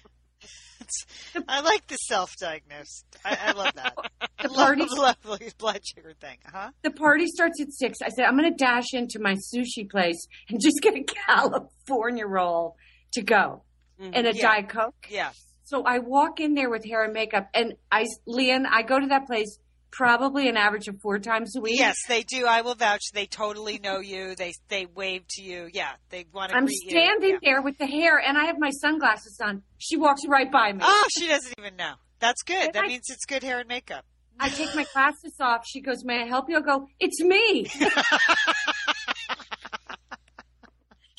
I 1.49 1.61
like 1.61 1.87
the 1.89 1.97
self-diagnosed. 1.97 3.05
I, 3.25 3.39
I 3.47 3.53
love 3.53 3.75
that. 3.75 3.95
The 4.43 4.51
party, 4.51 4.83
love, 4.91 5.17
love 5.25 5.41
blood 5.59 5.81
sugar 5.83 6.13
thing, 6.21 6.37
huh? 6.45 6.71
the 6.83 6.91
party 6.91 7.25
starts 7.27 7.61
at 7.61 7.73
six. 7.73 7.99
I 8.05 8.11
said, 8.11 8.27
I'm 8.27 8.37
going 8.37 8.53
to 8.55 8.57
dash 8.57 8.93
into 8.93 9.19
my 9.19 9.33
sushi 9.35 9.91
place 9.91 10.27
and 10.51 10.61
just 10.61 10.81
get 10.83 10.95
a 10.95 11.03
California 11.27 12.27
roll 12.27 12.77
to 13.15 13.23
go 13.23 13.65
and 13.99 14.27
a 14.27 14.35
Yeah. 14.35 14.43
Diet 14.43 14.69
Coke. 14.69 15.07
Yeah. 15.09 15.31
So 15.65 15.83
I 15.85 15.99
walk 16.01 16.39
in 16.39 16.53
there 16.55 16.69
with 16.71 16.85
hair 16.85 17.03
and 17.03 17.15
makeup, 17.15 17.49
and 17.55 17.73
I, 17.91 18.05
Lian, 18.29 18.67
I 18.71 18.83
go 18.83 19.01
to 19.01 19.07
that 19.07 19.27
place 19.27 19.59
probably 19.97 20.49
an 20.49 20.57
average 20.57 20.89
of 20.89 21.01
four 21.01 21.19
times 21.19 21.57
a 21.57 21.61
week. 21.61 21.79
Yes, 21.79 21.97
they 22.09 22.23
do. 22.23 22.47
I 22.47 22.61
will 22.63 22.75
vouch. 22.75 23.01
They 23.15 23.27
totally 23.27 23.79
know 23.79 23.99
you. 24.01 24.35
They 24.35 24.53
they 24.69 24.87
wave 24.87 25.23
to 25.31 25.43
you. 25.43 25.69
Yeah, 25.73 25.93
they 26.11 26.27
want 26.33 26.51
to. 26.51 26.57
I'm 26.57 26.67
greet 26.67 26.77
standing. 26.89 27.39
Yeah. 27.43 27.51
there 27.53 27.63
with 27.63 27.79
the 27.79 27.87
hair, 27.87 28.19
and 28.19 28.37
I 28.37 28.45
have 28.47 28.57
my 28.59 28.71
sunglasses 28.71 29.39
on. 29.43 29.63
She 29.79 29.97
walks 29.97 30.23
right 30.29 30.51
by 30.51 30.73
me. 30.73 30.81
Oh, 30.83 31.09
she 31.17 31.27
doesn't 31.29 31.55
even 31.59 31.77
know. 31.77 31.95
That's 32.19 32.43
good. 32.43 32.73
That 32.75 32.85
I- 32.85 32.89
means 32.89 33.05
it's 33.09 33.25
good 33.27 33.43
hair 33.43 33.59
and 33.61 33.69
makeup. 33.69 34.05
I 34.39 34.51
take 34.51 34.75
my 34.75 34.85
glasses 34.93 35.35
off. 35.41 35.63
She 35.67 35.81
goes, 35.81 36.05
"May 36.05 36.23
I 36.23 36.27
help 36.27 36.51
you?" 36.51 36.59
I 36.59 36.61
go, 36.61 36.87
"It's 37.01 37.21
me." 37.23 37.67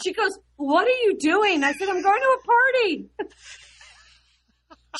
She 0.03 0.13
goes, 0.13 0.38
What 0.57 0.86
are 0.88 0.89
you 0.91 1.17
doing? 1.19 1.63
I 1.63 1.71
said, 1.73 1.89
I'm 1.89 2.01
going 2.01 2.21
to 2.21 2.38
a 2.39 2.43
party. 2.45 3.09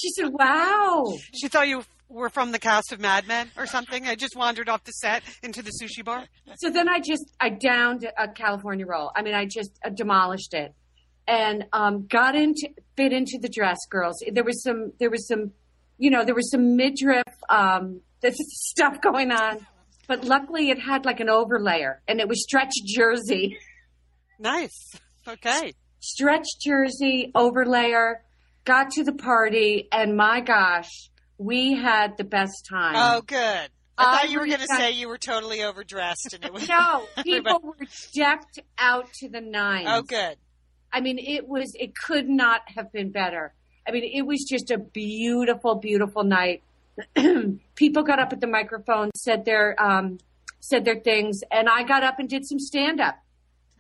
She 0.01 0.09
said, 0.11 0.30
Wow. 0.32 1.13
She 1.36 1.47
thought 1.47 1.67
you 1.67 1.84
were 2.09 2.29
from 2.29 2.51
the 2.51 2.59
cast 2.59 2.91
of 2.91 2.99
Mad 2.99 3.27
Men 3.27 3.51
or 3.57 3.65
something. 3.65 4.07
I 4.07 4.15
just 4.15 4.35
wandered 4.35 4.69
off 4.69 4.83
the 4.83 4.91
set 4.91 5.23
into 5.43 5.61
the 5.61 5.71
sushi 5.71 6.03
bar. 6.03 6.25
So 6.57 6.69
then 6.69 6.87
I 6.87 6.99
just, 6.99 7.25
I 7.39 7.49
downed 7.49 8.07
a 8.17 8.27
California 8.29 8.85
roll. 8.85 9.11
I 9.15 9.21
mean, 9.21 9.33
I 9.33 9.45
just 9.45 9.71
uh, 9.85 9.89
demolished 9.89 10.53
it 10.53 10.73
and 11.27 11.65
um, 11.73 12.07
got 12.07 12.35
into, 12.35 12.69
fit 12.95 13.11
into 13.11 13.37
the 13.41 13.49
dress, 13.49 13.77
girls. 13.89 14.23
There 14.31 14.43
was 14.43 14.63
some, 14.63 14.93
there 14.99 15.09
was 15.09 15.27
some, 15.27 15.51
you 15.97 16.09
know, 16.09 16.23
there 16.23 16.35
was 16.35 16.49
some 16.49 16.77
midriff 16.77 17.23
um, 17.49 18.01
stuff 18.31 19.01
going 19.01 19.31
on. 19.31 19.65
But 20.07 20.23
luckily, 20.23 20.69
it 20.69 20.79
had 20.79 21.05
like 21.05 21.19
an 21.19 21.27
overlayer, 21.27 21.97
and 22.07 22.21
it 22.21 22.29
was 22.29 22.41
stretch 22.41 22.71
jersey. 22.85 23.57
Nice. 24.39 24.95
Okay. 25.27 25.73
Stretch 25.99 26.45
jersey 26.61 27.31
overlayer. 27.35 28.15
Got 28.63 28.91
to 28.91 29.03
the 29.03 29.13
party, 29.13 29.89
and 29.91 30.15
my 30.15 30.39
gosh, 30.39 31.09
we 31.38 31.73
had 31.73 32.17
the 32.17 32.23
best 32.23 32.65
time. 32.69 32.95
Oh, 32.95 33.21
good. 33.21 33.38
I, 33.39 33.69
I 33.97 34.17
thought 34.17 34.29
you 34.29 34.39
were 34.39 34.45
going 34.47 34.59
to 34.59 34.67
say 34.67 34.91
you 34.91 35.07
were 35.07 35.17
totally 35.17 35.63
overdressed, 35.63 36.33
and 36.33 36.45
it 36.45 36.53
was 36.53 36.67
no, 36.69 37.07
people 37.23 37.59
were 37.63 37.88
decked 38.13 38.59
out 38.77 39.11
to 39.13 39.29
the 39.29 39.41
nines. 39.41 39.88
oh, 39.89 40.01
good. 40.03 40.38
I 40.93 41.01
mean, 41.01 41.17
it 41.19 41.47
was, 41.47 41.73
it 41.75 41.95
could 41.95 42.29
not 42.29 42.61
have 42.75 42.91
been 42.91 43.11
better. 43.11 43.53
I 43.88 43.91
mean, 43.91 44.03
it 44.03 44.21
was 44.23 44.45
just 44.49 44.69
a 44.71 44.77
beautiful, 44.77 45.75
beautiful 45.75 46.23
night. 46.23 46.61
People 47.75 48.03
got 48.03 48.19
up 48.19 48.33
at 48.33 48.41
the 48.41 48.47
microphone, 48.47 49.11
said 49.15 49.45
their, 49.45 49.79
um, 49.81 50.17
said 50.59 50.85
their 50.85 50.99
things, 50.99 51.41
and 51.51 51.67
I 51.69 51.83
got 51.83 52.03
up 52.03 52.19
and 52.19 52.27
did 52.29 52.45
some 52.45 52.59
stand 52.59 52.99
up. 52.99 53.15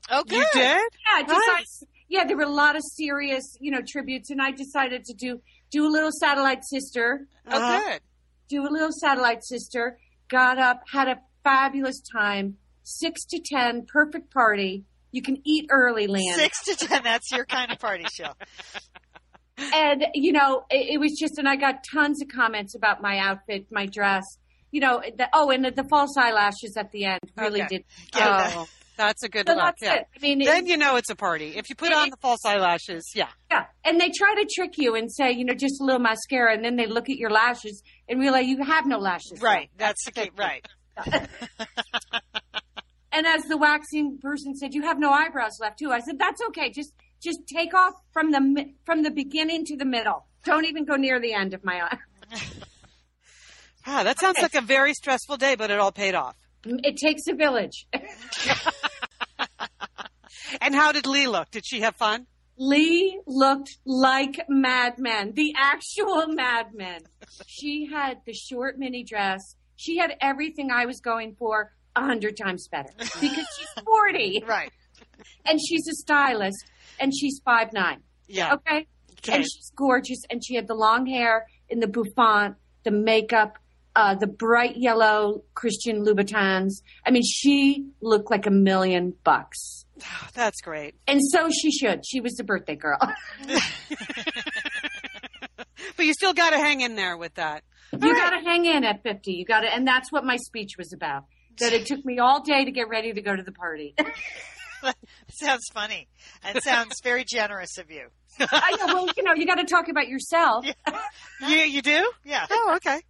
Oh, 0.09 0.23
good. 0.23 0.37
You 0.37 0.47
did? 0.53 0.61
Yeah, 0.63 1.15
I 1.15 1.21
decided, 1.23 1.43
Nice. 1.57 1.83
yeah, 2.07 2.25
there 2.25 2.37
were 2.37 2.43
a 2.43 2.49
lot 2.49 2.75
of 2.75 2.83
serious, 2.83 3.57
you 3.59 3.71
know, 3.71 3.81
tributes, 3.85 4.29
and 4.29 4.41
I 4.41 4.51
decided 4.51 5.05
to 5.05 5.13
do, 5.13 5.41
do 5.71 5.85
a 5.85 5.91
little 5.91 6.11
satellite 6.11 6.63
sister, 6.65 7.27
Oh, 7.49 7.57
Uh-huh. 7.57 7.81
good. 7.89 8.01
do 8.49 8.61
a 8.67 8.69
little 8.71 8.91
satellite 8.91 9.43
sister, 9.43 9.97
got 10.29 10.57
up, 10.57 10.81
had 10.91 11.07
a 11.07 11.19
fabulous 11.43 12.01
time, 12.13 12.57
six 12.83 13.25
to 13.25 13.39
10, 13.43 13.85
perfect 13.91 14.33
party. 14.33 14.85
You 15.11 15.21
can 15.21 15.37
eat 15.45 15.67
early, 15.71 16.07
Lian. 16.07 16.35
Six 16.35 16.63
to 16.65 16.75
ten. 16.75 17.03
That's 17.03 17.31
your 17.31 17.45
kind 17.45 17.71
of 17.71 17.79
party 17.79 18.05
show. 18.13 18.33
and 19.73 20.05
you 20.13 20.31
know 20.31 20.63
it, 20.69 20.91
it 20.93 20.99
was 20.99 21.17
just 21.19 21.37
and 21.39 21.49
i 21.49 21.55
got 21.55 21.83
tons 21.91 22.21
of 22.21 22.27
comments 22.27 22.75
about 22.75 23.01
my 23.01 23.17
outfit 23.17 23.65
my 23.71 23.87
dress 23.87 24.23
you 24.69 24.79
know 24.79 25.01
the, 25.17 25.27
oh 25.33 25.49
and 25.49 25.65
the, 25.65 25.71
the 25.71 25.83
false 25.89 26.15
eyelashes 26.15 26.75
at 26.77 26.91
the 26.91 27.05
end 27.05 27.19
really 27.37 27.61
Okay. 27.63 27.77
did 27.77 27.83
Yeah. 28.15 28.51
Oh, 28.55 28.67
that's 28.97 29.23
a 29.23 29.29
good 29.29 29.47
so 29.47 29.53
look. 29.55 29.63
that's 29.63 29.81
yeah. 29.81 29.93
it 29.95 30.07
i 30.15 30.19
mean 30.19 30.39
Then 30.43 30.65
you 30.67 30.75
know 30.77 30.95
it's 30.97 31.09
a 31.09 31.15
party. 31.15 31.53
If 31.55 31.69
you 31.69 31.75
put 31.75 31.93
on 31.93 32.09
the 32.09 32.17
false 32.17 32.43
eyelashes, 32.45 33.11
yeah. 33.15 33.29
yeah 33.51 33.65
and 33.85 33.99
they 34.01 34.09
try 34.09 34.33
to 34.35 34.45
trick 34.53 34.73
you 34.77 34.95
and 34.95 35.09
say 35.11 35.31
you 35.31 35.45
know 35.45 35.53
just 35.53 35.79
a 35.79 35.83
little 35.85 36.01
mascara 36.01 36.53
and 36.53 36.65
then 36.65 36.75
they 36.75 36.87
look 36.87 37.09
at 37.09 37.15
your 37.17 37.29
lashes 37.29 37.81
and 38.09 38.19
realize 38.19 38.47
you 38.47 38.61
have 38.63 38.85
no 38.85 38.97
lashes 38.97 39.39
Right. 39.41 39.69
That's 39.77 40.03
the 40.05 40.11
key. 40.11 40.31
Right. 40.35 40.65
and 43.11 43.25
as 43.27 43.43
the 43.43 43.57
waxing 43.57 44.17
person 44.21 44.55
said 44.55 44.73
you 44.73 44.83
have 44.83 44.99
no 44.99 45.11
eyebrows 45.11 45.57
left 45.61 45.79
too 45.79 45.91
i 45.91 45.99
said 45.99 46.17
that's 46.19 46.41
okay 46.49 46.71
just 46.71 46.91
just 47.23 47.39
take 47.47 47.73
off 47.73 47.93
from 48.11 48.31
the 48.31 48.65
from 48.85 49.03
the 49.03 49.11
beginning 49.11 49.65
to 49.65 49.77
the 49.77 49.85
middle 49.85 50.25
don't 50.43 50.65
even 50.65 50.85
go 50.85 50.95
near 50.95 51.19
the 51.19 51.33
end 51.33 51.53
of 51.53 51.63
my 51.63 51.81
eye 51.81 51.97
Ah, 53.89 54.03
that 54.03 54.19
sounds 54.19 54.35
Okay. 54.37 54.41
like 54.43 54.55
a 54.55 54.59
very 54.65 54.91
stressful 54.93 55.37
day, 55.37 55.55
but 55.55 55.71
it 55.71 55.79
all 55.79 55.93
paid 55.93 56.13
off. 56.13 56.35
it 56.65 56.97
takes 56.97 57.21
a 57.29 57.33
village 57.33 57.87
And 60.61 60.73
how 60.75 60.91
did 60.91 61.05
Lee 61.07 61.27
look? 61.27 61.51
Did 61.51 61.65
she 61.65 61.81
have 61.81 61.95
fun? 61.95 62.27
Lee 62.59 63.19
looked 63.27 63.77
like 63.85 64.39
Mad 64.49 64.97
Men, 64.97 65.33
the 65.35 65.53
actual 65.55 66.27
Mad 66.27 66.73
Men. 66.73 67.01
She 67.45 67.87
had 67.91 68.21
the 68.25 68.33
short 68.33 68.79
mini 68.79 69.03
dress. 69.03 69.55
She 69.75 69.97
had 69.97 70.15
everything 70.21 70.71
I 70.71 70.85
was 70.87 70.99
going 70.99 71.35
for 71.37 71.71
a 71.95 72.01
hundred 72.01 72.35
times 72.37 72.67
better 72.67 72.89
because 72.97 73.21
she's 73.57 73.83
40 73.85 74.43
Right. 74.47 74.71
and 75.45 75.59
she's 75.59 75.87
a 75.87 75.93
stylist 75.93 76.65
and 76.99 77.13
she's 77.15 77.39
five 77.45 77.73
nine. 77.73 78.01
Yeah. 78.27 78.53
Okay. 78.55 78.87
Okay. 79.19 79.35
And 79.35 79.43
she's 79.43 79.71
gorgeous 79.75 80.19
and 80.29 80.43
she 80.43 80.55
had 80.55 80.67
the 80.67 80.73
long 80.75 81.05
hair 81.05 81.45
in 81.69 81.79
the 81.79 81.87
bouffant, 81.87 82.55
the 82.83 82.91
makeup, 82.91 83.57
uh, 83.95 84.15
the 84.15 84.27
bright 84.27 84.77
yellow 84.77 85.43
Christian 85.53 86.03
Louboutins. 86.05 86.81
I 87.05 87.11
mean, 87.11 87.23
she 87.25 87.87
looked 88.01 88.29
like 88.31 88.45
a 88.47 88.51
million 88.51 89.13
bucks. 89.23 89.85
That's 90.33 90.61
great. 90.61 90.95
And 91.07 91.21
so 91.31 91.49
she 91.49 91.71
should. 91.71 92.05
She 92.05 92.21
was 92.21 92.33
the 92.35 92.43
birthday 92.43 92.75
girl. 92.75 92.99
But 95.97 96.05
you 96.05 96.13
still 96.13 96.33
got 96.33 96.51
to 96.51 96.57
hang 96.57 96.81
in 96.81 96.95
there 96.95 97.17
with 97.17 97.33
that. 97.35 97.63
You 97.91 98.13
got 98.13 98.29
to 98.29 98.39
hang 98.45 98.65
in 98.65 98.83
at 98.83 99.01
50. 99.03 99.31
You 99.31 99.45
got 99.45 99.61
to, 99.61 99.67
and 99.67 99.85
that's 99.85 100.11
what 100.11 100.23
my 100.23 100.37
speech 100.37 100.73
was 100.77 100.93
about. 100.93 101.25
That 101.59 101.73
it 101.73 101.87
took 101.87 102.05
me 102.05 102.19
all 102.19 102.43
day 102.43 102.65
to 102.65 102.71
get 102.71 102.87
ready 102.87 103.11
to 103.11 103.21
go 103.21 103.35
to 103.35 103.41
the 103.41 103.51
party. 103.51 103.95
Sounds 105.31 105.63
funny 105.73 106.07
and 106.43 106.61
sounds 106.61 107.01
very 107.03 107.25
generous 107.27 107.79
of 107.79 107.89
you. 107.89 108.09
I 108.39 108.75
know, 108.77 108.93
well, 108.93 109.07
you 109.17 109.23
know, 109.23 109.33
you 109.33 109.47
got 109.47 109.55
to 109.55 109.63
talk 109.63 109.87
about 109.89 110.07
yourself. 110.07 110.67
You 111.41 111.57
you 111.57 111.81
do? 111.81 112.11
Yeah. 112.23 112.45
Oh, 112.47 112.73
okay. 112.75 113.01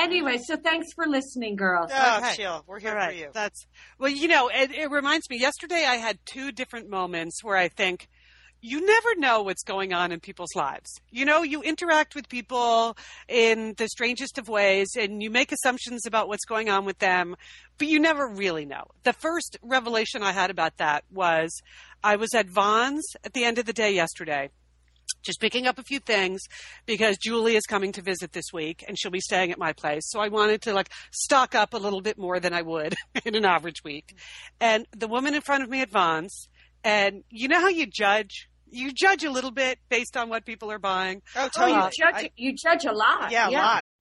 Anyway, 0.00 0.38
so 0.38 0.56
thanks 0.56 0.92
for 0.94 1.06
listening, 1.06 1.56
girls. 1.56 1.90
Oh, 1.94 2.18
Okay. 2.18 2.34
chill. 2.34 2.64
We're 2.66 2.80
here 2.80 2.90
All 2.90 2.96
right. 2.96 3.10
for 3.10 3.16
you. 3.16 3.28
That's 3.32 3.66
well, 3.98 4.10
you 4.10 4.28
know, 4.28 4.48
it, 4.48 4.70
it 4.72 4.90
reminds 4.90 5.28
me. 5.30 5.38
Yesterday, 5.38 5.84
I 5.86 5.96
had 5.96 6.18
two 6.24 6.52
different 6.52 6.88
moments 6.88 7.44
where 7.44 7.56
I 7.56 7.68
think 7.68 8.08
you 8.62 8.84
never 8.84 9.14
know 9.16 9.42
what's 9.42 9.62
going 9.62 9.92
on 9.94 10.12
in 10.12 10.20
people's 10.20 10.54
lives. 10.54 11.00
You 11.10 11.24
know, 11.24 11.42
you 11.42 11.62
interact 11.62 12.14
with 12.14 12.28
people 12.28 12.96
in 13.28 13.74
the 13.78 13.88
strangest 13.88 14.36
of 14.38 14.48
ways, 14.48 14.88
and 14.98 15.22
you 15.22 15.30
make 15.30 15.50
assumptions 15.52 16.06
about 16.06 16.28
what's 16.28 16.44
going 16.44 16.68
on 16.68 16.84
with 16.84 16.98
them, 16.98 17.36
but 17.78 17.88
you 17.88 17.98
never 17.98 18.26
really 18.28 18.66
know. 18.66 18.84
The 19.02 19.14
first 19.14 19.56
revelation 19.62 20.22
I 20.22 20.32
had 20.32 20.50
about 20.50 20.76
that 20.76 21.04
was 21.10 21.50
I 22.04 22.16
was 22.16 22.34
at 22.34 22.48
Vons 22.48 23.04
at 23.24 23.32
the 23.32 23.44
end 23.44 23.58
of 23.58 23.66
the 23.66 23.72
day 23.72 23.92
yesterday 23.92 24.50
just 25.22 25.40
picking 25.40 25.66
up 25.66 25.78
a 25.78 25.82
few 25.82 25.98
things 26.00 26.40
because 26.86 27.16
Julie 27.18 27.56
is 27.56 27.64
coming 27.66 27.92
to 27.92 28.02
visit 28.02 28.32
this 28.32 28.52
week 28.52 28.84
and 28.88 28.98
she'll 28.98 29.10
be 29.10 29.20
staying 29.20 29.50
at 29.52 29.58
my 29.58 29.72
place. 29.72 30.02
So 30.08 30.20
I 30.20 30.28
wanted 30.28 30.62
to 30.62 30.72
like 30.72 30.90
stock 31.12 31.54
up 31.54 31.74
a 31.74 31.78
little 31.78 32.00
bit 32.00 32.18
more 32.18 32.40
than 32.40 32.52
I 32.52 32.62
would 32.62 32.94
in 33.24 33.34
an 33.34 33.44
average 33.44 33.84
week. 33.84 34.16
And 34.60 34.86
the 34.96 35.08
woman 35.08 35.34
in 35.34 35.40
front 35.42 35.62
of 35.62 35.68
me 35.70 35.80
at 35.82 35.90
Vons, 35.90 36.48
and 36.84 37.24
you 37.30 37.48
know 37.48 37.60
how 37.60 37.68
you 37.68 37.86
judge? 37.86 38.48
You 38.72 38.92
judge 38.92 39.24
a 39.24 39.30
little 39.30 39.50
bit 39.50 39.78
based 39.88 40.16
on 40.16 40.28
what 40.28 40.44
people 40.46 40.70
are 40.70 40.78
buying. 40.78 41.22
Oh, 41.36 41.44
Oh, 41.44 41.48
totally. 41.66 41.74
you 41.74 41.90
judge, 41.98 42.30
you 42.36 42.54
judge 42.54 42.84
a 42.84 42.92
lot. 42.92 43.30
yeah, 43.32 43.48
a 43.48 43.50
lot. 43.50 43.84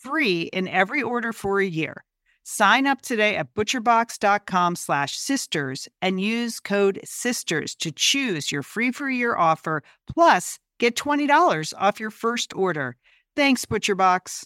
free 0.00 0.42
in 0.52 0.66
every 0.68 1.02
order 1.02 1.32
for 1.32 1.60
a 1.60 1.66
year. 1.66 2.04
Sign 2.42 2.86
up 2.86 3.02
today 3.02 3.36
at 3.36 3.54
butcherbox.com 3.54 4.74
slash 4.76 5.16
sisters 5.16 5.88
and 6.02 6.20
use 6.20 6.58
code 6.58 7.00
SISTERS 7.04 7.76
to 7.76 7.92
choose 7.92 8.50
your 8.50 8.62
free 8.62 8.90
for 8.90 9.08
year 9.08 9.36
offer 9.36 9.82
plus 10.12 10.58
get 10.78 10.96
$20 10.96 11.74
off 11.78 12.00
your 12.00 12.10
first 12.10 12.54
order. 12.54 12.96
Thanks, 13.36 13.64
ButcherBox. 13.64 14.44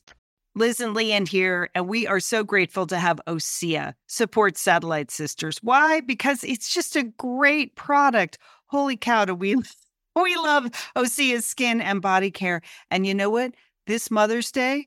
Liz 0.56 0.80
and 0.80 0.94
Lian 0.94 1.26
here, 1.26 1.68
and 1.74 1.88
we 1.88 2.06
are 2.06 2.20
so 2.20 2.44
grateful 2.44 2.86
to 2.86 2.96
have 2.96 3.20
OSEA 3.26 3.94
support 4.06 4.56
Satellite 4.56 5.10
Sisters. 5.10 5.58
Why? 5.62 6.00
Because 6.00 6.44
it's 6.44 6.72
just 6.72 6.94
a 6.94 7.02
great 7.02 7.74
product. 7.74 8.38
Holy 8.66 8.96
cow, 8.96 9.24
do 9.24 9.34
we 9.34 9.56
we 10.16 10.36
love 10.36 10.70
OSEA's 10.96 11.44
skin 11.44 11.80
and 11.80 12.00
body 12.00 12.30
care. 12.30 12.60
And 12.90 13.04
you 13.04 13.14
know 13.14 13.30
what? 13.30 13.54
This 13.86 14.10
Mother's 14.10 14.52
Day, 14.52 14.86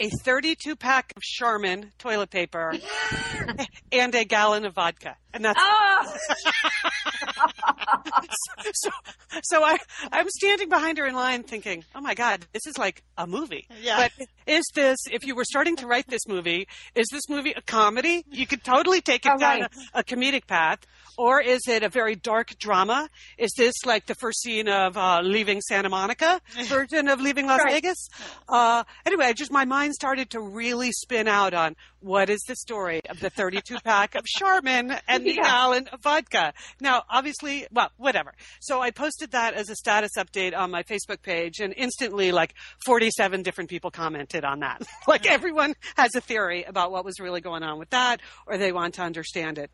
a 0.00 0.08
32 0.24 0.76
pack 0.76 1.12
of 1.16 1.22
Charmin 1.22 1.92
toilet 1.98 2.30
paper 2.30 2.72
and 3.92 4.14
a 4.14 4.24
gallon 4.24 4.64
of 4.64 4.74
vodka. 4.74 5.16
And 5.32 5.44
that's 5.44 5.58
Oh, 5.60 6.16
so 8.74 8.90
so 9.42 9.62
I 9.64 9.78
I'm 10.12 10.28
standing 10.28 10.68
behind 10.68 10.98
her 10.98 11.06
in 11.06 11.14
line 11.14 11.42
thinking, 11.42 11.84
"Oh 11.94 12.00
my 12.00 12.14
god, 12.14 12.46
this 12.52 12.66
is 12.66 12.78
like 12.78 13.02
a 13.16 13.26
movie." 13.26 13.66
Yeah. 13.82 14.08
But 14.18 14.26
is 14.46 14.64
this 14.74 14.98
if 15.10 15.24
you 15.26 15.34
were 15.34 15.44
starting 15.44 15.76
to 15.76 15.86
write 15.86 16.06
this 16.06 16.26
movie, 16.28 16.66
is 16.94 17.06
this 17.10 17.28
movie 17.28 17.52
a 17.52 17.62
comedy? 17.62 18.24
You 18.30 18.46
could 18.46 18.62
totally 18.64 19.00
take 19.00 19.26
it 19.26 19.32
All 19.32 19.38
down 19.38 19.60
right. 19.62 19.70
a, 19.94 20.00
a 20.00 20.04
comedic 20.04 20.46
path. 20.46 20.80
Or 21.16 21.40
is 21.40 21.60
it 21.68 21.82
a 21.82 21.88
very 21.88 22.16
dark 22.16 22.58
drama? 22.58 23.08
Is 23.38 23.52
this 23.56 23.74
like 23.86 24.06
the 24.06 24.14
first 24.16 24.40
scene 24.42 24.68
of 24.68 24.96
uh, 24.96 25.20
Leaving 25.22 25.60
Santa 25.60 25.88
Monica 25.88 26.40
version 26.66 27.08
of 27.08 27.20
Leaving 27.20 27.46
Las 27.46 27.60
Right. 27.62 27.74
Vegas? 27.74 28.08
Uh, 28.48 28.84
anyway, 29.06 29.26
I 29.26 29.32
just 29.32 29.52
my 29.52 29.64
mind 29.64 29.94
started 29.94 30.30
to 30.30 30.40
really 30.40 30.90
spin 30.92 31.28
out 31.28 31.54
on 31.54 31.76
what 32.00 32.28
is 32.28 32.40
the 32.48 32.56
story 32.56 33.00
of 33.08 33.20
the 33.20 33.30
32 33.30 33.78
pack 33.84 34.14
of 34.14 34.24
Charmin 34.26 34.94
and 35.08 35.24
the 35.26 35.34
Yeah. 35.34 35.42
gallon 35.42 35.86
of 35.92 36.00
vodka. 36.02 36.52
Now, 36.80 37.04
obviously, 37.08 37.66
well, 37.72 37.90
whatever. 37.96 38.32
So 38.60 38.80
I 38.82 38.90
posted 38.90 39.30
that 39.30 39.54
as 39.54 39.70
a 39.70 39.76
status 39.76 40.12
update 40.18 40.54
on 40.56 40.70
my 40.70 40.82
Facebook 40.82 41.22
page, 41.22 41.60
and 41.60 41.72
instantly, 41.76 42.32
like 42.32 42.54
47 42.86 43.42
different 43.42 43.70
people 43.70 43.90
commented 43.90 44.44
on 44.44 44.60
that. 44.60 44.82
like 45.06 45.26
everyone 45.26 45.74
has 45.96 46.14
a 46.14 46.20
theory 46.20 46.64
about 46.64 46.90
what 46.90 47.04
was 47.04 47.20
really 47.20 47.40
going 47.40 47.62
on 47.62 47.78
with 47.78 47.90
that, 47.90 48.20
or 48.46 48.58
they 48.58 48.72
want 48.72 48.94
to 48.94 49.02
understand 49.02 49.58
it. 49.58 49.70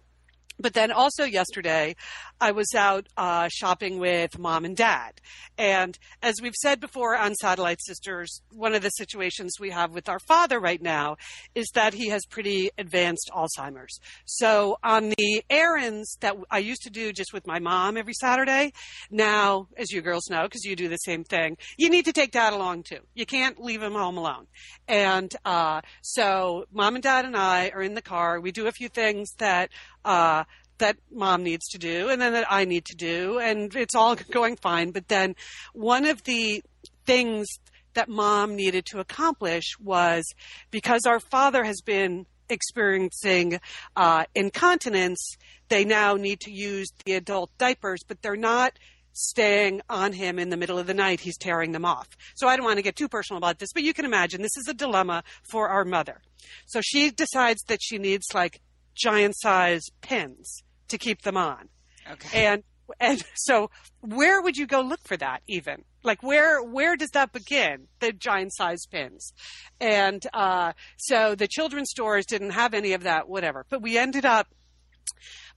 But 0.58 0.74
then 0.74 0.92
also 0.92 1.24
yesterday, 1.24 1.96
I 2.40 2.52
was 2.52 2.74
out 2.74 3.06
uh, 3.16 3.48
shopping 3.50 3.98
with 3.98 4.38
mom 4.38 4.64
and 4.64 4.76
dad. 4.76 5.20
And 5.56 5.98
as 6.22 6.34
we've 6.42 6.54
said 6.54 6.80
before 6.80 7.16
on 7.16 7.34
Satellite 7.34 7.80
Sisters, 7.82 8.42
one 8.52 8.74
of 8.74 8.82
the 8.82 8.90
situations 8.90 9.54
we 9.58 9.70
have 9.70 9.92
with 9.92 10.08
our 10.08 10.18
father 10.18 10.60
right 10.60 10.80
now 10.80 11.16
is 11.54 11.68
that 11.74 11.94
he 11.94 12.08
has 12.08 12.26
pretty 12.26 12.70
advanced 12.78 13.30
Alzheimer's. 13.34 14.00
So 14.26 14.78
on 14.82 15.10
the 15.10 15.42
errands 15.48 16.16
that 16.20 16.36
I 16.50 16.58
used 16.58 16.82
to 16.82 16.90
do 16.90 17.12
just 17.12 17.32
with 17.32 17.46
my 17.46 17.58
mom 17.58 17.96
every 17.96 18.14
Saturday, 18.14 18.72
now, 19.10 19.68
as 19.76 19.90
you 19.90 20.02
girls 20.02 20.28
know, 20.30 20.42
because 20.42 20.64
you 20.64 20.76
do 20.76 20.88
the 20.88 20.96
same 20.96 21.24
thing, 21.24 21.56
you 21.78 21.88
need 21.88 22.04
to 22.04 22.12
take 22.12 22.32
dad 22.32 22.52
along 22.52 22.84
too. 22.84 23.00
You 23.14 23.26
can't 23.26 23.60
leave 23.60 23.82
him 23.82 23.92
home 23.92 24.16
alone. 24.18 24.46
And 24.88 25.34
uh, 25.44 25.80
so 26.02 26.66
mom 26.72 26.96
and 26.96 27.02
dad 27.02 27.24
and 27.24 27.36
I 27.36 27.70
are 27.74 27.82
in 27.82 27.94
the 27.94 28.02
car. 28.02 28.40
We 28.40 28.52
do 28.52 28.66
a 28.66 28.72
few 28.72 28.88
things 28.88 29.30
that 29.38 29.70
uh, 30.04 30.44
that 30.78 30.96
mom 31.12 31.42
needs 31.42 31.68
to 31.68 31.78
do 31.78 32.08
and 32.08 32.20
then 32.20 32.32
that 32.32 32.46
I 32.50 32.64
need 32.64 32.84
to 32.86 32.96
do 32.96 33.38
and 33.38 33.74
it's 33.76 33.94
all 33.94 34.16
going 34.16 34.56
fine. 34.56 34.90
But 34.90 35.08
then 35.08 35.36
one 35.72 36.06
of 36.06 36.24
the 36.24 36.62
things 37.06 37.46
that 37.94 38.08
mom 38.08 38.56
needed 38.56 38.86
to 38.86 39.00
accomplish 39.00 39.76
was 39.78 40.24
because 40.70 41.06
our 41.06 41.20
father 41.20 41.64
has 41.64 41.80
been 41.80 42.26
experiencing 42.48 43.60
uh, 43.96 44.24
incontinence 44.34 45.36
they 45.68 45.84
now 45.84 46.14
need 46.14 46.40
to 46.40 46.50
use 46.50 46.88
the 47.04 47.12
adult 47.12 47.50
diapers 47.58 48.00
but 48.06 48.20
they're 48.22 48.34
not 48.36 48.76
staying 49.12 49.80
on 49.88 50.12
him 50.12 50.38
in 50.38 50.50
the 50.50 50.56
middle 50.56 50.78
of 50.78 50.86
the 50.86 50.94
night. 50.94 51.20
He's 51.20 51.36
tearing 51.36 51.72
them 51.72 51.84
off. 51.84 52.08
So 52.34 52.48
i 52.48 52.56
don't 52.56 52.64
want 52.64 52.78
to 52.78 52.82
get 52.82 52.96
too 52.96 53.08
personal 53.08 53.38
about 53.38 53.58
this 53.58 53.72
but 53.72 53.82
you 53.82 53.92
can 53.92 54.04
imagine 54.04 54.42
this 54.42 54.56
is 54.56 54.68
a 54.68 54.74
dilemma 54.74 55.22
for 55.50 55.68
our 55.68 55.84
mother. 55.84 56.20
So 56.66 56.80
she 56.80 57.10
decides 57.10 57.62
that 57.68 57.80
she 57.82 57.98
needs 57.98 58.26
like 58.34 58.60
giant 59.00 59.34
size 59.38 59.86
pins 60.00 60.62
to 60.88 60.98
keep 60.98 61.22
them 61.22 61.36
on. 61.36 61.68
Okay. 62.10 62.46
And 62.46 62.62
and 62.98 63.22
so 63.34 63.70
where 64.00 64.42
would 64.42 64.56
you 64.56 64.66
go 64.66 64.80
look 64.80 65.00
for 65.04 65.16
that 65.16 65.42
even? 65.46 65.84
Like 66.02 66.22
where 66.22 66.62
where 66.62 66.96
does 66.96 67.10
that 67.10 67.32
begin? 67.32 67.86
The 68.00 68.12
giant 68.12 68.54
size 68.54 68.86
pins. 68.90 69.32
And 69.80 70.26
uh, 70.34 70.72
so 70.96 71.34
the 71.34 71.48
children's 71.48 71.90
stores 71.90 72.26
didn't 72.26 72.50
have 72.50 72.74
any 72.74 72.92
of 72.92 73.04
that, 73.04 73.28
whatever. 73.28 73.66
But 73.68 73.82
we 73.82 73.96
ended 73.98 74.24
up 74.24 74.48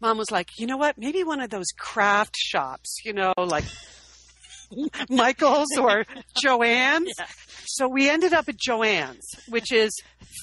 mom 0.02 0.18
was 0.18 0.32
like, 0.32 0.60
you 0.60 0.68
know 0.68 0.78
what? 0.78 0.98
Maybe 0.98 1.24
one 1.24 1.40
of 1.40 1.50
those 1.50 1.68
craft 1.78 2.36
shops, 2.38 2.98
you 3.06 3.14
know, 3.14 3.34
like 3.38 3.64
Michael's 5.10 5.76
or 5.78 6.06
Joann's. 6.44 7.12
Yeah. 7.18 7.26
So 7.66 7.88
we 7.88 8.10
ended 8.10 8.34
up 8.34 8.48
at 8.50 8.58
Joann's, 8.58 9.28
which 9.50 9.72
is 9.72 9.92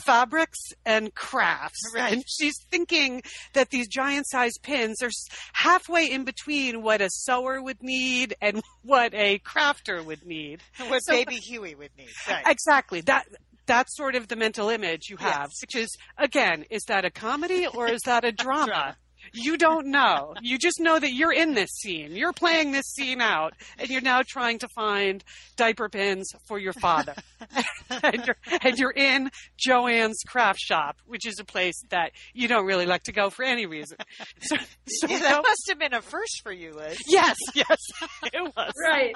fabrics 0.05 0.59
and 0.85 1.15
crafts. 1.15 1.79
Right. 1.95 2.13
And 2.13 2.25
she's 2.27 2.55
thinking 2.71 3.23
that 3.53 3.71
these 3.71 3.89
giant 3.89 4.27
sized 4.29 4.61
pins 4.63 5.03
are 5.03 5.11
halfway 5.53 6.11
in 6.11 6.25
between 6.25 6.83
what 6.83 7.01
a 7.01 7.09
sewer 7.11 7.63
would 7.63 7.83
need 7.83 8.35
and 8.41 8.63
what 8.83 9.15
a 9.15 9.39
crafter 9.41 10.05
would 10.05 10.25
need. 10.25 10.61
What 10.89 11.01
So- 11.01 11.13
baby 11.13 11.37
Huey 11.37 11.75
would 11.75 11.91
need. 11.97 12.09
Right. 12.29 12.45
Exactly. 12.47 13.01
That 13.03 13.27
that's 13.67 13.97
sort 13.97 14.17
of 14.17 14.27
the 14.27 14.35
mental 14.37 14.69
image 14.69 15.03
you 15.11 15.17
Yes. 15.21 15.33
have, 15.33 15.51
which 15.61 15.77
is 15.77 15.97
again, 16.19 16.65
is 16.71 16.83
that 16.89 17.05
a 17.05 17.11
comedy 17.11 17.67
or 17.67 17.87
is 17.89 18.01
that 18.07 18.25
a 18.25 18.33
drama? 18.45 18.67
Drama. 18.67 18.97
You 19.33 19.57
don't 19.57 19.87
know. 19.89 20.35
You 20.43 20.59
just 20.59 20.81
know 20.81 20.99
that 20.99 21.13
you're 21.13 21.33
in 21.33 21.55
this 21.55 21.71
scene. 21.71 22.17
You're 22.17 22.33
playing 22.33 22.73
this 22.73 22.87
scene 22.87 23.21
out, 23.21 23.55
and 23.79 23.89
you're 23.89 24.01
now 24.01 24.23
trying 24.27 24.59
to 24.61 24.69
find 24.75 25.23
diaper 25.57 25.89
pins 25.89 26.31
for 26.49 26.59
your 26.59 26.73
father. 26.75 27.15
and 28.03 28.25
you're 28.27 28.37
and 28.63 28.79
you're 28.79 28.91
in 28.93 29.31
Joann's 29.67 30.23
craft 30.27 30.61
shop, 30.61 30.97
which 31.07 31.27
is 31.27 31.39
a 31.41 31.45
place 31.45 31.81
that 31.91 32.13
you 32.35 32.49
don't 32.49 32.67
really 32.67 32.87
like 32.87 33.05
to 33.05 33.13
go 33.13 33.31
for 33.31 33.45
any 33.45 33.67
reason. 33.67 33.99
So, 34.43 34.57
so 34.87 35.07
Yeah, 35.09 35.19
that 35.21 35.37
go- 35.37 35.43
must 35.43 35.63
have 35.69 35.79
been 35.79 35.95
a 35.95 36.03
first 36.03 36.41
for 36.43 36.53
you, 36.53 36.73
Liz. 36.73 36.99
yes, 37.07 37.37
yes, 37.55 37.79
it 38.33 38.53
was. 38.57 38.73
Right. 38.83 39.15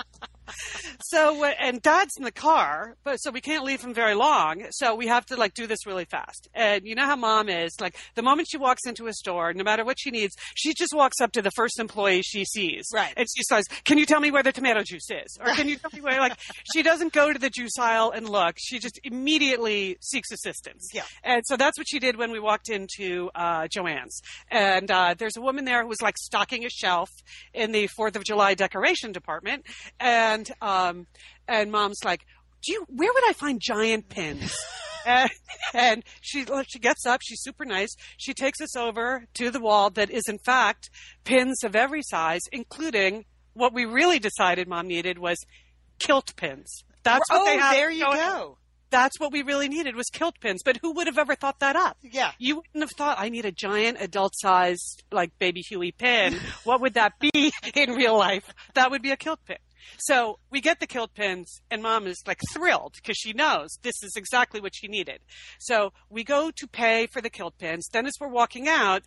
So 1.03 1.43
uh, 1.45 1.53
and 1.61 1.81
Dad's 1.81 2.13
in 2.19 2.25
the 2.25 2.31
car, 2.33 2.97
but 3.05 3.17
so 3.17 3.31
we 3.31 3.41
can't 3.41 3.65
leave 3.65 3.81
him 3.83 3.95
very 3.95 4.15
long. 4.15 4.67
So 4.71 4.95
we 4.95 5.07
have 5.07 5.25
to 5.27 5.37
like 5.37 5.55
do 5.55 5.67
this 5.67 5.87
really 5.87 6.05
fast. 6.05 6.49
And 6.55 6.83
you 6.85 6.95
know 6.95 7.07
how 7.07 7.17
Mom 7.17 7.49
is. 7.49 7.73
Like 7.81 7.97
the 8.15 8.23
moment 8.23 8.49
she 8.51 8.59
walks 8.59 8.83
into 8.87 9.07
a 9.07 9.13
store, 9.13 9.53
no 9.55 9.65
matter 9.65 9.85
what 9.85 9.99
she 10.05 10.11
needs, 10.11 10.35
she 10.55 10.75
just 10.75 10.95
walks 10.95 11.21
up 11.21 11.33
to 11.33 11.43
the 11.43 11.51
first 11.57 11.81
employee 11.81 12.23
she 12.23 12.45
sees, 12.45 12.87
Right. 12.93 13.13
And 13.17 13.27
she 13.35 13.43
says, 13.43 13.65
"Can 13.85 13.99
you 13.99 14.07
tell 14.07 14.21
me 14.21 14.31
where 14.31 14.43
the 14.43 14.53
tomato 14.53 14.83
juice 14.83 15.09
is?" 15.11 15.39
Or 15.41 15.53
"Can 15.55 15.69
you 15.69 15.77
tell 15.77 15.91
me 15.93 16.01
where?" 16.01 16.21
Like 16.21 16.39
she 16.75 16.83
doesn't 16.83 17.13
go 17.13 17.33
to 17.33 17.39
the 17.39 17.51
juice 17.51 17.79
aisle 17.79 18.11
and 18.11 18.29
look. 18.29 18.57
She 18.59 18.79
just 18.79 19.01
immediately 19.05 19.97
seeks 20.01 20.31
assistance. 20.31 20.89
Yeah. 20.93 21.03
And 21.23 21.43
so 21.47 21.57
that's 21.57 21.79
what 21.79 21.87
she 21.89 21.99
did 21.99 22.17
when 22.17 22.31
we 22.31 22.41
walked 22.41 22.69
into 22.69 23.31
uh, 23.35 23.63
Joann's. 23.63 24.21
And 24.51 24.91
uh, 24.91 25.15
there's 25.17 25.37
a 25.37 25.41
woman 25.41 25.65
there 25.65 25.83
who 25.83 25.89
was 25.89 26.03
like 26.03 26.17
stocking 26.19 26.65
a 26.65 26.71
shelf 26.71 27.11
in 27.53 27.73
the 27.73 27.87
Fourth 27.89 28.17
of 28.17 28.25
July 28.25 28.55
decoration 28.55 29.13
department, 29.13 29.65
and 29.99 30.51
um, 30.61 31.07
and 31.49 31.73
Mom's 31.73 32.01
like, 32.05 32.23
"Do 32.65 32.73
you? 32.73 32.85
Where 32.89 33.13
would 33.13 33.29
I 33.29 33.33
find 33.33 33.61
giant 33.61 34.09
pins?" 34.09 34.55
and, 35.07 35.31
and 35.75 36.03
she 36.21 36.45
she 36.69 36.79
gets 36.79 37.07
up. 37.07 37.21
She's 37.23 37.43
super 37.43 37.65
nice. 37.65 37.95
She 38.17 38.35
takes 38.35 38.61
us 38.61 38.77
over 38.77 39.27
to 39.35 39.51
the 39.51 39.61
wall 39.61 39.91
that 39.91 40.11
is 40.11 40.25
in 40.29 40.39
fact 40.39 40.91
pins 41.25 41.63
of 41.65 41.75
every 41.77 42.03
size, 42.03 42.41
including 42.53 43.25
what 43.53 43.73
we 43.73 43.85
really 43.85 44.19
decided 44.19 44.69
Mom 44.69 44.87
needed 44.89 45.19
was 45.19 45.39
kilt 45.99 46.35
pins. 46.37 46.85
That's 47.03 47.29
what 47.31 47.43
oh, 47.43 47.45
they 47.45 47.59
have 47.59 47.75
there 47.75 47.91
you 47.91 48.05
going- 48.05 48.17
go. 48.19 48.59
That's 48.91 49.19
what 49.19 49.33
we 49.33 49.43
really 49.43 49.69
needed 49.69 49.97
was 49.97 50.07
kilt 50.13 50.39
pins. 50.41 50.63
But 50.65 50.77
who 50.81 50.93
would 50.93 51.09
have 51.09 51.19
ever 51.19 51.35
thought 51.35 51.59
that 51.59 51.75
up? 51.75 51.97
Yeah. 52.01 52.31
You 52.39 52.57
wouldn't 52.57 52.81
have 52.81 52.93
thought 52.97 53.17
I 53.19 53.29
need 53.29 53.45
a 53.45 53.51
giant 53.51 53.97
adult 54.01 54.35
sized 54.37 55.03
like 55.11 55.37
baby 55.41 55.63
Huey 55.63 55.91
pin. 55.91 56.37
what 56.63 56.81
would 56.81 56.95
that 56.95 57.15
be 57.19 57.53
in 57.75 57.91
real 57.91 58.17
life? 58.17 58.45
That 58.75 58.93
would 58.93 59.03
be 59.03 59.11
a 59.11 59.17
kilt 59.17 59.41
pin. 59.47 59.57
So 59.99 60.39
we 60.51 60.61
get 60.61 60.81
the 60.81 60.87
kilt 60.87 61.15
pins 61.15 61.61
and 61.71 61.83
mom 61.83 62.07
is 62.07 62.23
like 62.27 62.41
thrilled 62.53 62.95
because 62.97 63.17
she 63.17 63.33
knows 63.33 63.69
this 63.83 64.03
is 64.03 64.15
exactly 64.17 64.61
what 64.61 64.73
she 64.75 64.89
needed. 64.89 65.21
So 65.59 65.93
we 66.11 66.25
go 66.25 66.51
to 66.51 66.67
pay 66.67 67.07
for 67.07 67.21
the 67.21 67.31
kilt 67.31 67.59
pins. 67.59 67.89
Then 67.93 68.07
as 68.07 68.13
we're 68.21 68.29
walking 68.29 68.69
out, 68.69 69.03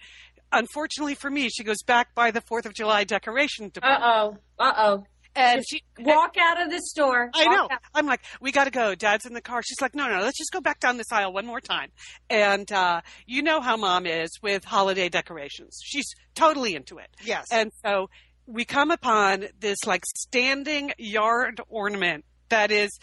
unfortunately 0.51 1.15
for 1.15 1.30
me, 1.30 1.49
she 1.49 1.63
goes 1.63 1.82
back 1.86 2.13
by 2.15 2.32
the 2.32 2.41
4th 2.41 2.65
of 2.65 2.73
July 2.73 3.03
decoration 3.03 3.69
department. 3.69 4.03
Uh 4.03 4.07
oh. 4.07 4.38
Uh 4.59 4.73
oh. 4.78 5.03
And 5.36 5.63
she, 5.69 5.84
Walk 5.99 6.36
out 6.39 6.59
of 6.59 6.71
the 6.71 6.82
store. 6.82 7.30
I 7.36 7.45
know. 7.45 7.65
out. 7.65 7.80
I'm 7.93 8.07
like, 8.07 8.21
we 8.41 8.51
got 8.51 8.63
to 8.63 8.71
go. 8.71 8.95
Dad's 8.95 9.28
in 9.28 9.34
the 9.34 9.41
car. 9.41 9.61
She's 9.61 9.80
like, 9.80 9.93
no, 9.93 10.07
no, 10.07 10.21
let's 10.21 10.36
just 10.38 10.51
go 10.51 10.61
back 10.61 10.80
down 10.80 10.97
this 10.97 11.11
aisle 11.11 11.32
one 11.32 11.45
more 11.45 11.61
time. 11.61 11.89
And 12.28 12.71
uh, 12.71 13.01
you 13.28 13.43
know 13.43 13.61
how 13.61 13.78
mom 13.78 14.07
is 14.07 14.32
with 14.41 14.65
holiday 14.65 15.09
decorations. 15.09 15.80
She's 15.84 16.07
totally 16.34 16.73
into 16.73 16.97
it. 16.97 17.09
Yes. 17.23 17.45
And 17.51 17.71
so 17.86 18.09
we 18.48 18.64
come 18.66 18.91
upon 18.91 19.45
this 19.60 19.78
like 19.86 20.04
standing 20.06 20.93
yard 20.98 21.62
ornament 21.68 22.26
that 22.50 22.72
is 22.72 22.98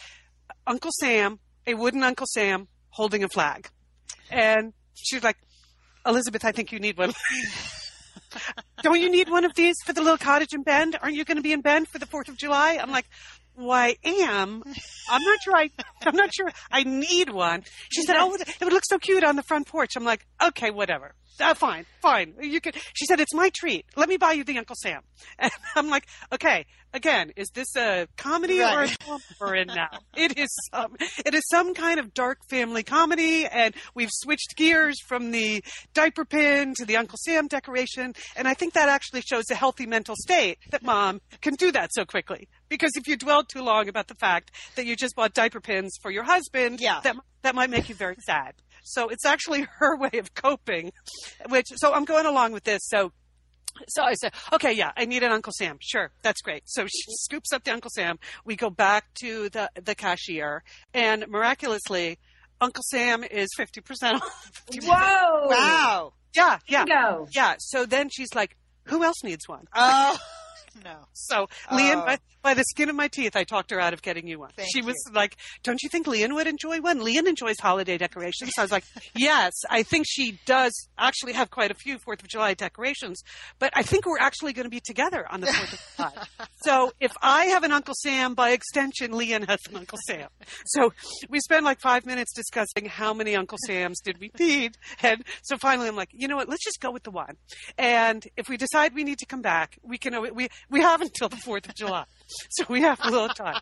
Uncle 0.67 0.91
Sam, 0.99 1.39
a 1.67 1.75
wooden 1.75 2.03
Uncle 2.03 2.27
Sam 2.27 2.67
holding 2.89 3.23
a 3.23 3.29
flag. 3.29 3.69
And 4.31 4.73
she's 4.95 5.23
like, 5.23 5.37
Elizabeth, 6.07 6.45
I 6.45 6.53
think 6.53 6.73
you 6.73 6.79
need 6.79 6.97
one. 6.97 7.13
Don't 8.83 9.01
you 9.01 9.11
need 9.11 9.29
one 9.29 9.45
of 9.45 9.55
these 9.55 9.77
for 9.85 9.93
the 9.93 10.03
little 10.03 10.19
cottage 10.19 10.53
in 10.53 10.63
Bend? 10.63 10.97
Aren't 11.01 11.15
you 11.15 11.25
going 11.25 11.37
to 11.37 11.43
be 11.43 11.53
in 11.53 11.61
Bend 11.61 11.89
for 11.89 11.99
the 11.99 12.07
4th 12.07 12.29
of 12.29 12.37
July? 12.37 12.79
I'm 12.81 12.91
like, 12.91 13.07
I 13.59 13.97
am. 14.05 14.63
I'm 15.11 15.23
not 15.23 15.39
sure 15.43 15.57
I, 15.57 15.71
I'm 16.05 16.17
not 16.17 16.35
sure 16.35 16.51
I 16.71 16.85
need 16.85 17.31
one. 17.31 17.63
She 17.91 18.03
said, 18.03 18.17
oh, 18.19 18.35
it 18.35 18.61
would 18.61 18.73
look 18.73 18.85
so 18.87 18.99
cute 18.99 19.25
on 19.25 19.37
the 19.37 19.43
front 19.43 19.67
porch. 19.67 19.91
I'm 19.97 20.05
like, 20.05 20.27
okay, 20.43 20.71
whatever. 20.71 21.15
Uh, 21.41 21.55
fine, 21.55 21.85
fine. 22.01 22.35
You 22.41 22.61
could. 22.61 22.77
She 22.95 23.07
said, 23.07 23.19
"It's 23.19 23.35
my 23.35 23.51
treat. 23.53 23.87
Let 23.97 24.09
me 24.09 24.17
buy 24.17 24.33
you 24.33 24.45
the 24.45 24.57
Uncle 24.59 24.77
Sam." 24.81 25.03
And 25.39 25.51
I'm 25.75 25.89
like, 25.89 26.07
"Okay." 26.33 26.67
Again, 26.93 27.33
is 27.35 27.49
this 27.53 27.75
a 27.77 28.07
comedy 28.17 28.63
or 28.63 28.83
a 28.83 28.87
drama 28.87 29.21
we're 29.41 29.57
in 29.57 29.67
now? 29.67 29.89
It 30.17 30.39
is 30.39 30.49
some. 30.73 30.95
It 31.27 31.35
is 31.35 31.43
some 31.51 31.75
kind 31.75 31.99
of 31.99 32.15
dark 32.15 32.39
family 32.49 32.85
comedy, 32.85 33.47
and 33.47 33.75
we've 33.97 34.13
switched 34.13 34.55
gears 34.55 35.01
from 35.09 35.33
the 35.33 35.65
diaper 35.93 36.25
pin 36.25 36.73
to 36.77 36.85
the 36.85 36.97
Uncle 36.97 37.19
Sam 37.21 37.49
decoration, 37.49 38.15
and 38.37 38.47
I 38.47 38.55
think 38.55 38.75
that 38.75 38.89
actually 38.89 39.23
shows 39.23 39.51
a 39.51 39.57
healthy 39.57 39.87
mental 39.87 40.15
state 40.17 40.59
that 40.71 40.85
mom 40.85 41.21
can 41.41 41.55
do 41.55 41.73
that 41.73 41.93
so 41.93 42.05
quickly. 42.05 42.47
Because 42.75 42.91
if 42.97 43.07
you 43.07 43.16
dwell 43.16 43.45
too 43.45 43.62
long 43.62 43.89
about 43.89 44.09
the 44.09 44.16
fact 44.16 44.51
that 44.75 44.85
you 44.85 44.97
just 44.97 45.14
bought 45.14 45.33
diaper 45.33 45.61
pins 45.61 45.97
for 46.03 46.11
your 46.11 46.25
husband, 46.25 46.81
Yeah. 46.81 47.01
that 47.05 47.14
that 47.43 47.55
might 47.55 47.70
make 47.70 47.89
you 47.89 47.95
very 47.95 48.16
sad. 48.27 48.55
So 48.83 49.09
it's 49.11 49.25
actually 49.25 49.62
her 49.79 49.97
way 49.97 50.11
of 50.14 50.35
coping, 50.35 50.93
which, 51.49 51.66
so 51.77 51.93
I'm 51.95 52.05
going 52.05 52.27
along 52.27 52.51
with 52.53 52.64
this. 52.64 52.81
So, 52.87 53.12
so 53.89 54.03
I 54.03 54.14
said, 54.14 54.33
okay, 54.53 54.72
yeah, 54.72 54.91
I 54.97 55.05
need 55.05 55.22
an 55.22 55.31
Uncle 55.31 55.53
Sam. 55.57 55.77
Sure. 55.81 56.11
That's 56.22 56.41
great. 56.43 56.62
So 56.66 56.87
she 56.87 57.12
scoops 57.20 57.53
up 57.53 57.62
the 57.64 57.72
Uncle 57.72 57.91
Sam. 57.95 58.18
We 58.45 58.57
go 58.57 58.70
back 58.70 59.05
to 59.22 59.49
the, 59.51 59.70
the 59.81 59.95
cashier 59.95 60.64
and 60.93 61.27
miraculously, 61.29 62.18
Uncle 62.61 62.83
Sam 62.91 63.22
is 63.25 63.49
50% 63.59 64.14
off. 64.14 64.51
Whoa. 64.83 65.49
wow. 65.49 66.12
Yeah. 66.37 66.59
Yeah. 66.66 66.85
Yeah. 67.33 67.55
So 67.61 67.87
then 67.87 68.09
she's 68.11 68.35
like, 68.35 68.57
who 68.87 69.05
else 69.05 69.22
needs 69.22 69.47
one? 69.49 69.66
Oh 69.72 70.18
no. 70.85 70.97
So, 71.12 71.49
Lian, 71.70 71.99
Oh. 71.99 72.05
by, 72.07 72.18
by 72.43 72.55
the 72.55 72.64
skin 72.64 72.89
of 72.89 72.97
my 72.97 73.09
teeth, 73.09 73.37
I 73.37 73.45
talked 73.45 73.70
her 73.70 73.81
out 73.81 73.93
of 73.93 74.03
getting 74.03 74.27
you 74.27 74.39
one. 74.41 74.51
Thank 74.57 74.68
she 74.72 74.81
you. 74.81 74.87
was 74.87 74.97
like, 75.12 75.37
"Don't 75.62 75.83
you 75.83 75.89
think 75.89 76.07
Lian 76.07 76.35
would 76.35 76.47
enjoy 76.47 76.81
one? 76.81 77.01
Lian 77.01 77.27
enjoys 77.27 77.57
holiday 77.61 77.97
decorations." 77.99 78.51
So 78.55 78.62
I 78.62 78.64
was 78.64 78.72
like, 78.72 78.85
"Yes, 79.16 79.53
I 79.70 79.83
think 79.83 80.07
she 80.09 80.39
does 80.47 80.72
actually 80.99 81.33
have 81.35 81.51
quite 81.51 81.70
a 81.70 81.75
few 81.75 81.99
Fourth 81.99 82.22
of 82.22 82.29
July 82.29 82.55
decorations, 82.55 83.22
but 83.59 83.72
I 83.75 83.83
think 83.83 84.07
we're 84.07 84.18
actually 84.18 84.53
going 84.53 84.64
to 84.64 84.70
be 84.70 84.81
together 84.81 85.27
on 85.31 85.41
the 85.41 85.47
Fourth 85.47 85.72
of 85.72 85.97
July. 85.97 86.47
so 86.62 86.93
if 87.01 87.12
I 87.22 87.47
have 87.47 87.62
an 87.64 87.72
Uncle 87.72 87.95
Sam, 88.03 88.35
by 88.35 88.51
extension, 88.51 89.12
Lian 89.12 89.43
has 89.49 89.61
an 89.70 89.77
Uncle 89.77 89.99
Sam. 90.07 90.29
So 90.66 90.93
we 91.29 91.41
spent 91.41 91.64
like 91.64 91.81
five 91.81 92.05
minutes 92.07 92.33
discussing 92.35 92.87
how 92.87 93.14
many 93.14 93.37
Uncle 93.37 93.59
Sams 93.66 94.01
did 94.01 94.18
we 94.20 94.31
need, 94.39 94.77
and 95.03 95.22
so 95.43 95.57
finally, 95.57 95.89
I'm 95.89 95.97
like, 95.97 96.11
you 96.12 96.29
know 96.29 96.37
what? 96.37 96.49
Let's 96.49 96.64
just 96.64 96.81
go 96.81 96.91
with 96.91 97.05
the 97.05 97.11
one. 97.11 97.37
And 97.79 98.22
if 98.37 98.49
we 98.49 98.57
decide 98.57 98.95
we 98.95 99.05
need 99.05 99.18
to 99.18 99.27
come 99.27 99.41
back, 99.43 99.79
we 99.83 99.99
can. 99.99 100.14
We 100.35 100.49
we 100.71 100.81
have 100.81 101.01
until 101.01 101.29
the 101.29 101.37
Fourth 101.37 101.69
of 101.69 101.75
July, 101.75 102.05
so 102.51 102.65
we 102.69 102.83
have 102.83 103.01
a 103.03 103.11
little 103.11 103.29
time. 103.29 103.61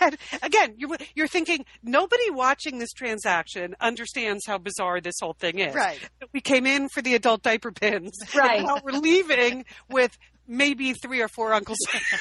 And 0.00 0.16
again, 0.42 0.74
you're, 0.76 0.96
you're 1.14 1.28
thinking 1.28 1.64
nobody 1.82 2.30
watching 2.30 2.78
this 2.78 2.92
transaction 2.92 3.74
understands 3.80 4.44
how 4.46 4.58
bizarre 4.58 5.00
this 5.00 5.14
whole 5.20 5.34
thing 5.34 5.58
is. 5.58 5.74
Right. 5.74 5.98
We 6.32 6.40
came 6.40 6.66
in 6.66 6.88
for 6.88 7.02
the 7.02 7.14
adult 7.14 7.42
diaper 7.42 7.72
pins. 7.72 8.18
Right. 8.34 8.58
And 8.58 8.66
now 8.66 8.80
we're 8.82 8.92
leaving 8.92 9.64
with 9.88 10.16
maybe 10.46 10.92
three 10.92 11.20
or 11.20 11.28
four 11.28 11.52
Uncle 11.52 11.76
Sam. 11.78 12.20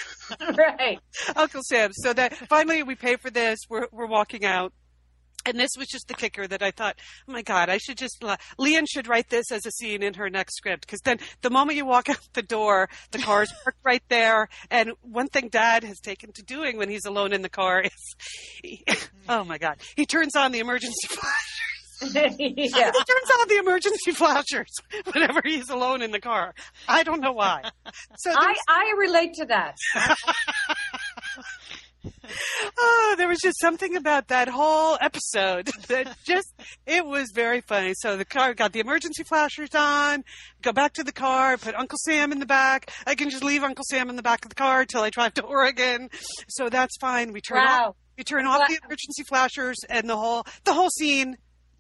Right. 0.57 0.99
Uncle 1.35 1.61
Sam. 1.63 1.91
So 1.93 2.13
that 2.13 2.33
finally 2.47 2.81
we 2.83 2.95
pay 2.95 3.17
for 3.17 3.29
this. 3.29 3.59
We're 3.69 3.87
we're 3.91 4.07
walking 4.07 4.45
out. 4.45 4.73
And 5.45 5.59
this 5.59 5.71
was 5.77 5.87
just 5.87 6.07
the 6.07 6.13
kicker 6.13 6.47
that 6.47 6.61
I 6.63 6.71
thought, 6.71 6.95
oh 7.27 7.31
my 7.31 7.41
God, 7.41 7.69
I 7.69 7.77
should 7.77 7.97
just, 7.97 8.23
uh, 8.23 8.37
Lian 8.57 8.85
should 8.85 9.07
write 9.07 9.29
this 9.29 9.51
as 9.51 9.65
a 9.65 9.71
scene 9.71 10.01
in 10.03 10.13
her 10.15 10.29
next 10.29 10.55
script. 10.55 10.85
Because 10.85 11.01
then 11.01 11.19
the 11.41 11.49
moment 11.49 11.77
you 11.77 11.85
walk 11.85 12.09
out 12.09 12.19
the 12.33 12.41
door, 12.41 12.89
the 13.11 13.19
car's 13.19 13.51
parked 13.63 13.79
right 13.83 14.03
there. 14.09 14.49
And 14.69 14.91
one 15.01 15.27
thing 15.27 15.49
dad 15.49 15.83
has 15.83 15.99
taken 15.99 16.31
to 16.33 16.43
doing 16.43 16.77
when 16.77 16.89
he's 16.89 17.05
alone 17.05 17.33
in 17.33 17.41
the 17.41 17.49
car 17.49 17.81
is, 17.81 18.15
he, 18.63 18.83
oh 19.29 19.43
my 19.43 19.57
God, 19.57 19.77
he 19.95 20.05
turns 20.05 20.35
on 20.35 20.51
the 20.51 20.59
emergency 20.59 21.07
flashers. 21.07 22.13
yeah. 22.15 22.29
He 22.37 22.69
turns 22.69 23.31
on 23.39 23.47
the 23.47 23.57
emergency 23.59 24.11
flashers 24.11 24.73
whenever 25.13 25.41
he's 25.43 25.69
alone 25.69 26.01
in 26.01 26.11
the 26.11 26.19
car. 26.19 26.53
I 26.87 27.03
don't 27.03 27.21
know 27.21 27.31
why. 27.31 27.63
So 28.17 28.31
I, 28.35 28.55
I 28.67 28.93
relate 28.97 29.33
to 29.35 29.45
that. 29.45 29.77
Oh, 32.77 33.15
there 33.17 33.27
was 33.27 33.39
just 33.39 33.59
something 33.59 33.95
about 33.95 34.27
that 34.27 34.47
whole 34.47 34.97
episode 34.99 35.69
that 35.87 36.15
just 36.23 36.53
it 36.85 37.05
was 37.05 37.31
very 37.33 37.61
funny. 37.61 37.93
So 37.95 38.17
the 38.17 38.25
car 38.25 38.53
got 38.53 38.73
the 38.73 38.79
emergency 38.79 39.23
flashers 39.23 39.73
on, 39.75 40.23
go 40.61 40.71
back 40.71 40.93
to 40.93 41.03
the 41.03 41.11
car, 41.11 41.57
put 41.57 41.75
Uncle 41.75 41.97
Sam 42.01 42.31
in 42.31 42.39
the 42.39 42.45
back. 42.45 42.91
I 43.05 43.15
can 43.15 43.29
just 43.29 43.43
leave 43.43 43.63
Uncle 43.63 43.85
Sam 43.89 44.09
in 44.09 44.15
the 44.15 44.23
back 44.23 44.45
of 44.45 44.49
the 44.49 44.55
car 44.55 44.81
until 44.81 45.01
I 45.01 45.09
drive 45.09 45.33
to 45.35 45.43
Oregon. 45.43 46.09
So 46.47 46.69
that's 46.69 46.97
fine. 46.97 47.33
We 47.33 47.41
turn 47.41 47.59
off 47.59 47.95
we 48.17 48.23
turn 48.23 48.45
off 48.45 48.67
the 48.67 48.79
emergency 48.83 49.23
flashers 49.27 49.77
and 49.89 50.09
the 50.09 50.17
whole 50.17 50.45
the 50.65 50.73
whole 50.73 50.89
scene 50.89 51.37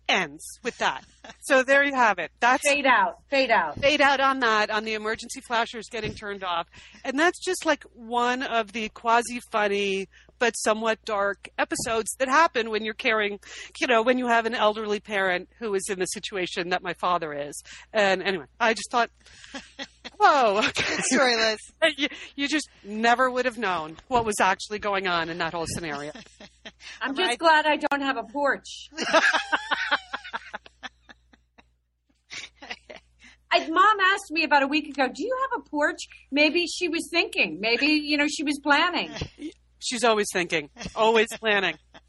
ends 0.09 0.59
with 0.63 0.77
that. 0.79 1.03
So 1.41 1.63
there 1.63 1.83
you 1.83 1.95
have 1.95 2.19
it. 2.19 2.31
That's 2.39 2.67
Fade 2.67 2.85
out. 2.85 3.19
Fade 3.29 3.49
out. 3.51 3.79
fade 3.79 4.01
out 4.01 4.19
on 4.19 4.39
that 4.41 4.69
on 4.69 4.83
the 4.83 4.93
emergency 4.93 5.39
flashers 5.47 5.87
getting 5.89 6.13
turned 6.13 6.43
off 6.43 6.67
and 7.05 7.17
that's 7.17 7.39
just 7.43 7.65
like 7.65 7.83
one 7.93 8.43
of 8.43 8.73
the 8.73 8.89
quasi 8.89 9.39
funny 9.51 10.07
but 10.39 10.51
somewhat 10.57 10.99
dark 11.05 11.47
episodes 11.57 12.13
that 12.19 12.27
happen 12.27 12.69
when 12.69 12.83
you're 12.83 12.93
caring 12.93 13.39
you 13.79 13.87
know 13.87 14.01
when 14.01 14.17
you 14.17 14.27
have 14.27 14.45
an 14.45 14.53
elderly 14.53 14.99
parent 14.99 15.47
who 15.59 15.73
is 15.73 15.83
in 15.89 15.99
the 15.99 16.05
situation 16.07 16.69
that 16.69 16.83
my 16.83 16.93
father 16.95 17.33
is 17.33 17.61
and 17.93 18.21
anyway 18.21 18.45
i 18.59 18.73
just 18.73 18.91
thought 18.91 19.09
whoa 20.17 20.59
okay. 20.67 21.01
Good 21.09 21.37
Liz. 21.37 21.57
you, 21.97 22.07
you 22.35 22.47
just 22.49 22.67
never 22.83 23.29
would 23.31 23.45
have 23.45 23.57
known 23.57 23.95
what 24.09 24.25
was 24.25 24.35
actually 24.41 24.79
going 24.79 25.07
on 25.07 25.29
in 25.29 25.37
that 25.37 25.53
whole 25.53 25.65
scenario 25.67 26.11
I'm 27.01 27.13
Right. 27.15 27.27
just 27.27 27.39
glad 27.39 27.65
I 27.65 27.75
don't 27.77 28.01
have 28.01 28.17
a 28.17 28.23
porch. 28.23 28.89
I, 33.53 33.67
Mom 33.67 33.99
asked 34.13 34.31
me 34.31 34.43
about 34.43 34.63
a 34.63 34.67
week 34.67 34.87
ago, 34.87 35.07
"Do 35.07 35.23
you 35.23 35.37
have 35.43 35.61
a 35.61 35.69
porch?" 35.69 35.99
Maybe 36.31 36.67
she 36.67 36.89
was 36.89 37.07
thinking. 37.11 37.59
Maybe 37.59 37.87
you 37.87 38.17
know 38.17 38.27
she 38.27 38.43
was 38.43 38.59
planning. 38.63 39.15
she's 39.79 40.03
always 40.05 40.27
thinking 40.31 40.69
always 40.95 41.27
planning 41.39 41.75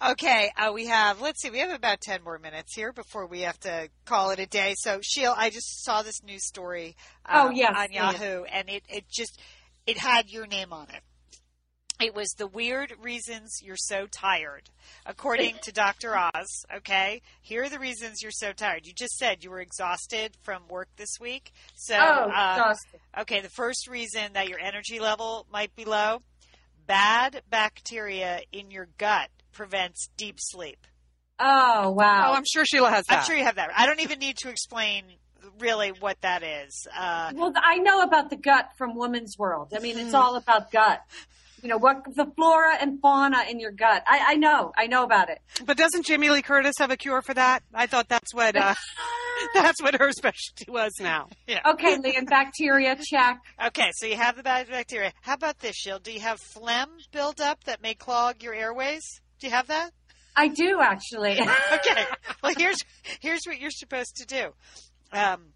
Okay, 0.00 0.52
uh, 0.56 0.70
we 0.72 0.86
have, 0.86 1.20
let's 1.20 1.42
see, 1.42 1.50
we 1.50 1.58
have 1.58 1.72
about 1.72 2.00
10 2.00 2.22
more 2.22 2.38
minutes 2.38 2.72
here 2.72 2.92
before 2.92 3.26
we 3.26 3.40
have 3.40 3.58
to 3.60 3.88
call 4.04 4.30
it 4.30 4.38
a 4.38 4.46
day. 4.46 4.74
So, 4.78 5.00
Sheil, 5.02 5.34
I 5.36 5.50
just 5.50 5.84
saw 5.84 6.02
this 6.02 6.22
news 6.22 6.46
story 6.46 6.94
uh, 7.26 7.46
Oh, 7.46 7.50
yes, 7.50 7.74
on 7.76 7.88
yeah. 7.90 8.12
Yahoo, 8.12 8.44
and 8.44 8.68
it, 8.68 8.84
it 8.88 9.06
just, 9.10 9.40
it 9.88 9.98
had 9.98 10.30
your 10.30 10.46
name 10.46 10.72
on 10.72 10.88
it. 10.90 11.02
It 12.00 12.14
was 12.14 12.28
the 12.38 12.46
weird 12.46 12.94
reasons 13.02 13.58
you're 13.60 13.74
so 13.76 14.06
tired, 14.06 14.70
according 15.04 15.56
to 15.64 15.72
Dr. 15.72 16.16
Oz. 16.16 16.64
Okay, 16.76 17.22
here 17.42 17.64
are 17.64 17.68
the 17.68 17.80
reasons 17.80 18.22
you're 18.22 18.30
so 18.30 18.52
tired. 18.52 18.86
You 18.86 18.92
just 18.96 19.16
said 19.16 19.42
you 19.42 19.50
were 19.50 19.60
exhausted 19.60 20.36
from 20.44 20.62
work 20.68 20.88
this 20.96 21.16
week. 21.20 21.50
So, 21.74 21.96
oh, 21.98 22.26
exhausted. 22.28 23.00
Okay, 23.22 23.40
the 23.40 23.48
first 23.50 23.88
reason 23.88 24.32
that 24.34 24.48
your 24.48 24.60
energy 24.60 25.00
level 25.00 25.46
might 25.52 25.74
be 25.74 25.84
low 25.84 26.22
bad 26.86 27.42
bacteria 27.50 28.40
in 28.50 28.70
your 28.70 28.88
gut 28.96 29.28
prevents 29.52 30.08
deep 30.16 30.36
sleep. 30.38 30.86
Oh 31.40 31.90
wow. 31.90 32.30
oh 32.30 32.34
i'm 32.34 32.44
sure 32.50 32.64
sheila 32.64 32.88
has 32.90 33.04
that 33.06 33.18
I'm 33.18 33.24
sure 33.24 33.36
you 33.36 33.44
have 33.44 33.56
that. 33.56 33.70
I 33.76 33.84
don't 33.86 34.00
even 34.00 34.18
need 34.20 34.38
to 34.38 34.48
explain 34.48 35.04
really 35.58 35.90
what 35.90 36.18
that 36.22 36.42
is. 36.42 36.86
Uh, 36.96 37.32
Well, 37.34 37.52
I 37.62 37.76
know 37.78 38.00
about 38.02 38.30
the 38.30 38.36
gut 38.36 38.70
from 38.78 38.94
Woman's 38.96 39.36
World. 39.38 39.72
I 39.76 39.80
mean, 39.80 39.96
Hmm. 39.98 40.06
it's 40.06 40.14
all 40.14 40.36
about 40.36 40.70
gut. 40.70 41.02
You 41.62 41.68
know 41.68 41.78
what 41.78 42.04
the 42.14 42.26
flora 42.36 42.76
and 42.80 43.00
fauna 43.00 43.44
in 43.50 43.58
your 43.58 43.72
gut. 43.72 44.02
I, 44.06 44.26
I 44.28 44.34
know. 44.36 44.72
I 44.76 44.86
know 44.86 45.02
about 45.04 45.28
it. 45.28 45.40
But 45.64 45.76
doesn't 45.76 46.06
Jamie 46.06 46.30
Lee 46.30 46.42
Curtis 46.42 46.74
have 46.78 46.90
a 46.90 46.96
cure 46.96 47.20
for 47.22 47.34
that? 47.34 47.62
I 47.74 47.86
thought 47.86 48.08
that's 48.08 48.32
what 48.32 48.56
uh, 48.56 48.74
that's 49.54 49.82
what 49.82 49.94
her 50.00 50.12
specialty 50.12 50.70
was 50.70 50.92
now. 51.00 51.28
yeah. 51.46 51.60
Okay, 51.72 51.96
Lian, 51.98 52.26
bacteria 52.26 52.96
check. 53.02 53.40
Okay, 53.66 53.90
so 53.94 54.06
you 54.06 54.16
have 54.16 54.36
the 54.36 54.42
bad 54.42 54.68
bacteria. 54.68 55.12
How 55.22 55.34
about 55.34 55.58
this, 55.58 55.76
Sheil? 55.76 55.98
Do 55.98 56.12
you 56.12 56.20
have 56.20 56.38
phlegm 56.40 56.90
buildup 57.12 57.64
that 57.64 57.82
may 57.82 57.94
clog 57.94 58.42
your 58.42 58.54
airways? 58.54 59.02
Do 59.40 59.46
you 59.46 59.52
have 59.52 59.66
that? 59.68 59.90
I 60.36 60.48
do 60.48 60.80
actually. 60.80 61.40
okay. 61.40 62.04
Well, 62.42 62.54
here's 62.56 62.78
here's 63.20 63.40
what 63.46 63.58
you're 63.58 63.70
supposed 63.72 64.16
to 64.18 64.26
do. 64.26 64.50
Um, 65.12 65.46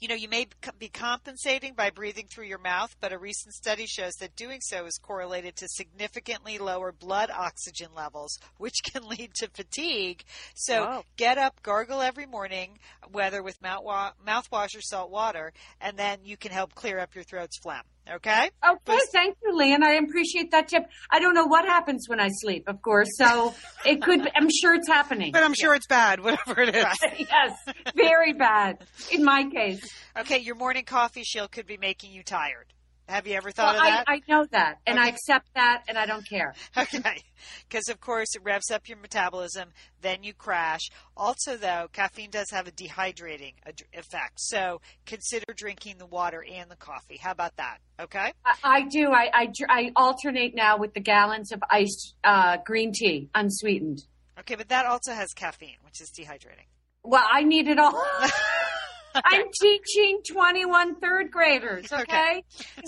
you 0.00 0.08
know, 0.08 0.14
you 0.14 0.28
may 0.28 0.46
be 0.78 0.88
compensating 0.88 1.74
by 1.74 1.90
breathing 1.90 2.26
through 2.32 2.46
your 2.46 2.58
mouth, 2.58 2.94
but 3.00 3.12
a 3.12 3.18
recent 3.18 3.54
study 3.54 3.86
shows 3.86 4.12
that 4.20 4.36
doing 4.36 4.60
so 4.60 4.86
is 4.86 4.98
correlated 5.02 5.56
to 5.56 5.66
significantly 5.68 6.58
lower 6.58 6.92
blood 6.92 7.30
oxygen 7.30 7.88
levels, 7.96 8.38
which 8.58 8.74
can 8.92 9.06
lead 9.08 9.32
to 9.36 9.48
fatigue. 9.48 10.22
So 10.54 10.84
Wow. 10.84 11.04
get 11.16 11.38
up, 11.38 11.62
gargle 11.62 12.00
every 12.00 12.26
morning, 12.26 12.78
whether 13.10 13.42
with 13.42 13.60
mouthwa- 13.60 14.12
mouthwash 14.26 14.76
or 14.76 14.80
salt 14.80 15.10
water, 15.10 15.52
and 15.80 15.96
then 15.96 16.18
you 16.24 16.36
can 16.36 16.52
help 16.52 16.74
clear 16.74 16.98
up 16.98 17.14
your 17.14 17.24
throat's 17.24 17.58
phlegm. 17.58 17.82
Okay? 18.10 18.48
Oh, 18.62 18.78
okay, 18.88 18.98
thank 19.12 19.36
you, 19.44 19.54
Lian. 19.54 19.82
I 19.82 19.96
appreciate 19.96 20.52
that 20.52 20.68
tip. 20.68 20.84
I 21.10 21.20
don't 21.20 21.34
know 21.34 21.44
what 21.44 21.66
happens 21.66 22.08
when 22.08 22.18
I 22.20 22.28
sleep, 22.30 22.66
of 22.66 22.80
course, 22.80 23.08
so 23.18 23.54
it 23.84 24.00
could. 24.00 24.26
I'm 24.34 24.48
sure 24.48 24.74
it's 24.74 24.88
happening. 24.88 25.30
But 25.30 25.42
I'm 25.42 25.52
sure 25.52 25.74
it's 25.74 25.86
bad, 25.86 26.20
whatever 26.24 26.58
it 26.62 26.74
is. 26.74 26.86
yes, 27.18 27.58
very 27.94 28.32
bad 28.32 28.78
in 29.12 29.24
my 29.24 29.44
case. 29.54 29.86
Okay, 30.18 30.38
your 30.38 30.54
morning 30.54 30.84
coffee 30.84 31.24
Sheil 31.24 31.48
could 31.48 31.66
be 31.66 31.76
making 31.76 32.12
you 32.12 32.22
tired. 32.22 32.72
Have 33.08 33.26
you 33.26 33.34
ever 33.34 33.50
thought 33.50 33.74
Well, 33.74 33.82
of 33.82 33.88
I, 33.88 33.90
that? 33.90 34.04
I 34.06 34.20
know 34.28 34.46
that, 34.50 34.80
and 34.86 34.98
I 34.98 35.08
accept 35.08 35.48
that, 35.54 35.84
and 35.88 35.96
I 35.96 36.04
don't 36.04 36.28
care. 36.28 36.54
Okay. 36.76 37.22
Because, 37.68 37.88
of 37.88 38.00
course, 38.00 38.34
it 38.34 38.42
revs 38.42 38.70
up 38.70 38.88
your 38.88 38.98
metabolism, 38.98 39.70
then 40.02 40.22
you 40.22 40.34
crash. 40.34 40.80
Also, 41.16 41.56
though, 41.56 41.86
caffeine 41.92 42.30
does 42.30 42.50
have 42.50 42.66
a 42.66 42.70
dehydrating 42.72 43.52
effect. 43.92 44.40
So 44.40 44.80
consider 45.06 45.46
drinking 45.56 45.98
the 45.98 46.06
water 46.06 46.44
and 46.52 46.70
the 46.70 46.76
coffee. 46.76 47.16
How 47.16 47.30
about 47.30 47.56
that? 47.56 47.78
Okay? 48.00 48.32
I, 48.44 48.54
I 48.62 48.82
do. 48.82 49.10
I, 49.12 49.30
I 49.32 49.52
I 49.68 49.90
alternate 49.96 50.54
now 50.54 50.78
with 50.78 50.94
the 50.94 51.00
gallons 51.00 51.52
of 51.52 51.62
iced 51.70 52.14
uh, 52.24 52.58
green 52.64 52.92
tea, 52.92 53.30
unsweetened. 53.34 54.02
Okay, 54.40 54.56
but 54.56 54.68
that 54.68 54.86
also 54.86 55.12
has 55.12 55.32
caffeine, 55.32 55.78
which 55.84 56.00
is 56.00 56.10
dehydrating. 56.10 56.66
Well, 57.04 57.24
I 57.30 57.42
need 57.42 57.68
it 57.68 57.78
all. 57.78 57.92
I'm 59.14 59.46
teaching 59.60 60.20
21 60.30 61.00
third 61.00 61.30
graders. 61.30 61.92
Okay. 61.92 62.02
Okay. 62.02 62.44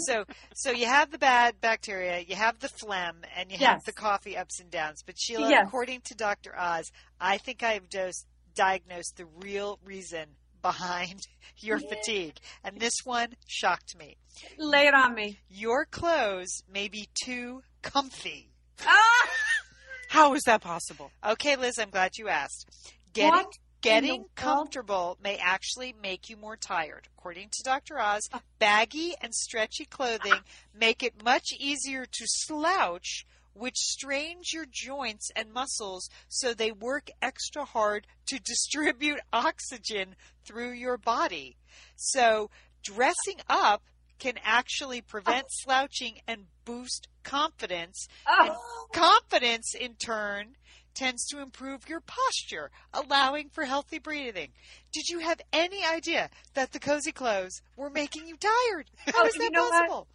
So, 0.07 0.25
so 0.55 0.71
you 0.71 0.87
have 0.87 1.11
the 1.11 1.19
bad 1.19 1.61
bacteria, 1.61 2.21
you 2.21 2.37
have 2.37 2.59
the 2.61 2.69
phlegm, 2.69 3.23
and 3.37 3.51
you 3.51 3.59
have 3.59 3.85
the 3.85 3.93
coffee 3.93 4.37
ups 4.37 4.61
and 4.61 4.71
downs. 4.71 5.03
But 5.05 5.17
Sheila, 5.19 5.49
Yes. 5.51 5.65
according 5.67 6.03
to 6.07 6.15
Dr. 6.15 6.55
Oz, 6.59 6.91
I 7.21 7.39
think 7.39 7.63
I 7.63 7.73
have 7.73 7.89
just 7.89 8.27
diagnosed 8.55 9.17
the 9.17 9.27
real 9.43 9.79
reason 9.85 10.27
behind 10.63 11.27
your 11.59 11.79
fatigue, 11.79 12.37
and 12.65 12.79
this 12.79 12.95
one 13.05 13.35
shocked 13.47 13.97
me. 13.99 14.17
Lay 14.59 14.87
it 14.87 14.95
on 14.95 15.15
me. 15.15 15.39
Your 15.49 15.85
clothes 15.87 16.63
may 16.73 16.89
be 16.89 17.09
too 17.25 17.63
comfy. 17.83 18.51
Ah! 18.87 19.29
How 20.09 20.35
is 20.35 20.43
that 20.47 20.61
possible? 20.61 21.11
Okay, 21.25 21.55
Liz, 21.57 21.79
I'm 21.79 21.91
glad 21.91 22.19
you 22.19 22.29
asked. 22.29 22.69
Getting 23.13 23.31
What 23.31 23.41
in 23.47 23.47
the 23.47 23.70
getting 23.81 24.25
comfortable 24.35 25.19
may 25.23 25.37
actually 25.37 25.95
make 26.03 26.29
you 26.29 26.37
more 26.37 26.57
tired. 26.57 27.09
According 27.19 27.49
to 27.53 27.63
Dr. 27.65 27.99
Oz, 27.99 28.29
baggy 28.59 29.15
and 29.21 29.35
stretchy 29.35 29.85
clothing 29.85 30.41
make 30.75 31.03
it 31.03 31.23
much 31.23 31.49
easier 31.59 32.07
to 32.07 32.25
slouch, 32.27 33.27
which 33.55 33.77
strains 33.77 34.53
your 34.53 34.67
joints 34.71 35.31
and 35.35 35.53
muscles 35.53 36.09
so 36.29 36.55
they 36.55 36.73
work 36.73 37.11
extra 37.21 37.65
hard 37.65 38.07
to 38.27 38.39
distribute 38.45 39.21
oxygen 39.33 40.15
through 40.45 40.73
your 40.73 40.97
body. 40.97 41.57
So, 41.97 42.51
dressing 42.83 43.41
up 43.49 43.83
can 44.19 44.35
actually 44.45 45.01
prevent 45.01 45.47
slouching 45.49 46.21
and 46.29 46.45
boost 46.65 47.09
confidence. 47.23 48.07
And 48.27 48.53
confidence, 48.93 49.75
in 49.75 49.95
turn, 49.95 50.57
tends 51.01 51.27
to 51.29 51.41
improve 51.41 51.89
your 51.89 52.01
posture, 52.01 52.71
allowing 52.93 53.49
for 53.49 53.65
healthy 53.65 53.99
breathing. 53.99 54.49
Did 54.93 55.09
you 55.09 55.21
have 55.21 55.41
any 55.51 55.83
idea 55.83 56.29
that 56.53 56.73
the 56.73 56.79
cozy 56.79 57.11
clothes 57.11 57.63
were 57.75 57.89
making 57.89 58.27
you 58.27 58.37
tired? 58.37 58.91
How 59.07 59.23
Oh, 59.23 59.27
is 59.27 59.33
that 59.37 59.51
know 59.51 59.63
what? 59.63 59.73
possible? 59.89 60.07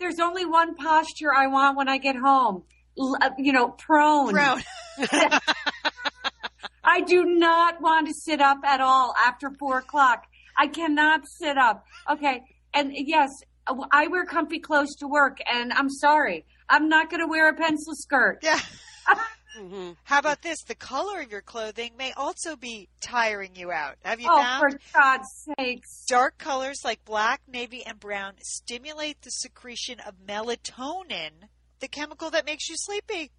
There's 0.00 0.18
only 0.18 0.44
one 0.44 0.74
posture 0.74 1.32
I 1.32 1.46
want 1.46 1.76
when 1.76 1.88
I 1.88 1.98
get 1.98 2.16
home. 2.16 2.64
Uh, 3.00 3.30
you 3.38 3.52
know, 3.52 3.68
prone. 3.68 4.32
Brown. 4.32 4.60
I 6.84 7.02
do 7.02 7.24
not 7.24 7.80
want 7.80 8.08
to 8.08 8.12
sit 8.12 8.40
up 8.40 8.58
at 8.64 8.80
all 8.80 9.14
after 9.24 9.48
four 9.60 9.78
o'clock. 9.78 10.24
I 10.58 10.66
cannot 10.66 11.20
sit 11.28 11.56
up. 11.56 11.86
Okay. 12.10 12.42
And 12.74 12.90
yes, 12.92 13.30
I 13.92 14.08
wear 14.08 14.26
comfy 14.26 14.58
clothes 14.58 14.96
to 14.96 15.06
work 15.06 15.38
and 15.48 15.72
I'm 15.72 15.88
sorry. 15.88 16.46
I'm 16.68 16.88
not 16.88 17.10
going 17.10 17.20
to 17.20 17.28
wear 17.28 17.48
a 17.48 17.54
pencil 17.54 17.94
skirt. 17.94 18.40
Yeah. 18.42 18.58
hmm 19.56 19.90
How 20.04 20.18
about 20.18 20.42
this? 20.42 20.62
The 20.62 20.74
color 20.74 21.20
of 21.20 21.30
your 21.30 21.42
clothing 21.42 21.92
may 21.96 22.12
also 22.12 22.56
be 22.56 22.88
tiring 23.00 23.54
you 23.54 23.70
out. 23.70 23.96
Have 24.04 24.20
you 24.20 24.28
found? 24.28 24.40
oh, 24.40 24.42
found? 24.42 24.72
for 24.72 24.98
God's 25.00 25.46
sakes. 25.58 26.04
Dark 26.08 26.38
colors 26.38 26.80
like 26.84 27.04
black, 27.04 27.42
navy, 27.46 27.84
and 27.84 27.98
brown 28.00 28.34
stimulate 28.42 29.22
the 29.22 29.30
secretion 29.30 30.00
of 30.00 30.14
melatonin, 30.26 31.48
the 31.80 31.88
chemical 31.88 32.30
that 32.30 32.46
makes 32.46 32.68
you 32.68 32.76
sleepy. 32.76 33.30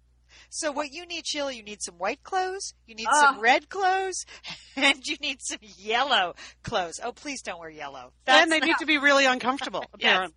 So 0.50 0.72
what 0.72 0.92
you 0.92 1.06
need, 1.06 1.26
Sheila, 1.26 1.52
you 1.52 1.62
need 1.62 1.82
some 1.82 1.94
white 1.96 2.22
clothes, 2.22 2.74
you 2.86 2.94
need 2.94 3.08
some 3.12 3.36
Ah. 3.36 3.40
red 3.40 3.68
clothes, 3.68 4.24
and 4.76 4.98
you 5.06 5.16
need 5.20 5.38
some 5.40 5.58
yellow 5.60 6.34
clothes. 6.62 6.98
Oh, 7.02 7.12
please 7.12 7.40
don't 7.42 7.60
wear 7.60 7.70
yellow. 7.70 8.12
And 8.26 8.50
they 8.50 8.60
need 8.60 8.76
to 8.78 8.86
be 8.86 8.98
really 8.98 9.26
uncomfortable, 9.26 9.84
Yes. 9.98 10.30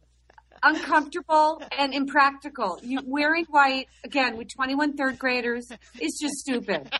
Uncomfortable 0.63 1.61
and 1.77 1.93
impractical. 1.93 2.79
You 2.81 2.99
wearing 3.05 3.45
white 3.45 3.87
again 4.03 4.37
with 4.37 4.53
21 4.55 4.97
third 4.97 5.17
graders 5.19 5.71
is 5.99 6.17
just 6.21 6.35
stupid. 6.35 6.91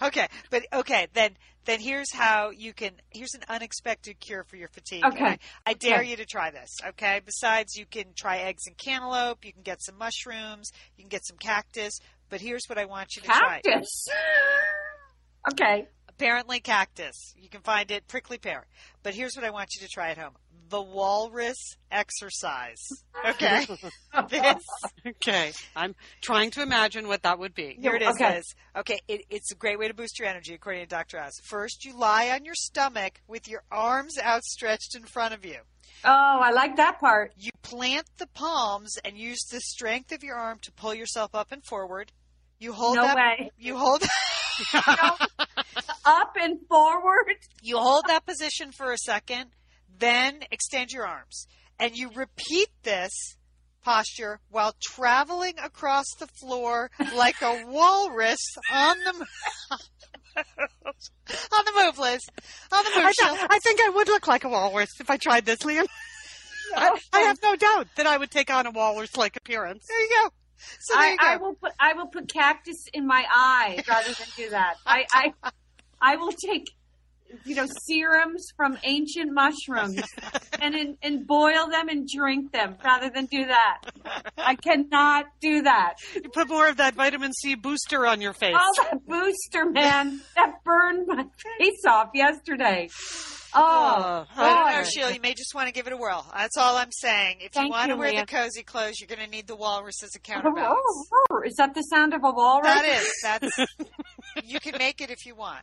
Okay, 0.00 0.28
but 0.50 0.62
okay, 0.72 1.08
then 1.12 1.32
then 1.64 1.80
here's 1.80 2.12
how 2.12 2.50
you 2.50 2.72
can 2.72 2.90
here's 3.10 3.34
an 3.34 3.42
unexpected 3.48 4.18
cure 4.20 4.44
for 4.44 4.56
your 4.56 4.68
fatigue. 4.68 5.04
Okay. 5.04 5.24
I, 5.24 5.38
I 5.66 5.72
dare 5.74 6.00
Okay. 6.00 6.10
you 6.10 6.16
to 6.16 6.24
try 6.24 6.50
this. 6.50 6.70
Okay. 6.88 7.20
Besides, 7.24 7.76
you 7.76 7.86
can 7.86 8.06
try 8.16 8.38
eggs 8.38 8.62
and 8.66 8.76
cantaloupe. 8.76 9.44
You 9.44 9.52
can 9.52 9.62
get 9.62 9.82
some 9.82 9.98
mushrooms. 9.98 10.70
You 10.96 11.02
can 11.04 11.08
get 11.08 11.24
some 11.24 11.36
cactus. 11.36 11.98
But 12.30 12.40
here's 12.40 12.62
what 12.68 12.78
I 12.78 12.84
want 12.86 13.14
you 13.16 13.22
to 13.22 13.28
try. 13.28 13.60
Cactus. 13.64 14.06
Okay. 15.50 15.88
Apparently, 16.22 16.60
cactus. 16.60 17.34
You 17.36 17.48
can 17.48 17.62
find 17.62 17.90
it 17.90 18.06
prickly 18.06 18.38
pear. 18.38 18.66
But 19.02 19.14
here's 19.14 19.34
what 19.34 19.44
I 19.44 19.50
want 19.50 19.70
you 19.74 19.84
to 19.84 19.92
try 19.92 20.10
at 20.10 20.18
home: 20.18 20.34
the 20.68 20.80
walrus 20.80 21.76
exercise. 21.90 22.86
Okay. 23.28 23.66
this 24.28 24.64
Okay. 25.04 25.52
I'm 25.74 25.96
trying 26.20 26.52
to 26.52 26.62
imagine 26.62 27.08
what 27.08 27.24
that 27.24 27.40
would 27.40 27.54
be. 27.54 27.76
Here 27.80 27.96
it 27.96 28.02
is, 28.02 28.14
Okay. 28.14 28.36
Liz. 28.36 28.54
Okay, 28.76 29.00
it, 29.08 29.24
it's 29.30 29.50
a 29.50 29.56
great 29.56 29.80
way 29.80 29.88
to 29.88 29.94
boost 29.94 30.20
your 30.20 30.28
energy, 30.28 30.54
according 30.54 30.82
to 30.82 30.86
Dr. 30.86 31.18
Oz. 31.20 31.40
First, 31.42 31.84
you 31.84 31.98
lie 31.98 32.30
on 32.30 32.44
your 32.44 32.54
stomach 32.54 33.20
with 33.26 33.48
your 33.48 33.64
arms 33.72 34.16
outstretched 34.22 34.94
in 34.94 35.02
front 35.02 35.34
of 35.34 35.44
you. 35.44 35.58
Oh, 36.04 36.40
I 36.40 36.52
like 36.52 36.76
that 36.76 37.00
part. 37.00 37.32
You 37.36 37.50
plant 37.62 38.06
the 38.18 38.28
palms 38.28 38.96
and 39.04 39.18
use 39.18 39.44
the 39.50 39.60
strength 39.60 40.12
of 40.12 40.22
your 40.22 40.36
arm 40.36 40.58
to 40.62 40.72
pull 40.72 40.94
yourself 40.94 41.34
up 41.34 41.50
and 41.50 41.64
forward. 41.64 42.12
You 42.62 42.72
hold 42.72 42.94
No 42.94 43.02
that. 43.02 43.16
way. 43.16 43.50
You 43.58 43.76
hold. 43.76 44.02
Up 46.04 46.34
and 46.40 46.58
forward. 46.68 47.34
you 47.60 47.76
hold 47.78 48.04
that 48.06 48.24
position 48.24 48.70
for 48.70 48.92
a 48.92 48.98
second, 48.98 49.46
then 49.98 50.40
extend 50.52 50.92
your 50.92 51.04
arms, 51.06 51.46
and 51.80 51.96
you 51.96 52.10
repeat 52.14 52.68
this 52.84 53.10
posture 53.82 54.38
while 54.48 54.74
traveling 54.80 55.54
across 55.62 56.06
the 56.20 56.28
floor 56.40 56.88
like 57.16 57.42
a 57.42 57.64
walrus 57.66 58.38
on 58.72 58.96
the 58.98 59.12
on 60.36 61.64
the 61.64 61.72
move, 61.84 61.98
Liz. 61.98 62.20
On 62.70 62.84
the 62.84 62.90
move, 62.94 63.06
I, 63.06 63.12
th- 63.12 63.46
I 63.50 63.58
think 63.58 63.80
I 63.80 63.88
would 63.88 64.06
look 64.06 64.28
like 64.28 64.44
a 64.44 64.48
walrus 64.48 64.90
if 65.00 65.10
I 65.10 65.16
tried 65.16 65.46
this, 65.46 65.64
Lian. 65.64 65.86
I, 66.76 66.96
I 67.12 67.20
have 67.22 67.38
no 67.42 67.56
doubt 67.56 67.88
that 67.96 68.06
I 68.06 68.16
would 68.16 68.30
take 68.30 68.50
on 68.50 68.66
a 68.66 68.70
walrus-like 68.70 69.36
appearance. 69.36 69.84
There 69.88 70.00
you 70.00 70.08
go. 70.22 70.30
So 70.80 70.94
I. 70.96 71.16
I 71.20 71.36
will 71.36 71.54
put 71.54 71.72
I 71.78 71.92
will 71.94 72.06
put 72.06 72.32
cactus 72.32 72.86
in 72.92 73.06
my 73.06 73.24
eye 73.30 73.82
rather 73.88 74.12
than 74.12 74.26
do 74.36 74.50
that. 74.50 74.74
I, 74.86 75.06
I 75.12 75.32
I 76.00 76.16
will 76.16 76.32
take 76.32 76.66
you 77.44 77.54
know 77.54 77.66
serums 77.86 78.46
from 78.56 78.76
ancient 78.82 79.32
mushrooms 79.32 80.02
and 80.60 80.74
in, 80.74 80.98
and 81.02 81.26
boil 81.26 81.68
them 81.68 81.88
and 81.88 82.08
drink 82.08 82.52
them 82.52 82.76
rather 82.84 83.10
than 83.10 83.26
do 83.26 83.46
that. 83.46 83.80
I 84.36 84.54
cannot 84.56 85.26
do 85.40 85.62
that. 85.62 85.94
You 86.14 86.28
put 86.30 86.48
more 86.48 86.68
of 86.68 86.76
that 86.78 86.94
vitamin 86.94 87.32
C 87.32 87.54
booster 87.54 88.06
on 88.06 88.20
your 88.20 88.32
face. 88.32 88.56
Oh, 88.58 88.74
that 88.82 89.06
booster, 89.06 89.66
man, 89.70 90.20
that 90.36 90.64
burned 90.64 91.06
my 91.06 91.24
face 91.58 91.84
off 91.88 92.10
yesterday. 92.14 92.88
Oh, 93.54 94.26
Oh, 94.36 94.42
I 94.42 94.54
don't 94.72 94.82
know. 94.82 94.88
Sheila. 94.88 95.12
You 95.12 95.20
may 95.20 95.34
just 95.34 95.54
want 95.54 95.66
to 95.68 95.72
give 95.72 95.86
it 95.86 95.92
a 95.92 95.96
whirl. 95.96 96.26
That's 96.34 96.56
all 96.56 96.76
I'm 96.76 96.90
saying. 96.92 97.36
If 97.38 97.54
you 97.54 97.62
Thank 97.62 97.72
want 97.72 97.88
to 97.88 97.94
you, 97.94 98.00
wear 98.00 98.20
the 98.20 98.26
cozy 98.26 98.62
clothes, 98.62 98.94
you're 99.00 99.08
going 99.08 99.24
to 99.24 99.30
need 99.30 99.46
the 99.46 99.56
walrus 99.56 100.02
as 100.02 100.10
a 100.14 100.18
Oh, 100.18 100.22
counterbalance. 100.22 100.80
oh, 101.12 101.26
oh. 101.30 101.40
Is 101.44 101.54
that 101.56 101.74
the 101.74 101.82
sound 101.82 102.14
of 102.14 102.22
a 102.24 102.30
walrus? 102.30 102.66
That 102.66 102.84
is. 102.84 103.12
That's. 103.22 103.58
you 104.44 104.60
can 104.60 104.76
make 104.78 105.00
it 105.00 105.10
if 105.10 105.26
you 105.26 105.34
want. 105.34 105.62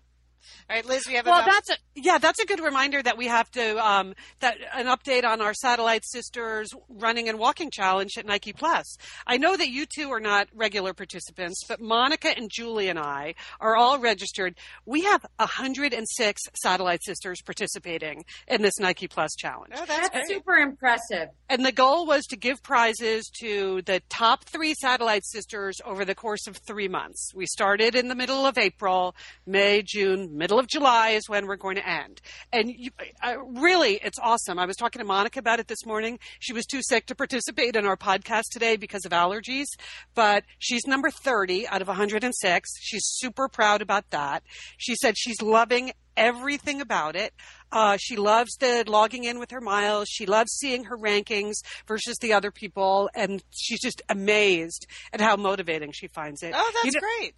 All 0.70 0.76
right, 0.76 0.86
Liz. 0.86 1.06
We 1.08 1.16
have 1.16 1.28
a 1.28 1.30
Well, 1.30 1.42
about 1.42 1.52
that's 1.52 1.70
a, 1.72 1.76
yeah, 1.96 2.18
that's 2.18 2.40
a 2.40 2.46
good 2.46 2.60
reminder 2.60 3.02
that 3.02 3.18
we 3.18 3.28
have 3.28 3.50
to 3.52 3.86
um, 3.86 4.14
that 4.40 4.58
an 4.74 4.88
update 4.88 5.26
on 5.26 5.42
our 5.42 5.54
Satellite 5.54 6.04
Sisters 6.06 6.70
running 6.90 7.30
and 7.30 7.40
walking 7.40 7.72
challenge 7.72 8.12
at 8.18 8.26
Nike 8.26 8.54
Plus. 8.54 8.98
I 9.26 9.38
know 9.38 9.56
that 9.56 9.70
you 9.70 9.86
two 9.86 10.10
are 10.12 10.20
not 10.20 10.48
regular 10.54 10.94
participants, 10.94 11.62
but 11.68 11.82
Monica 11.82 12.36
and 12.36 12.50
Julie 12.52 12.90
and 12.90 13.00
I 13.00 13.36
are 13.60 13.76
all 13.76 14.00
registered. 14.00 14.56
We 14.86 15.02
have 15.02 15.26
106 15.38 16.42
Satellite 16.62 17.04
Sisters 17.04 17.42
participating 17.42 18.26
in 18.48 18.62
this 18.62 18.80
Nike 18.80 19.08
Plus 19.08 19.32
challenge. 19.38 19.74
Oh, 19.76 19.86
that's, 19.86 20.10
That's 20.10 20.30
super 20.30 20.56
impressive. 20.56 21.30
And 21.50 21.66
the 21.66 21.72
goal 21.72 22.06
was 22.06 22.26
to 22.28 22.38
give 22.38 22.62
prizes 22.64 23.30
to 23.40 23.82
the 23.84 24.02
top 24.10 24.46
three 24.46 24.74
satellite 24.74 25.26
sisters 25.26 25.78
over 25.86 26.06
the 26.06 26.16
course 26.16 26.48
of 26.48 26.58
three 26.58 26.88
months. 26.88 27.34
We 27.34 27.46
started 27.46 27.96
in 27.96 28.08
the 28.08 28.16
middle 28.16 28.46
of 28.46 28.58
April, 28.58 29.16
May, 29.46 29.82
June, 29.82 30.29
middle 30.30 30.60
of 30.60 30.68
July 30.68 31.10
is 31.12 31.28
when 31.28 31.48
we're 31.48 31.56
going 31.56 31.76
to 31.76 31.88
end. 31.88 32.22
And 32.54 32.70
you, 32.70 32.92
uh, 33.24 33.36
really, 33.44 34.00
it's 34.04 34.20
awesome. 34.22 34.60
I 34.60 34.66
was 34.66 34.76
talking 34.76 35.00
to 35.00 35.06
Monica 35.06 35.40
about 35.40 35.60
it 35.60 35.68
this 35.68 35.86
morning. 35.86 36.20
She 36.40 36.54
was 36.54 36.66
too 36.66 36.82
sick 36.82 37.06
to 37.08 37.16
participate 37.16 37.76
in 37.76 37.86
our 37.86 37.98
podcast 37.98 38.50
today 38.52 38.78
because 38.78 39.06
of 39.06 39.12
allergies, 39.12 39.68
but 40.16 40.44
she's 40.60 40.86
number 40.88 41.10
30 41.12 41.68
out 41.68 41.82
of 41.82 41.88
106. 41.88 42.70
She's 42.80 43.04
super 43.06 43.48
proud 43.48 43.82
about 43.82 44.10
that. 44.12 44.44
She 44.78 44.96
said 44.96 45.16
she's 45.18 45.42
loving 45.42 45.92
everything 46.18 46.82
about 46.82 47.16
it. 47.16 47.34
Uh, 47.72 47.98
she 48.00 48.16
loves 48.18 48.56
the 48.60 48.84
logging 48.88 49.24
in 49.24 49.40
with 49.40 49.52
her 49.52 49.62
miles. 49.62 50.08
She 50.10 50.26
loves 50.26 50.52
seeing 50.52 50.86
her 50.86 50.98
rankings 50.98 51.54
versus 51.88 52.18
the 52.20 52.34
other 52.34 52.52
people, 52.52 53.10
and 53.16 53.42
she's 53.52 53.80
just 53.80 54.02
amazed 54.10 54.86
at 55.14 55.22
how 55.22 55.36
motivating 55.38 55.92
she 55.94 56.08
finds 56.08 56.44
it. 56.44 56.54
Oh, 56.56 56.72
that's 56.74 56.86
You 56.86 56.92
know- 56.94 57.00
great. 57.20 57.36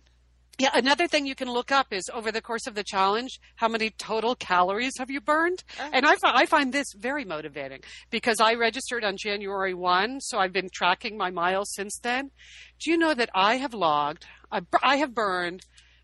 Yeah, 0.59 0.69
another 0.73 1.07
thing 1.07 1.25
you 1.25 1.33
can 1.33 1.49
look 1.49 1.71
up 1.71 1.87
is 1.91 2.03
over 2.13 2.31
the 2.31 2.41
course 2.41 2.67
of 2.67 2.75
the 2.75 2.83
challenge, 2.83 3.39
how 3.55 3.67
many 3.67 3.89
total 3.89 4.35
calories 4.35 4.93
have 4.99 5.09
you 5.09 5.19
burned? 5.19 5.63
Oh. 5.79 5.89
And 5.91 6.05
I, 6.05 6.13
I 6.23 6.45
find 6.45 6.71
this 6.71 6.93
very 6.95 7.25
motivating 7.25 7.79
because 8.11 8.39
I 8.39 8.53
registered 8.53 9.03
on 9.03 9.17
January 9.17 9.73
1, 9.73 10.21
so 10.21 10.37
I've 10.37 10.53
been 10.53 10.69
tracking 10.71 11.17
my 11.17 11.31
miles 11.31 11.73
since 11.73 11.97
then. 12.03 12.29
Do 12.79 12.91
you 12.91 12.97
know 12.97 13.15
that 13.15 13.31
I 13.33 13.55
have 13.55 13.73
logged, 13.73 14.27
I, 14.51 14.61
I 14.83 14.97
have 14.97 15.15
burned 15.15 15.63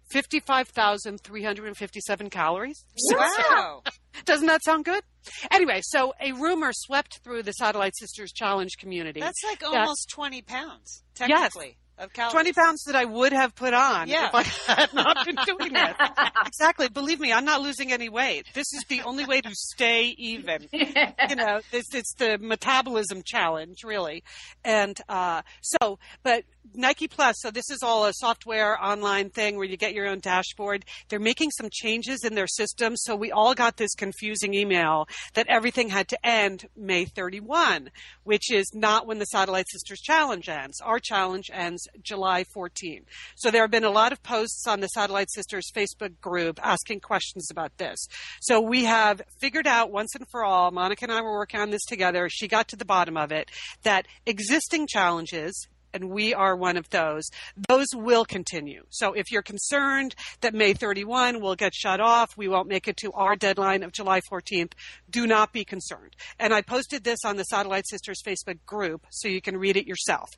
55,357 0.09 2.29
calories? 2.29 2.85
Wow. 3.11 3.83
Doesn't 4.25 4.47
that 4.47 4.63
sound 4.63 4.85
good? 4.85 5.03
Anyway, 5.51 5.81
so 5.83 6.13
a 6.21 6.31
rumor 6.31 6.71
swept 6.73 7.19
through 7.23 7.43
the 7.43 7.51
Satellite 7.51 7.95
Sisters 7.97 8.31
Challenge 8.31 8.77
community. 8.77 9.19
That's 9.19 9.43
like 9.43 9.61
almost 9.63 10.09
20 10.09 10.41
pounds, 10.43 11.03
technically, 11.13 11.77
of 11.97 12.13
calories. 12.13 12.33
20 12.33 12.53
pounds 12.53 12.83
that 12.83 12.95
I 12.95 13.05
would 13.05 13.33
have 13.33 13.55
put 13.55 13.73
on 13.73 14.07
Yeah. 14.07 14.27
if 14.27 14.35
I 14.35 14.43
had 14.73 14.93
not 14.93 15.25
been 15.25 15.37
doing 15.45 15.73
this. 15.73 15.95
exactly. 16.45 16.89
Believe 16.89 17.19
me, 17.19 17.33
I'm 17.33 17.45
not 17.45 17.61
losing 17.61 17.91
any 17.91 18.09
weight. 18.09 18.45
This 18.53 18.71
is 18.73 18.83
the 18.87 19.01
only 19.01 19.25
way 19.25 19.41
to 19.41 19.49
stay 19.53 20.15
even. 20.17 20.67
you 20.71 21.35
know, 21.35 21.61
it's, 21.71 21.93
it's 21.93 22.13
the 22.15 22.37
metabolism 22.39 23.21
challenge, 23.25 23.83
really. 23.83 24.23
And 24.63 24.97
uh, 25.09 25.41
so, 25.61 25.99
but 26.23 26.43
Nike 26.73 27.07
Plus, 27.07 27.35
so 27.39 27.51
this 27.51 27.69
is 27.69 27.83
all 27.83 28.05
a 28.05 28.13
software 28.13 28.81
online 28.83 29.29
thing 29.29 29.55
where 29.55 29.65
you 29.65 29.77
get 29.77 29.93
your 29.93 30.07
own 30.07 30.19
dashboard. 30.19 30.85
They're 31.09 31.19
making 31.19 31.51
some 31.51 31.69
changes 31.71 32.23
in 32.23 32.35
their 32.35 32.47
system. 32.47 32.95
So 32.95 33.15
we 33.15 33.31
all 33.31 33.53
got 33.53 33.77
this 33.77 33.93
confusing 33.95 34.53
email 34.53 35.07
that 35.33 35.47
everything 35.47 35.89
had 35.89 36.07
to 36.09 36.25
end 36.25 36.67
May 36.75 37.05
31, 37.05 37.89
which 38.23 38.51
is 38.51 38.71
not 38.73 39.07
when 39.07 39.19
the 39.19 39.25
Satellite 39.25 39.67
Sisters 39.69 40.01
Challenge 40.01 40.47
ends. 40.49 40.79
Our 40.81 40.99
challenge 40.99 41.49
ends 41.53 41.87
July 42.01 42.43
14. 42.53 43.05
So 43.35 43.51
there 43.51 43.61
have 43.61 43.71
been 43.71 43.83
a 43.83 43.89
lot 43.89 44.11
of 44.11 44.23
posts 44.23 44.65
on 44.67 44.79
the 44.79 44.87
Satellite 44.87 45.31
Sisters 45.31 45.71
Facebook 45.75 46.19
group 46.21 46.59
asking 46.63 47.01
questions 47.01 47.49
about 47.51 47.77
this. 47.77 48.07
So 48.41 48.61
we 48.61 48.85
have 48.85 49.21
figured 49.39 49.67
out 49.67 49.91
once 49.91 50.15
and 50.15 50.27
for 50.29 50.43
all, 50.43 50.71
Monica 50.71 51.05
and 51.05 51.11
I 51.11 51.21
were 51.21 51.37
working 51.37 51.59
on 51.59 51.69
this 51.69 51.85
together. 51.85 52.29
She 52.29 52.47
got 52.47 52.67
to 52.69 52.75
the 52.75 52.85
bottom 52.85 53.17
of 53.17 53.31
it 53.31 53.49
that 53.83 54.07
existing 54.25 54.87
challenges 54.87 55.67
and 55.93 56.09
we 56.09 56.33
are 56.33 56.55
one 56.55 56.77
of 56.77 56.89
those. 56.89 57.23
Those 57.69 57.87
will 57.93 58.25
continue. 58.25 58.83
So 58.89 59.13
if 59.13 59.31
you're 59.31 59.41
concerned 59.41 60.15
that 60.41 60.53
May 60.53 60.73
31 60.73 61.41
will 61.41 61.55
get 61.55 61.73
shut 61.73 61.99
off, 61.99 62.29
we 62.37 62.47
won't 62.47 62.67
make 62.67 62.87
it 62.87 62.97
to 62.97 63.11
our 63.13 63.35
deadline 63.35 63.83
of 63.83 63.91
July 63.91 64.21
14th, 64.31 64.73
do 65.09 65.27
not 65.27 65.53
be 65.53 65.63
concerned. 65.65 66.15
And 66.39 66.53
I 66.53 66.61
posted 66.61 67.03
this 67.03 67.19
on 67.25 67.37
the 67.37 67.43
Satellite 67.43 67.87
Sisters 67.87 68.21
Facebook 68.25 68.59
group 68.65 69.05
so 69.09 69.27
you 69.27 69.41
can 69.41 69.57
read 69.57 69.77
it 69.77 69.87
yourself. 69.87 70.29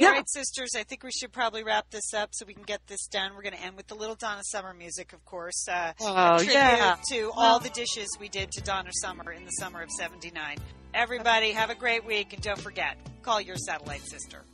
All 0.00 0.08
right, 0.10 0.28
sisters, 0.28 0.70
I 0.76 0.82
think 0.84 1.02
we 1.02 1.10
should 1.10 1.32
probably 1.32 1.64
wrap 1.64 1.90
this 1.90 2.14
up 2.14 2.30
so 2.32 2.46
we 2.46 2.54
can 2.54 2.62
get 2.62 2.86
this 2.86 3.06
done. 3.08 3.32
We're 3.34 3.42
going 3.42 3.54
to 3.56 3.62
end 3.62 3.76
with 3.76 3.86
the 3.88 3.94
little 3.94 4.14
Donna 4.14 4.42
Summer 4.44 4.72
music, 4.74 5.12
of 5.12 5.24
course. 5.24 5.66
Uh, 5.68 5.92
Oh, 6.00 6.36
a 6.36 6.38
tribute 6.38 6.52
yeah. 6.54 6.96
to 7.10 7.30
all 7.36 7.58
the 7.58 7.70
dishes 7.70 8.08
we 8.20 8.28
did 8.28 8.50
to 8.52 8.60
Donna 8.62 8.90
Summer 8.92 9.32
in 9.32 9.44
the 9.44 9.50
summer 9.52 9.82
of 9.82 9.90
79. 9.90 10.56
Everybody, 10.94 11.50
have 11.52 11.70
a 11.70 11.74
great 11.74 12.04
week, 12.04 12.32
and 12.32 12.42
don't 12.42 12.60
forget, 12.60 12.96
call 13.22 13.40
your 13.40 13.56
satellite 13.56 14.02
sister. 14.06 14.44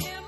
Him 0.00 0.27